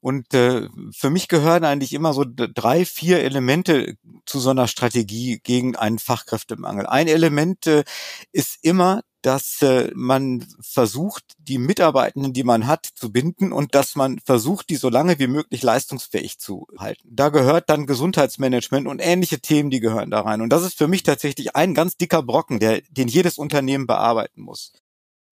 Und 0.00 0.34
äh, 0.34 0.68
für 0.94 1.08
mich 1.08 1.28
gehören 1.28 1.64
eigentlich 1.64 1.94
immer 1.94 2.12
so 2.12 2.24
drei, 2.26 2.84
vier 2.84 3.20
Elemente 3.20 3.96
zu 4.26 4.38
so 4.38 4.50
einer 4.50 4.68
Strategie 4.68 5.40
gegen 5.42 5.76
einen 5.76 5.98
Fachkräftemangel. 5.98 6.86
Ein 6.86 7.08
Element 7.08 7.66
äh, 7.66 7.84
ist 8.30 8.58
immer, 8.62 9.02
dass 9.24 9.62
äh, 9.62 9.90
man 9.94 10.46
versucht, 10.60 11.24
die 11.38 11.56
Mitarbeitenden, 11.56 12.34
die 12.34 12.44
man 12.44 12.66
hat, 12.66 12.86
zu 12.94 13.10
binden 13.10 13.52
und 13.52 13.74
dass 13.74 13.96
man 13.96 14.18
versucht, 14.20 14.68
die 14.68 14.76
so 14.76 14.90
lange 14.90 15.18
wie 15.18 15.28
möglich 15.28 15.62
leistungsfähig 15.62 16.38
zu 16.38 16.66
halten. 16.78 17.08
Da 17.10 17.30
gehört 17.30 17.70
dann 17.70 17.86
Gesundheitsmanagement 17.86 18.86
und 18.86 19.00
ähnliche 19.00 19.40
Themen, 19.40 19.70
die 19.70 19.80
gehören 19.80 20.10
da 20.10 20.20
rein. 20.20 20.42
Und 20.42 20.50
das 20.50 20.62
ist 20.62 20.76
für 20.76 20.88
mich 20.88 21.04
tatsächlich 21.04 21.56
ein 21.56 21.72
ganz 21.72 21.96
dicker 21.96 22.22
Brocken, 22.22 22.60
der, 22.60 22.82
den 22.90 23.08
jedes 23.08 23.38
Unternehmen 23.38 23.86
bearbeiten 23.86 24.42
muss. 24.42 24.72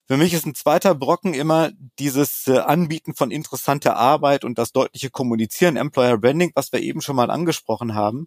Für 0.08 0.16
mich 0.16 0.32
ist 0.32 0.46
ein 0.46 0.54
zweiter 0.54 0.94
Brocken 0.94 1.34
immer 1.34 1.70
dieses 1.98 2.46
äh, 2.46 2.58
Anbieten 2.58 3.14
von 3.14 3.30
interessanter 3.30 3.96
Arbeit 3.96 4.44
und 4.44 4.58
das 4.58 4.72
deutliche 4.72 5.10
Kommunizieren, 5.10 5.76
Employer 5.76 6.18
Branding, 6.18 6.52
was 6.54 6.72
wir 6.72 6.80
eben 6.80 7.02
schon 7.02 7.16
mal 7.16 7.30
angesprochen 7.30 7.94
haben. 7.94 8.26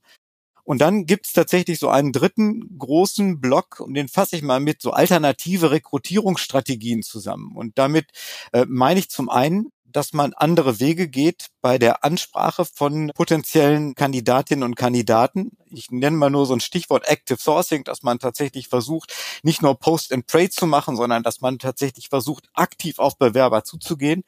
Und 0.66 0.82
dann 0.82 1.06
gibt's 1.06 1.32
tatsächlich 1.32 1.80
so 1.80 1.90
einen 1.90 2.12
dritten 2.12 2.78
großen 2.78 3.40
Block, 3.40 3.80
und 3.80 3.94
den 3.94 4.10
fasse 4.10 4.36
ich 4.36 4.42
mal 4.42 4.60
mit 4.60 4.82
so 4.82 4.92
alternative 4.92 5.72
Rekrutierungsstrategien 5.72 7.04
zusammen. 7.04 7.56
Und 7.56 7.78
damit 7.78 8.08
äh, 8.52 8.66
meine 8.68 9.00
ich 9.00 9.10
zum 9.10 9.30
einen 9.30 9.72
dass 9.96 10.12
man 10.12 10.34
andere 10.34 10.82
Wege 10.82 11.08
geht 11.08 11.48
bei 11.62 11.78
der 11.78 12.04
Ansprache 12.04 12.66
von 12.66 13.12
potenziellen 13.16 13.96
Kandidatinnen 13.96 14.64
und 14.64 14.76
Kandidaten. 14.76 15.52
Ich 15.72 15.90
nenne 15.90 16.18
mal 16.18 16.30
nur 16.30 16.46
so 16.46 16.54
ein 16.54 16.60
Stichwort 16.60 17.08
Active 17.08 17.38
Sourcing, 17.40 17.86
dass 17.86 18.04
man 18.04 18.20
tatsächlich 18.20 18.68
versucht, 18.68 19.14
nicht 19.42 19.62
nur 19.62 19.80
Post 19.80 20.12
and 20.12 20.28
Pray 20.28 20.50
zu 20.50 20.68
machen, 20.68 20.98
sondern 20.98 21.24
dass 21.24 21.40
man 21.40 21.60
tatsächlich 21.60 22.10
versucht, 22.10 22.50
aktiv 22.54 23.00
auf 23.00 23.18
Bewerber 23.18 23.64
zuzugehen. 23.64 24.26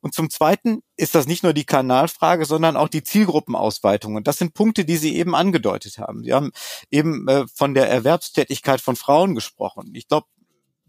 Und 0.00 0.14
zum 0.14 0.30
Zweiten 0.30 0.82
ist 0.96 1.14
das 1.14 1.26
nicht 1.26 1.42
nur 1.42 1.52
die 1.52 1.64
Kanalfrage, 1.64 2.44
sondern 2.44 2.76
auch 2.76 2.88
die 2.88 3.02
Zielgruppenausweitung. 3.02 4.16
Und 4.16 4.26
das 4.26 4.38
sind 4.38 4.54
Punkte, 4.54 4.84
die 4.84 4.96
Sie 4.96 5.16
eben 5.16 5.34
angedeutet 5.34 5.98
haben. 5.98 6.22
Sie 6.24 6.32
haben 6.32 6.52
eben 6.90 7.28
äh, 7.28 7.46
von 7.54 7.74
der 7.74 7.88
Erwerbstätigkeit 7.88 8.80
von 8.80 8.96
Frauen 8.96 9.34
gesprochen. 9.34 9.90
Ich 9.94 10.08
glaube, 10.08 10.26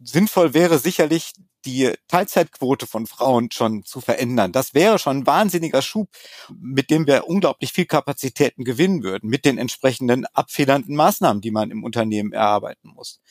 sinnvoll 0.04 0.54
wäre 0.54 0.80
sicherlich 0.80 1.34
die 1.66 1.94
Teilzeitquote 2.08 2.88
von 2.88 3.06
Frauen 3.06 3.52
schon 3.52 3.84
zu 3.84 4.02
verändern. 4.02 4.52
Das 4.52 4.74
wäre 4.74 4.98
schon 4.98 5.20
ein 5.20 5.28
wahnsinniger 5.28 5.82
Schub, 5.82 6.10
mit 6.60 6.90
dem 6.90 7.06
wir 7.06 7.28
unglaublich 7.28 7.72
viel 7.72 7.86
Kapazitäten 7.86 8.64
gewinnen 8.64 9.04
würden, 9.04 9.30
mit 9.30 9.46
den 9.46 9.58
entsprechenden 9.58 10.26
abfedernden 10.34 10.96
Maßnahmen, 10.96 11.42
die 11.42 11.52
man 11.52 11.70
im 11.70 11.84
Unternehmen 11.84 12.32
erarbeiten 12.34 12.90
muss. 12.90 13.22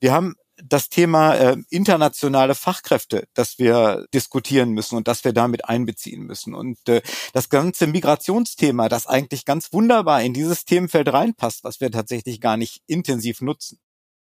Wir 0.00 0.12
haben 0.12 0.34
das 0.62 0.88
Thema 0.88 1.34
äh, 1.34 1.56
internationale 1.70 2.54
Fachkräfte, 2.54 3.26
das 3.34 3.58
wir 3.58 4.06
diskutieren 4.14 4.70
müssen 4.70 4.96
und 4.96 5.08
das 5.08 5.24
wir 5.24 5.32
damit 5.32 5.64
einbeziehen 5.68 6.22
müssen. 6.24 6.54
Und 6.54 6.88
äh, 6.88 7.02
das 7.32 7.48
ganze 7.48 7.86
Migrationsthema, 7.86 8.88
das 8.88 9.06
eigentlich 9.06 9.44
ganz 9.44 9.72
wunderbar 9.72 10.22
in 10.22 10.34
dieses 10.34 10.64
Themenfeld 10.64 11.12
reinpasst, 11.12 11.64
was 11.64 11.80
wir 11.80 11.90
tatsächlich 11.90 12.40
gar 12.40 12.56
nicht 12.56 12.82
intensiv 12.86 13.40
nutzen. 13.40 13.78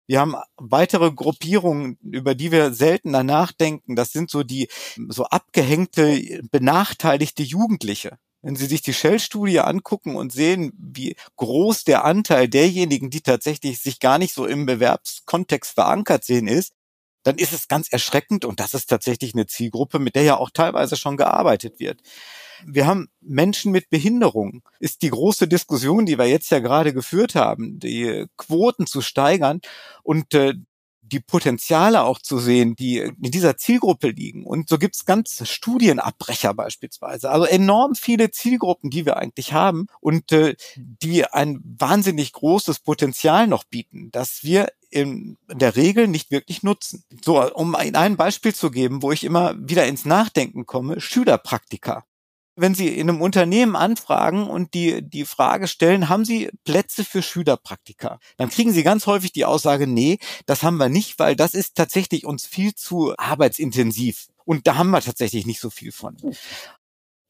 Wir 0.07 0.19
haben 0.19 0.35
weitere 0.57 1.11
Gruppierungen, 1.11 1.99
über 2.01 2.33
die 2.33 2.51
wir 2.51 2.73
seltener 2.73 3.23
nachdenken. 3.23 3.95
Das 3.95 4.11
sind 4.11 4.31
so 4.31 4.41
die 4.41 4.67
so 5.07 5.25
abgehängte, 5.25 6.41
benachteiligte 6.49 7.43
Jugendliche. 7.43 8.17
Wenn 8.41 8.55
Sie 8.55 8.67
sich 8.67 8.81
die 8.81 8.93
Shell-Studie 8.93 9.59
angucken 9.59 10.15
und 10.15 10.31
sehen, 10.31 10.71
wie 10.77 11.15
groß 11.35 11.83
der 11.83 12.05
Anteil 12.05 12.47
derjenigen, 12.47 13.09
die 13.09 13.21
tatsächlich 13.21 13.79
sich 13.79 13.99
gar 13.99 14.17
nicht 14.17 14.33
so 14.33 14.45
im 14.45 14.65
Bewerbskontext 14.65 15.73
verankert 15.73 16.23
sehen, 16.23 16.47
ist, 16.47 16.73
dann 17.23 17.37
ist 17.37 17.51
es 17.53 17.67
ganz 17.67 17.91
erschreckend 17.91 18.45
und 18.45 18.59
das 18.59 18.73
ist 18.73 18.87
tatsächlich 18.87 19.33
eine 19.33 19.45
Zielgruppe, 19.45 19.99
mit 19.99 20.15
der 20.15 20.23
ja 20.23 20.37
auch 20.37 20.51
teilweise 20.51 20.95
schon 20.95 21.17
gearbeitet 21.17 21.79
wird. 21.79 22.01
Wir 22.65 22.87
haben 22.87 23.09
Menschen 23.21 23.71
mit 23.71 23.89
Behinderung. 23.89 24.63
Ist 24.79 25.01
die 25.01 25.09
große 25.09 25.47
Diskussion, 25.47 26.05
die 26.05 26.17
wir 26.17 26.25
jetzt 26.27 26.49
ja 26.49 26.59
gerade 26.59 26.93
geführt 26.93 27.35
haben, 27.35 27.79
die 27.79 28.25
Quoten 28.37 28.87
zu 28.87 29.01
steigern 29.01 29.61
und 30.03 30.33
äh, 30.33 30.55
die 31.09 31.19
Potenziale 31.19 32.03
auch 32.03 32.19
zu 32.19 32.39
sehen, 32.39 32.75
die 32.75 32.97
in 32.97 33.31
dieser 33.31 33.57
Zielgruppe 33.57 34.09
liegen. 34.09 34.45
Und 34.45 34.69
so 34.69 34.77
gibt's 34.77 35.05
ganz 35.05 35.47
Studienabbrecher 35.47 36.53
beispielsweise. 36.53 37.29
Also 37.29 37.45
enorm 37.45 37.95
viele 37.95 38.31
Zielgruppen, 38.31 38.89
die 38.89 39.05
wir 39.05 39.17
eigentlich 39.17 39.53
haben 39.53 39.87
und 39.99 40.31
äh, 40.31 40.55
die 40.75 41.25
ein 41.25 41.59
wahnsinnig 41.63 42.33
großes 42.33 42.79
Potenzial 42.79 43.47
noch 43.47 43.63
bieten, 43.63 44.11
dass 44.11 44.43
wir 44.43 44.67
in 44.89 45.37
der 45.51 45.75
Regel 45.75 46.07
nicht 46.07 46.31
wirklich 46.31 46.63
nutzen. 46.63 47.03
So, 47.23 47.41
um 47.53 47.75
ein 47.75 48.17
Beispiel 48.17 48.55
zu 48.55 48.71
geben, 48.71 49.03
wo 49.03 49.11
ich 49.11 49.23
immer 49.23 49.55
wieder 49.59 49.85
ins 49.85 50.05
Nachdenken 50.05 50.65
komme, 50.65 50.99
Schülerpraktika 50.99 52.05
wenn 52.59 52.75
Sie 52.75 52.87
in 52.87 53.09
einem 53.09 53.21
Unternehmen 53.21 53.75
anfragen 53.75 54.47
und 54.47 54.73
die, 54.73 55.01
die 55.01 55.25
Frage 55.25 55.67
stellen, 55.67 56.09
haben 56.09 56.25
Sie 56.25 56.49
Plätze 56.63 57.03
für 57.03 57.21
Schülerpraktika? 57.21 58.19
Dann 58.37 58.49
kriegen 58.49 58.71
Sie 58.71 58.83
ganz 58.83 59.07
häufig 59.07 59.31
die 59.31 59.45
Aussage, 59.45 59.87
nee, 59.87 60.19
das 60.45 60.63
haben 60.63 60.77
wir 60.77 60.89
nicht, 60.89 61.19
weil 61.19 61.35
das 61.35 61.53
ist 61.53 61.75
tatsächlich 61.75 62.25
uns 62.25 62.45
viel 62.45 62.75
zu 62.75 63.13
arbeitsintensiv. 63.17 64.27
Und 64.45 64.67
da 64.67 64.75
haben 64.75 64.89
wir 64.89 65.01
tatsächlich 65.01 65.45
nicht 65.45 65.59
so 65.59 65.69
viel 65.69 65.91
von. 65.91 66.17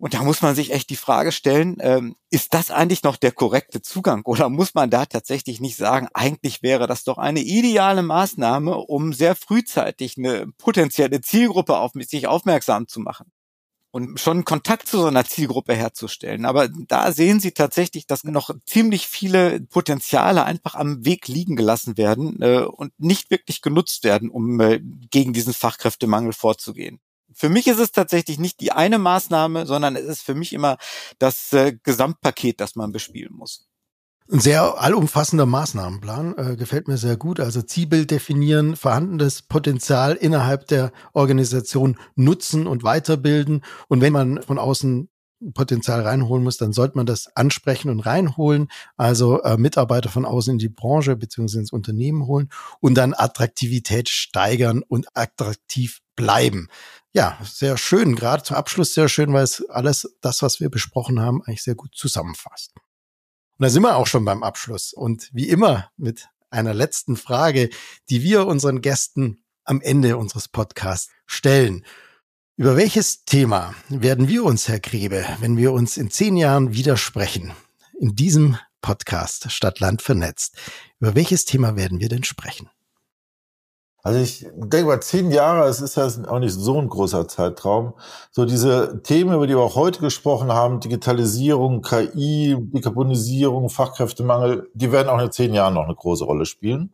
Und 0.02 0.14
da 0.14 0.24
muss 0.24 0.42
man 0.42 0.56
sich 0.56 0.72
echt 0.72 0.90
die 0.90 0.96
Frage 0.96 1.34
stellen, 1.34 1.76
ähm, 1.82 2.16
ist 2.30 2.54
das 2.54 2.72
eigentlich 2.72 3.04
noch 3.04 3.18
der 3.18 3.34
korrekte 3.34 3.82
Zugang? 3.82 4.22
Oder 4.24 4.48
muss 4.48 4.74
man 4.74 4.90
da 4.90 5.06
tatsächlich 5.06 5.60
nicht 5.60 5.76
sagen, 5.76 6.08
eigentlich 6.14 6.64
wäre 6.64 6.88
das 6.88 7.04
doch 7.04 7.18
eine 7.18 7.42
ideale 7.42 8.02
Maßnahme, 8.02 8.78
um 8.78 9.12
sehr 9.12 9.36
frühzeitig 9.36 10.18
eine 10.18 10.48
potenzielle 10.58 11.20
Zielgruppe 11.20 11.78
auf 11.78 11.92
sich 11.96 12.28
aufmerksam 12.28 12.88
zu 12.88 13.02
machen? 13.02 13.30
Und 13.92 14.20
schon 14.20 14.46
Kontakt 14.46 14.88
zu 14.88 15.00
so 15.00 15.08
einer 15.08 15.26
Zielgruppe 15.26 15.74
herzustellen. 15.74 16.46
Aber 16.46 16.68
da 16.68 17.12
sehen 17.12 17.40
Sie 17.40 17.52
tatsächlich, 17.52 18.06
dass 18.06 18.24
noch 18.24 18.52
ziemlich 18.66 19.08
viele 19.08 19.62
Potenziale 19.62 20.44
einfach 20.44 20.76
am 20.76 21.06
Weg 21.06 21.28
liegen 21.28 21.56
gelassen 21.56 21.98
werden 21.98 22.42
äh, 22.42 22.62
und 22.62 22.94
nicht 23.00 23.32
wirklich 23.32 23.62
genutzt 23.62 24.04
werden, 24.04 24.30
um 24.30 24.60
äh, 24.60 24.80
gegen 25.10 25.34
diesen 25.34 25.54
Fachkräftemangel 25.54 26.34
vorzugehen. 26.34 27.00
Für 27.34 27.50
mich 27.50 27.68
ist 27.68 27.80
es 27.80 27.92
tatsächlich 27.92 28.40
nicht 28.40 28.60
die 28.60 28.72
eine 28.72 29.00
Maßnahme, 29.00 29.66
sondern 29.66 29.96
es 29.96 30.06
ist 30.06 30.22
für 30.22 30.36
mich 30.36 30.54
immer 30.54 30.78
das 31.20 31.54
äh, 31.54 31.78
Gesamtpaket, 31.84 32.60
das 32.60 32.76
man 32.76 32.92
bespielen 32.92 33.34
muss. 33.34 33.69
Ein 34.32 34.42
sehr 34.42 34.80
allumfassender 34.80 35.48
Maßnahmenplan, 35.48 36.38
äh, 36.38 36.56
gefällt 36.56 36.88
mir 36.88 36.98
sehr 36.98 37.18
gut. 37.18 37.40
Also 37.40 37.64
Zielbild 37.64 38.12
definieren, 38.12 38.76
vorhandenes 38.76 39.42
Potenzial 39.42 40.14
innerhalb 40.14 40.68
der 40.68 40.92
Organisation 41.14 41.98
nutzen 42.14 42.68
und 42.68 42.84
weiterbilden. 42.84 43.64
Und 43.88 44.02
wenn 44.02 44.14
man 44.14 44.44
von 44.44 44.60
außen 44.60 45.10
Potenzial 45.56 46.02
reinholen 46.02 46.44
muss, 46.44 46.58
dann 46.58 46.74
sollte 46.74 46.96
man 46.96 47.08
das 47.08 47.36
ansprechen 47.36 47.90
und 47.90 48.02
reinholen. 48.02 48.68
Also 48.98 49.42
äh, 49.42 49.58
Mitarbeiter 49.58 50.10
von 50.10 50.26
außen 50.26 50.54
in 50.54 50.60
die 50.60 50.70
Branche 50.70 51.16
beziehungsweise 51.16 51.62
ins 51.62 51.72
Unternehmen 51.72 52.28
holen 52.28 52.50
und 52.82 52.94
dann 52.96 53.16
Attraktivität 53.16 54.10
steigern 54.10 54.84
und 54.88 55.08
attraktiv 55.16 56.02
bleiben. 56.16 56.68
Ja, 57.14 57.40
sehr 57.44 57.78
schön. 57.78 58.16
Gerade 58.16 58.44
zum 58.44 58.58
Abschluss 58.58 58.94
sehr 58.94 59.10
schön, 59.10 59.34
weil 59.34 59.44
es 59.44 59.68
alles 59.70 60.16
das, 60.22 60.44
was 60.44 60.60
wir 60.60 60.70
besprochen 60.70 61.20
haben, 61.20 61.42
eigentlich 61.42 61.64
sehr 61.64 61.74
gut 61.74 61.96
zusammenfasst. 61.96 62.76
Und 63.60 63.64
da 63.66 63.70
sind 63.70 63.84
wir 63.84 63.98
auch 63.98 64.08
schon 64.08 64.24
beim 64.24 64.42
Abschluss. 64.42 64.94
Und 64.94 65.30
wie 65.34 65.50
immer 65.50 65.92
mit 65.98 66.30
einer 66.50 66.74
letzten 66.74 67.18
Frage, 67.18 67.70
die 68.10 68.24
wir 68.24 68.48
unseren 68.48 68.80
Gästen 68.80 69.44
am 69.66 69.82
Ende 69.82 70.16
unseres 70.16 70.48
Podcasts 70.48 71.12
stellen. 71.26 71.86
Über 72.56 72.78
welches 72.78 73.26
Thema 73.26 73.76
werden 73.90 74.30
wir 74.30 74.46
uns, 74.46 74.70
Herr 74.70 74.80
Grebe, 74.80 75.26
wenn 75.42 75.58
wir 75.58 75.74
uns 75.74 75.98
in 75.98 76.10
zehn 76.10 76.38
Jahren 76.38 76.74
widersprechen, 76.74 77.52
in 78.00 78.16
diesem 78.16 78.58
Podcast 78.82 79.52
Stadt 79.52 79.82
Land 79.82 80.02
vernetzt, 80.02 80.56
über 81.02 81.16
welches 81.16 81.44
Thema 81.44 81.76
werden 81.76 82.00
wir 82.00 82.08
denn 82.08 82.24
sprechen? 82.24 82.70
Also 84.02 84.20
ich 84.20 84.48
denke 84.56 84.86
mal, 84.86 85.02
zehn 85.02 85.30
Jahre, 85.30 85.68
es 85.68 85.82
ist 85.82 85.96
ja 85.96 86.08
auch 86.28 86.40
nicht 86.40 86.54
so 86.54 86.80
ein 86.80 86.88
großer 86.88 87.28
Zeitraum. 87.28 87.94
So 88.32 88.46
diese 88.46 89.02
Themen, 89.04 89.34
über 89.34 89.46
die 89.46 89.56
wir 89.56 89.62
auch 89.62 89.76
heute 89.76 90.00
gesprochen 90.00 90.54
haben, 90.54 90.80
Digitalisierung, 90.80 91.82
KI, 91.82 92.56
Dekarbonisierung, 92.58 93.70
Fachkräftemangel, 93.70 94.70
die 94.74 94.92
werden 94.92 95.10
auch 95.10 95.20
in 95.20 95.32
zehn 95.32 95.54
Jahren 95.54 95.74
noch 95.74 95.84
eine 95.84 95.96
große 95.96 96.24
Rolle 96.24 96.46
spielen. 96.46 96.94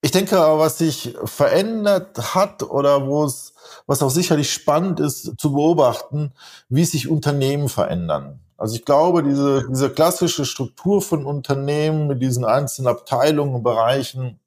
Ich 0.00 0.12
denke 0.12 0.38
aber, 0.38 0.60
was 0.60 0.78
sich 0.78 1.16
verändert 1.24 2.34
hat 2.34 2.62
oder 2.62 3.06
wo 3.06 3.24
es, 3.24 3.54
was 3.86 4.02
auch 4.02 4.10
sicherlich 4.10 4.52
spannend 4.52 5.00
ist 5.00 5.32
zu 5.38 5.52
beobachten, 5.52 6.32
wie 6.68 6.84
sich 6.84 7.08
Unternehmen 7.08 7.68
verändern. 7.68 8.40
Also 8.56 8.76
ich 8.76 8.84
glaube, 8.84 9.22
diese, 9.22 9.66
diese 9.68 9.90
klassische 9.90 10.44
Struktur 10.44 11.02
von 11.02 11.24
Unternehmen 11.24 12.06
mit 12.06 12.22
diesen 12.22 12.44
einzelnen 12.44 12.88
Abteilungen 12.88 13.54
und 13.54 13.62
Bereichen, 13.62 14.38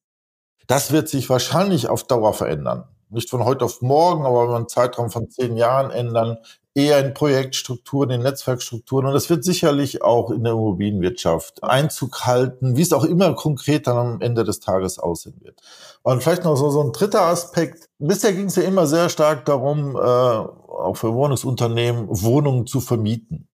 das 0.72 0.93
wird 0.93 1.09
sich 1.09 1.30
wahrscheinlich 1.30 1.89
auf 1.89 2.03
Dauer 2.03 2.34
verändern. 2.34 2.86
Nicht 3.09 3.30
von 3.30 3.43
heute 3.43 3.65
auf 3.65 3.82
morgen, 3.82 4.26
aber 4.26 4.45
über 4.45 4.55
einen 4.55 4.69
Zeitraum 4.69 5.09
von 5.09 5.30
zehn 5.30 5.57
Jahren 5.57 5.91
ändern. 5.91 6.38
Eher 6.74 7.05
in 7.05 7.13
Projektstrukturen, 7.13 8.09
in 8.09 8.22
Netzwerkstrukturen. 8.22 9.05
Und 9.05 9.13
das 9.13 9.30
wird 9.30 9.43
sicherlich 9.43 10.01
auch 10.01 10.32
in 10.32 10.45
der 10.45 10.53
Immobilienwirtschaft 10.53 11.61
Einzug 11.61 12.22
halten, 12.26 12.78
wie 12.78 12.84
es 12.84 12.93
auch 12.93 13.03
immer 13.03 13.34
konkret 13.34 13.86
dann 13.86 13.97
am 13.97 14.22
Ende 14.22 14.45
des 14.45 14.61
Tages 14.61 14.97
aussehen 14.97 15.41
wird. 15.41 15.59
Und 16.03 16.24
vielleicht 16.24 16.45
noch 16.45 16.55
so, 16.55 16.69
so 16.69 16.82
ein 16.82 16.93
dritter 16.93 17.24
Aspekt. 17.24 17.89
Bisher 17.99 18.32
ging 18.32 18.45
es 18.45 18.55
ja 18.55 18.63
immer 18.63 18.88
sehr 18.88 19.09
stark 19.09 19.43
darum, 19.43 19.97
äh, 19.97 19.99
auch 19.99 20.95
für 20.95 21.13
Wohnungsunternehmen, 21.13 22.07
Wohnungen 22.07 22.65
zu 22.65 22.80
vermieten. 22.80 23.49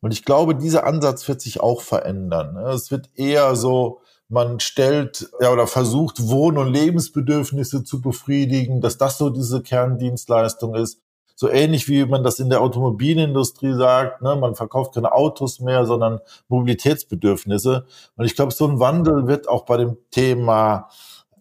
Und 0.00 0.12
ich 0.12 0.24
glaube, 0.24 0.54
dieser 0.54 0.86
Ansatz 0.86 1.28
wird 1.28 1.42
sich 1.42 1.60
auch 1.60 1.82
verändern. 1.82 2.56
Es 2.56 2.90
wird 2.90 3.10
eher 3.14 3.56
so, 3.56 4.00
man 4.28 4.60
stellt 4.60 5.30
ja 5.40 5.52
oder 5.52 5.66
versucht 5.66 6.28
Wohn- 6.28 6.58
und 6.58 6.72
Lebensbedürfnisse 6.72 7.84
zu 7.84 8.00
befriedigen, 8.00 8.80
dass 8.80 8.98
das 8.98 9.18
so 9.18 9.30
diese 9.30 9.62
Kerndienstleistung 9.62 10.74
ist. 10.74 11.00
So 11.38 11.50
ähnlich 11.50 11.86
wie 11.88 12.06
man 12.06 12.24
das 12.24 12.40
in 12.40 12.48
der 12.48 12.62
Automobilindustrie 12.62 13.74
sagt, 13.74 14.22
ne, 14.22 14.36
man 14.36 14.54
verkauft 14.54 14.94
keine 14.94 15.12
Autos 15.12 15.60
mehr, 15.60 15.84
sondern 15.84 16.20
Mobilitätsbedürfnisse. 16.48 17.84
Und 18.16 18.24
ich 18.24 18.34
glaube, 18.34 18.52
so 18.52 18.66
ein 18.66 18.80
Wandel 18.80 19.26
wird 19.26 19.46
auch 19.46 19.66
bei 19.66 19.76
dem 19.76 19.98
Thema 20.10 20.88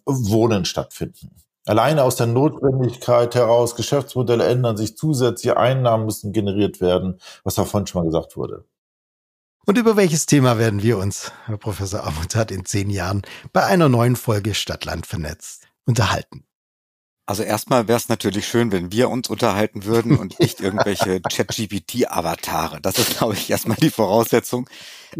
Wohnen 0.06 0.66
stattfinden. 0.66 1.32
Alleine 1.66 2.04
aus 2.04 2.18
der 2.18 2.28
Notwendigkeit 2.28 3.34
heraus, 3.34 3.76
Geschäftsmodelle 3.76 4.46
ändern 4.46 4.78
sich, 4.78 4.98
zusätzliche 4.98 5.58
Einnahmen 5.58 6.06
müssen 6.06 6.32
generiert 6.32 6.80
werden, 6.82 7.20
was 7.44 7.56
davon 7.56 7.88
schon 7.88 8.02
mal 8.02 8.06
gesagt 8.06 8.38
wurde. 8.38 8.66
Und 9.68 9.80
über 9.80 9.96
welches 9.96 10.28
Thema 10.28 10.60
werden 10.60 10.84
wir 10.84 11.00
uns, 11.00 11.32
Herr 11.46 11.58
Professor 11.58 12.04
Amutat, 12.04 12.52
in 12.52 12.66
zehn 12.66 12.92
Jahren 12.92 13.24
bei 13.52 13.66
einer 13.66 13.90
neuen 13.90 14.16
Folge 14.16 14.54
Stadtland 14.54 15.08
vernetzt 15.08 15.68
unterhalten? 15.86 16.46
Also 17.28 17.42
erstmal 17.42 17.88
wäre 17.88 17.98
es 17.98 18.08
natürlich 18.08 18.48
schön, 18.48 18.72
wenn 18.72 18.92
wir 18.92 19.10
uns 19.10 19.28
unterhalten 19.28 19.86
würden 19.86 20.20
und 20.20 20.40
nicht 20.40 20.62
irgendwelche 20.62 21.20
ChatGPT-Avatare. 21.20 22.80
Das 22.80 23.00
ist, 23.00 23.18
glaube 23.18 23.34
ich, 23.34 23.50
erstmal 23.50 23.78
die 23.78 23.90
Voraussetzung. 23.90 24.70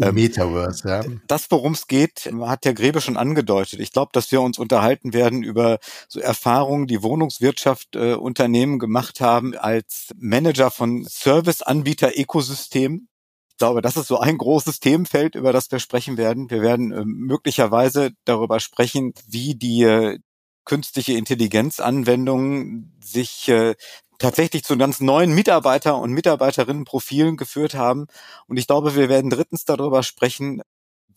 Ähm, 0.00 0.14
Metaverse, 0.14 0.88
ja. 0.88 1.02
Das, 1.26 1.50
worum 1.50 1.72
es 1.72 1.88
geht, 1.88 2.30
hat 2.42 2.64
der 2.64 2.74
Grebe 2.74 3.00
schon 3.00 3.16
angedeutet. 3.16 3.80
Ich 3.80 3.90
glaube, 3.90 4.10
dass 4.12 4.30
wir 4.30 4.42
uns 4.42 4.60
unterhalten 4.60 5.12
werden 5.12 5.42
über 5.42 5.80
so 6.06 6.20
Erfahrungen, 6.20 6.86
die 6.86 7.02
Wohnungswirtschaft 7.02 7.96
äh, 7.96 8.14
Unternehmen 8.14 8.78
gemacht 8.78 9.20
haben 9.20 9.56
als 9.56 10.10
Manager 10.16 10.70
von 10.70 11.04
Serviceanbieter-Ökosystemen. 11.04 13.08
Ich 13.56 13.58
glaube, 13.58 13.80
das 13.80 13.96
ist 13.96 14.08
so 14.08 14.18
ein 14.20 14.36
großes 14.36 14.80
Themenfeld, 14.80 15.34
über 15.34 15.50
das 15.50 15.72
wir 15.72 15.78
sprechen 15.78 16.18
werden. 16.18 16.50
Wir 16.50 16.60
werden 16.60 16.92
äh, 16.92 17.04
möglicherweise 17.06 18.10
darüber 18.26 18.60
sprechen, 18.60 19.14
wie 19.26 19.54
die 19.54 19.82
äh, 19.82 20.18
künstliche 20.66 21.14
Intelligenzanwendungen 21.14 22.94
sich 23.02 23.48
äh, 23.48 23.74
tatsächlich 24.18 24.62
zu 24.62 24.76
ganz 24.76 25.00
neuen 25.00 25.34
Mitarbeiter- 25.34 25.96
und 25.98 26.12
Mitarbeiterinnenprofilen 26.12 27.38
geführt 27.38 27.74
haben. 27.74 28.08
Und 28.46 28.58
ich 28.58 28.66
glaube, 28.66 28.94
wir 28.94 29.08
werden 29.08 29.30
drittens 29.30 29.64
darüber 29.64 30.02
sprechen, 30.02 30.60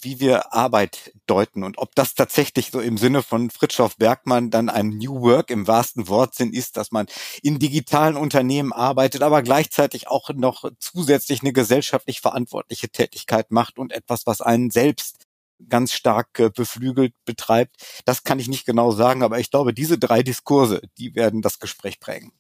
wie 0.02 0.20
wir 0.20 0.54
Arbeit 0.54 1.14
deuten 1.28 1.64
und 1.64 1.78
ob 1.78 1.96
das 1.96 2.16
tatsächlich 2.16 2.72
so 2.72 2.80
im 2.80 2.98
Sinne 2.98 3.24
von 3.24 3.50
Fritjof 3.50 3.98
Bergmann 3.98 4.50
dann 4.50 4.70
ein 4.70 4.90
New 4.90 5.22
Work 5.22 5.50
im 5.50 5.68
wahrsten 5.68 6.08
Wortsinn 6.08 6.54
ist, 6.54 6.78
dass 6.78 6.92
man 6.92 7.08
in 7.42 7.60
digitalen 7.60 8.18
Unternehmen 8.18 8.74
arbeitet, 8.74 9.22
aber 9.22 9.42
gleichzeitig 9.42 10.08
auch 10.08 10.30
noch 10.34 10.66
zusätzlich 10.80 11.42
eine 11.42 11.54
gesellschaftlich 11.54 12.22
verantwortliche 12.22 12.90
Tätigkeit 12.90 13.52
macht 13.52 13.78
und 13.78 13.92
etwas, 13.92 14.26
was 14.26 14.42
einen 14.42 14.72
selbst 14.72 15.28
ganz 15.68 15.92
stark 15.94 16.40
äh, 16.40 16.50
beflügelt 16.50 17.14
betreibt. 17.26 17.76
Das 18.06 18.24
kann 18.24 18.40
ich 18.40 18.48
nicht 18.48 18.66
genau 18.66 18.92
sagen, 18.92 19.24
aber 19.24 19.40
ich 19.40 19.52
glaube, 19.52 19.74
diese 19.74 19.98
drei 19.98 20.24
Diskurse, 20.24 20.82
die 20.98 21.16
werden 21.16 21.42
das 21.42 21.60
Gespräch 21.60 22.00
prägen. 22.00 22.32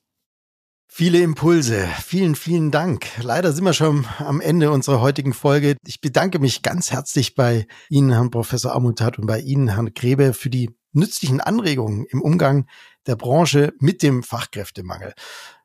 Viele 0.91 1.21
Impulse. 1.21 1.87
Vielen, 2.03 2.35
vielen 2.35 2.71
Dank. 2.71 3.05
Leider 3.21 3.53
sind 3.53 3.63
wir 3.63 3.73
schon 3.73 4.05
am 4.17 4.41
Ende 4.41 4.71
unserer 4.71 4.99
heutigen 4.99 5.33
Folge. 5.33 5.77
Ich 5.85 6.01
bedanke 6.01 6.39
mich 6.39 6.63
ganz 6.63 6.91
herzlich 6.91 7.35
bei 7.35 7.67
Ihnen, 7.89 8.11
Herrn 8.11 8.31
Professor 8.31 8.73
Amutat, 8.73 9.19
und 9.19 9.27
bei 9.27 9.39
Ihnen, 9.39 9.69
Herrn 9.69 9.93
Grebe, 9.93 10.33
für 10.33 10.49
die 10.49 10.71
nützlichen 10.91 11.41
Anregungen 11.41 12.05
im 12.09 12.21
Umgang 12.21 12.65
der 13.05 13.15
Branche 13.15 13.71
mit 13.79 14.01
dem 14.01 14.23
Fachkräftemangel. 14.23 15.13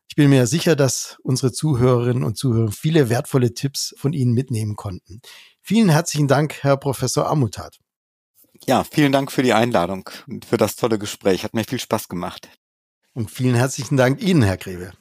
Ich 0.09 0.15
bin 0.15 0.29
mir 0.29 0.47
sicher, 0.47 0.77
dass 0.77 1.17
unsere 1.23 1.53
Zuhörerinnen 1.53 2.23
und 2.23 2.37
Zuhörer 2.37 2.71
viele 2.71 3.09
wertvolle 3.09 3.55
Tipps 3.55 3.95
von 3.97 4.13
Ihnen 4.13 4.35
mitnehmen 4.35 4.77
konnten. 4.77 5.21
Vielen 5.63 5.89
herzlichen 5.89 6.29
Dank, 6.29 6.63
Herr 6.63 6.77
Professor 6.77 7.29
Amutat. 7.29 7.79
Ja, 8.67 8.85
vielen 8.85 9.11
Dank 9.11 9.33
für 9.33 9.43
die 9.43 9.55
Einladung 9.55 10.09
und 10.29 10.45
für 10.45 10.59
das 10.59 10.77
tolle 10.77 10.99
Gespräch. 10.99 11.43
Hat 11.45 11.55
mir 11.55 11.65
viel 11.65 11.81
Spaß 11.81 12.09
gemacht. 12.09 12.49
Und 13.15 13.31
vielen 13.31 13.55
herzlichen 13.55 13.97
Dank 13.97 14.23
Ihnen, 14.23 14.43
Herr 14.43 14.59
Grebe. 14.59 14.93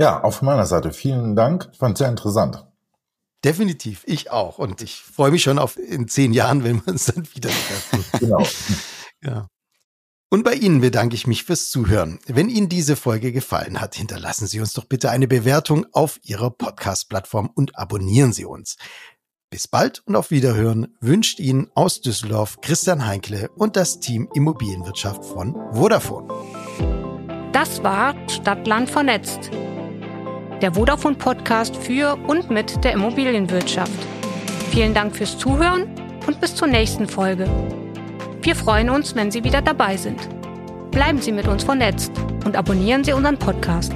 Ja, 0.00 0.22
auf 0.22 0.40
meiner 0.40 0.64
Seite 0.64 0.92
vielen 0.94 1.36
Dank. 1.36 1.68
Ich 1.72 1.78
fand 1.78 1.92
es 1.94 1.98
sehr 1.98 2.08
interessant. 2.08 2.64
Definitiv, 3.44 4.02
ich 4.06 4.30
auch. 4.30 4.58
Und 4.58 4.80
ich 4.80 5.02
freue 5.02 5.30
mich 5.30 5.42
schon 5.42 5.58
auf 5.58 5.76
in 5.76 6.08
zehn 6.08 6.32
Jahren, 6.32 6.64
wenn 6.64 6.76
wir 6.76 6.88
uns 6.92 7.04
dann 7.04 7.28
wieder 7.34 7.50
treffen. 7.50 8.04
genau. 8.18 8.42
Ja. 9.22 9.48
Und 10.30 10.42
bei 10.42 10.54
Ihnen 10.54 10.80
bedanke 10.80 11.14
ich 11.14 11.26
mich 11.26 11.44
fürs 11.44 11.68
Zuhören. 11.68 12.18
Wenn 12.26 12.48
Ihnen 12.48 12.70
diese 12.70 12.96
Folge 12.96 13.30
gefallen 13.30 13.78
hat, 13.78 13.94
hinterlassen 13.94 14.46
Sie 14.46 14.60
uns 14.60 14.72
doch 14.72 14.86
bitte 14.86 15.10
eine 15.10 15.28
Bewertung 15.28 15.84
auf 15.92 16.18
Ihrer 16.22 16.50
Podcast-Plattform 16.50 17.50
und 17.54 17.76
abonnieren 17.76 18.32
Sie 18.32 18.46
uns. 18.46 18.76
Bis 19.50 19.68
bald 19.68 20.00
und 20.06 20.16
auf 20.16 20.30
Wiederhören 20.30 20.96
wünscht 21.00 21.40
Ihnen 21.40 21.70
aus 21.74 22.00
Düsseldorf 22.00 22.62
Christian 22.62 23.04
Heinkle 23.04 23.50
und 23.56 23.76
das 23.76 24.00
Team 24.00 24.30
Immobilienwirtschaft 24.32 25.26
von 25.26 25.54
Vodafone. 25.72 26.28
Das 27.52 27.82
war 27.82 28.14
Stadtland 28.30 28.88
vernetzt. 28.88 29.50
Der 30.60 30.74
Vodafone 30.74 31.14
Podcast 31.14 31.74
für 31.74 32.18
und 32.26 32.50
mit 32.50 32.84
der 32.84 32.92
Immobilienwirtschaft. 32.92 33.90
Vielen 34.70 34.92
Dank 34.92 35.16
fürs 35.16 35.38
Zuhören 35.38 35.88
und 36.26 36.38
bis 36.38 36.54
zur 36.54 36.68
nächsten 36.68 37.08
Folge. 37.08 37.48
Wir 38.42 38.54
freuen 38.54 38.90
uns, 38.90 39.14
wenn 39.14 39.30
Sie 39.30 39.42
wieder 39.42 39.62
dabei 39.62 39.96
sind. 39.96 40.20
Bleiben 40.90 41.20
Sie 41.22 41.32
mit 41.32 41.48
uns 41.48 41.64
vernetzt 41.64 42.12
und 42.44 42.56
abonnieren 42.56 43.04
Sie 43.04 43.14
unseren 43.14 43.38
Podcast. 43.38 43.92